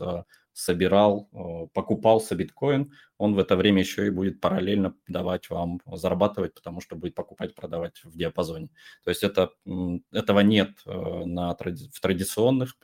собирал, 0.53 1.29
покупался 1.73 2.35
биткоин, 2.35 2.93
он 3.19 3.35
в 3.35 3.39
это 3.39 3.57
время 3.57 3.81
еще 3.81 4.07
и 4.07 4.11
будет 4.11 4.41
параллельно 4.41 4.95
давать 5.07 5.51
вам 5.51 5.81
зарабатывать, 5.87 6.55
потому 6.55 6.81
что 6.81 6.97
будет 6.97 7.15
покупать, 7.15 7.55
продавать 7.55 8.03
в 8.05 8.17
диапазоне. 8.17 8.69
То 9.05 9.11
есть 9.11 9.23
это, 9.23 9.51
этого 10.13 10.41
нет 10.41 10.71
э, 10.87 11.25
на, 11.25 11.55
в 11.55 12.01
традиционных 12.01 12.77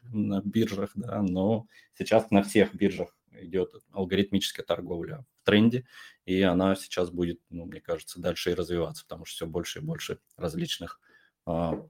биржах, 0.44 0.90
да, 0.94 1.22
но 1.22 1.66
сейчас 1.98 2.30
на 2.30 2.42
всех 2.42 2.74
биржах 2.74 3.16
идет 3.32 3.74
алгоритмическая 3.92 4.64
торговля 4.64 5.24
в 5.42 5.46
тренде, 5.46 5.86
и 6.24 6.42
она 6.42 6.76
сейчас 6.76 7.10
будет, 7.10 7.40
ну, 7.50 7.64
мне 7.66 7.80
кажется, 7.80 8.20
дальше 8.20 8.50
и 8.50 8.54
развиваться, 8.54 9.04
потому 9.04 9.24
что 9.24 9.36
все 9.36 9.46
больше 9.46 9.78
и 9.80 9.82
больше 9.82 10.18
различных 10.36 11.00
а, 11.46 11.82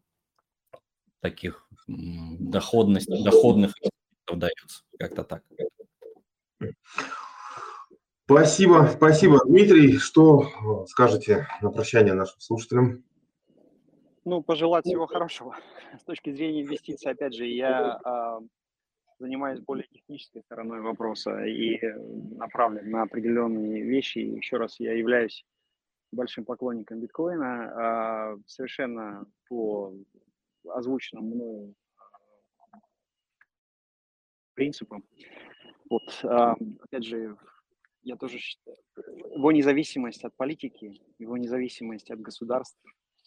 таких 1.20 1.68
доходность, 1.86 3.08
доходных 3.08 3.74
дается, 4.26 4.82
как-то 4.98 5.24
так. 5.24 5.42
Спасибо, 8.24 8.90
спасибо, 8.92 9.38
Дмитрий. 9.46 9.98
Что 9.98 10.42
э, 10.42 10.86
скажете 10.88 11.46
на 11.62 11.70
прощание 11.70 12.12
нашим 12.12 12.40
слушателям? 12.40 13.04
Ну, 14.24 14.42
пожелать 14.42 14.84
всего 14.84 15.06
хорошего. 15.06 15.56
С 15.96 16.02
точки 16.02 16.32
зрения 16.32 16.62
инвестиций, 16.62 17.12
опять 17.12 17.34
же, 17.34 17.46
я 17.46 18.00
э, 18.04 18.40
занимаюсь 19.20 19.60
более 19.60 19.86
технической 19.86 20.42
стороной 20.42 20.80
вопроса 20.80 21.44
и 21.44 21.78
направлен 22.34 22.90
на 22.90 23.02
определенные 23.02 23.82
вещи. 23.82 24.18
еще 24.18 24.56
раз, 24.56 24.80
я 24.80 24.92
являюсь 24.92 25.44
большим 26.10 26.44
поклонником 26.44 26.98
биткоина, 26.98 28.34
э, 28.36 28.42
совершенно 28.46 29.24
по 29.48 29.94
озвученным 30.76 31.24
мною 31.24 31.74
принципам. 34.54 35.04
Вот, 35.90 36.24
опять 36.24 37.04
же, 37.04 37.36
я 38.02 38.16
тоже 38.16 38.38
считаю, 38.38 38.76
его 39.34 39.52
независимость 39.52 40.24
от 40.24 40.34
политики, 40.36 41.00
его 41.18 41.36
независимость 41.36 42.10
от 42.10 42.20
государств 42.20 42.78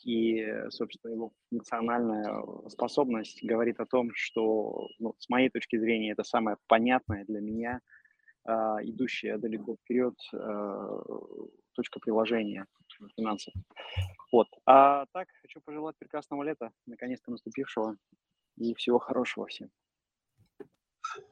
и, 0.04 0.46
собственно, 0.70 1.12
его 1.12 1.32
функциональная 1.50 2.42
способность 2.70 3.44
говорит 3.44 3.80
о 3.80 3.86
том, 3.86 4.12
что, 4.14 4.88
ну, 5.00 5.16
с 5.20 5.30
моей 5.30 5.50
точки 5.50 5.78
зрения, 5.78 6.12
это 6.12 6.24
самое 6.24 6.58
понятное 6.68 7.26
для 7.26 7.42
меня, 7.42 7.82
э, 8.48 8.52
идущая 8.84 9.38
далеко 9.38 9.76
вперед 9.76 10.16
э, 10.34 11.00
точка 11.74 12.00
приложения 12.00 12.66
финансов. 13.16 13.54
Вот. 14.32 14.48
А 14.66 15.06
так, 15.14 15.28
хочу 15.42 15.62
пожелать 15.62 15.96
прекрасного 15.98 16.44
лета, 16.44 16.72
наконец-то 16.86 17.32
наступившего, 17.32 17.96
и 18.58 18.74
всего 18.76 19.00
хорошего 19.00 19.48
всем. 19.48 19.70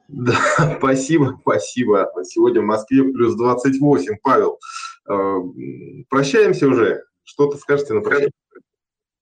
Да, 0.08 0.32
спасибо, 0.78 1.38
спасибо. 1.42 2.10
Сегодня 2.24 2.62
в 2.62 2.64
Москве 2.64 3.04
плюс 3.04 3.36
28. 3.36 4.16
Павел, 4.22 4.58
э, 5.08 6.04
прощаемся 6.08 6.66
уже. 6.66 7.04
Что-то 7.24 7.58
скажете 7.58 7.92
на 7.94 8.00
прощание? 8.00 8.30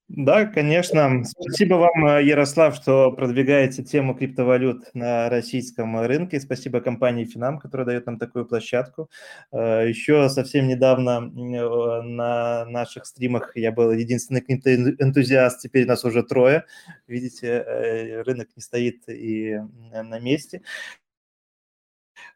Да, 0.08 0.44
конечно. 0.44 1.24
Спасибо 1.24 1.74
вам, 1.74 2.06
э, 2.06 2.24
Ярослав, 2.24 2.76
что 2.76 3.10
продвигаете 3.10 3.82
тему 3.82 4.14
криптовалют 4.14 4.84
на 4.94 5.28
российском 5.28 5.98
рынке. 6.00 6.38
Спасибо 6.38 6.80
компании 6.80 7.24
Финам, 7.24 7.58
которая 7.58 7.86
дает 7.86 8.06
нам 8.06 8.16
такую 8.16 8.46
площадку. 8.46 9.10
Э, 9.50 9.84
еще 9.88 10.28
совсем 10.28 10.68
недавно 10.68 11.28
э, 11.28 12.02
на 12.02 12.64
наших 12.66 13.04
стримах 13.06 13.56
я 13.56 13.72
был 13.72 13.90
единственный 13.90 14.44
энтузиаст, 14.48 15.60
теперь 15.60 15.86
нас 15.86 16.04
уже 16.04 16.22
трое. 16.22 16.64
Видите, 17.08 18.22
рынок 18.24 18.48
не 18.54 18.62
стоит 18.62 19.08
и 19.08 19.60
на 19.92 20.20
месте. 20.20 20.62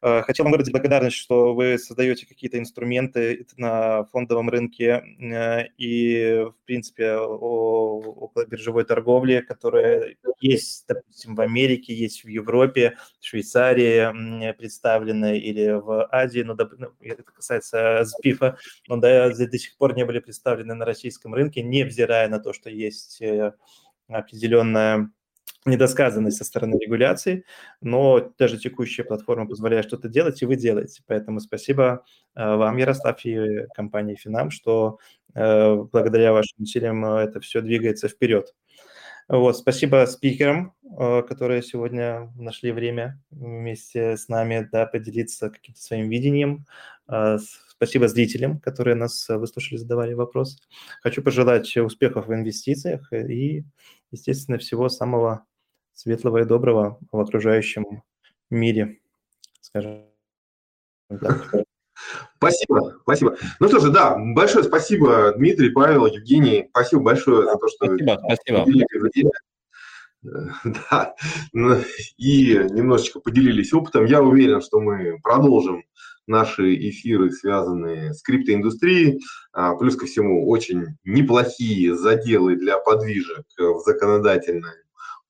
Э, 0.03 0.22
хотел 0.22 0.45
вам 0.45 0.53
выразить 0.53 0.72
благодарность, 0.72 1.16
что 1.16 1.55
вы 1.55 1.78
создаете 1.78 2.26
какие-то 2.26 2.59
инструменты 2.59 3.47
на 3.57 4.05
фондовом 4.07 4.49
рынке 4.49 5.03
э, 5.20 5.66
и, 5.76 6.45
в 6.45 6.64
принципе, 6.64 7.14
около 7.16 8.47
биржевой 8.47 8.85
торговли, 8.85 9.41
которая 9.41 10.16
есть, 10.41 10.87
допустим, 10.89 11.35
в 11.35 11.41
Америке, 11.41 11.95
есть 11.95 12.24
в 12.24 12.28
Европе, 12.28 12.97
в 13.20 13.26
Швейцарии 13.26 14.53
представлены 14.53 15.39
или 15.39 15.70
в 15.70 16.09
Азии, 16.11 16.41
но 16.41 16.57
ну, 16.78 16.89
это 17.01 17.22
касается 17.22 18.05
СПИФа, 18.05 18.59
но 18.89 18.97
до, 18.97 19.35
до 19.35 19.59
сих 19.59 19.76
пор 19.76 19.95
не 19.95 20.05
были 20.05 20.18
представлены 20.18 20.74
на 20.74 20.85
российском 20.85 21.35
рынке, 21.35 21.62
невзирая 21.62 22.28
на 22.28 22.39
то, 22.39 22.53
что 22.53 22.70
есть 22.70 23.20
э, 23.20 23.53
определенная 24.09 25.11
недосказанность 25.66 26.38
со 26.38 26.44
стороны 26.44 26.78
регуляции, 26.80 27.44
но 27.80 28.32
даже 28.38 28.58
текущая 28.58 29.04
платформа 29.04 29.46
позволяет 29.46 29.86
что-то 29.86 30.08
делать, 30.08 30.40
и 30.40 30.46
вы 30.46 30.56
делаете. 30.56 31.02
Поэтому 31.06 31.40
спасибо 31.40 32.04
э, 32.34 32.56
вам, 32.56 32.76
Ярослав, 32.78 33.24
и 33.24 33.66
компании 33.74 34.14
Финам, 34.14 34.50
что 34.50 34.98
э, 35.34 35.74
благодаря 35.74 36.32
вашим 36.32 36.62
усилиям 36.62 37.04
э, 37.04 37.20
это 37.24 37.40
все 37.40 37.61
двигается 37.61 38.08
вперед. 38.08 38.54
Вот, 39.28 39.56
спасибо 39.56 40.06
спикерам, 40.06 40.74
которые 40.98 41.62
сегодня 41.62 42.32
нашли 42.36 42.72
время 42.72 43.22
вместе 43.30 44.16
с 44.16 44.26
нами 44.26 44.68
да, 44.72 44.86
поделиться 44.86 45.50
каким-то 45.50 45.80
своим 45.80 46.08
видением. 46.08 46.66
Спасибо 47.68 48.08
зрителям, 48.08 48.58
которые 48.58 48.96
нас 48.96 49.28
выслушали, 49.28 49.78
задавали 49.78 50.14
вопросы. 50.14 50.58
Хочу 51.00 51.22
пожелать 51.22 51.76
успехов 51.76 52.26
в 52.26 52.34
инвестициях 52.34 53.12
и, 53.12 53.62
естественно, 54.11 54.58
всего 54.58 54.88
самого 54.88 55.46
светлого 56.01 56.38
и 56.38 56.44
доброго 56.44 56.98
в 57.12 57.20
окружающем 57.20 58.03
мире, 58.48 59.01
скажем 59.61 60.07
так. 61.09 61.55
Спасибо, 62.36 62.98
спасибо. 63.03 63.36
Ну 63.61 63.68
что 63.68 63.80
же, 63.80 63.90
да, 63.90 64.16
большое 64.18 64.64
спасибо, 64.64 65.34
Дмитрий, 65.36 65.68
Павел, 65.68 66.07
Евгений. 66.07 66.68
Спасибо 66.70 67.03
большое 67.03 67.44
за 67.44 67.57
то, 67.59 67.68
что 67.68 67.84
спасибо, 67.84 68.18
спасибо. 68.24 69.30
Да, 70.64 71.14
ну, 71.53 71.76
и 72.16 72.55
немножечко 72.55 73.20
поделились 73.20 73.72
опытом. 73.74 74.07
Я 74.07 74.22
уверен, 74.22 74.62
что 74.62 74.80
мы 74.80 75.18
продолжим 75.22 75.84
наши 76.26 76.74
эфиры, 76.76 77.30
связанные 77.30 78.14
с 78.14 78.22
криптоиндустрией. 78.22 79.20
А, 79.53 79.74
плюс 79.76 79.96
ко 79.96 80.07
всему, 80.07 80.48
очень 80.48 80.98
неплохие 81.05 81.94
заделы 81.94 82.57
для 82.57 82.78
подвижек 82.78 83.44
в 83.59 83.80
законодательной 83.80 84.72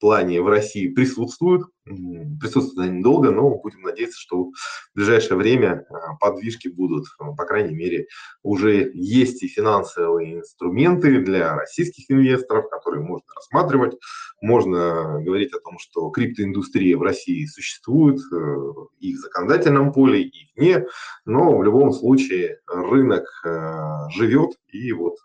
плане 0.00 0.40
в 0.40 0.48
России 0.48 0.88
присутствуют. 0.88 1.66
Присутствуют 1.84 2.88
они 2.88 2.98
недолго, 2.98 3.30
но 3.30 3.50
будем 3.56 3.82
надеяться, 3.82 4.18
что 4.18 4.44
в 4.44 4.52
ближайшее 4.94 5.36
время 5.36 5.84
а, 5.90 6.14
подвижки 6.16 6.68
будут. 6.68 7.06
По 7.18 7.44
крайней 7.44 7.74
мере, 7.74 8.06
уже 8.42 8.90
есть 8.94 9.42
и 9.42 9.48
финансовые 9.48 10.38
инструменты 10.38 11.20
для 11.20 11.56
российских 11.56 12.10
инвесторов, 12.10 12.68
которые 12.70 13.02
можно 13.02 13.26
рассматривать. 13.34 13.96
Можно 14.40 15.20
говорить 15.22 15.52
о 15.52 15.60
том, 15.60 15.78
что 15.78 16.08
криптоиндустрия 16.10 16.96
в 16.96 17.02
России 17.02 17.44
существует 17.46 18.20
э, 18.32 18.56
и 19.00 19.14
в 19.14 19.18
законодательном 19.18 19.92
поле, 19.92 20.22
и 20.22 20.50
вне, 20.56 20.86
но 21.24 21.56
в 21.56 21.62
любом 21.62 21.92
случае 21.92 22.60
рынок 22.66 23.24
э, 23.44 24.10
живет, 24.10 24.52
и 24.68 24.92
вот 24.92 25.16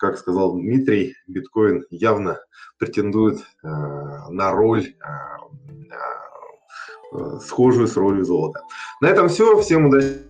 как 0.00 0.18
сказал 0.18 0.54
Дмитрий, 0.54 1.14
биткоин 1.28 1.84
явно 1.90 2.38
претендует 2.78 3.38
э, 3.62 3.68
на 4.30 4.50
роль, 4.50 4.94
э, 4.98 5.96
э, 7.12 7.38
схожую 7.44 7.86
с 7.86 7.96
ролью 7.96 8.24
золота. 8.24 8.62
На 9.02 9.08
этом 9.08 9.28
все. 9.28 9.60
Всем 9.60 9.86
удачных 9.86 10.24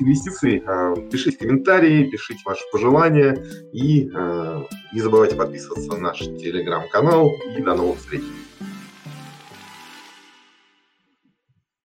инвестиций. 0.00 0.62
Пишите 1.10 1.38
комментарии, 1.38 2.10
пишите 2.10 2.42
ваши 2.44 2.62
пожелания 2.70 3.42
и 3.72 4.04
не 4.92 5.00
забывайте 5.00 5.34
подписываться 5.34 5.90
на 5.92 5.98
наш 5.98 6.18
телеграм-канал. 6.18 7.30
И 7.56 7.62
до 7.62 7.74
новых 7.74 7.98
встреч. 7.98 8.22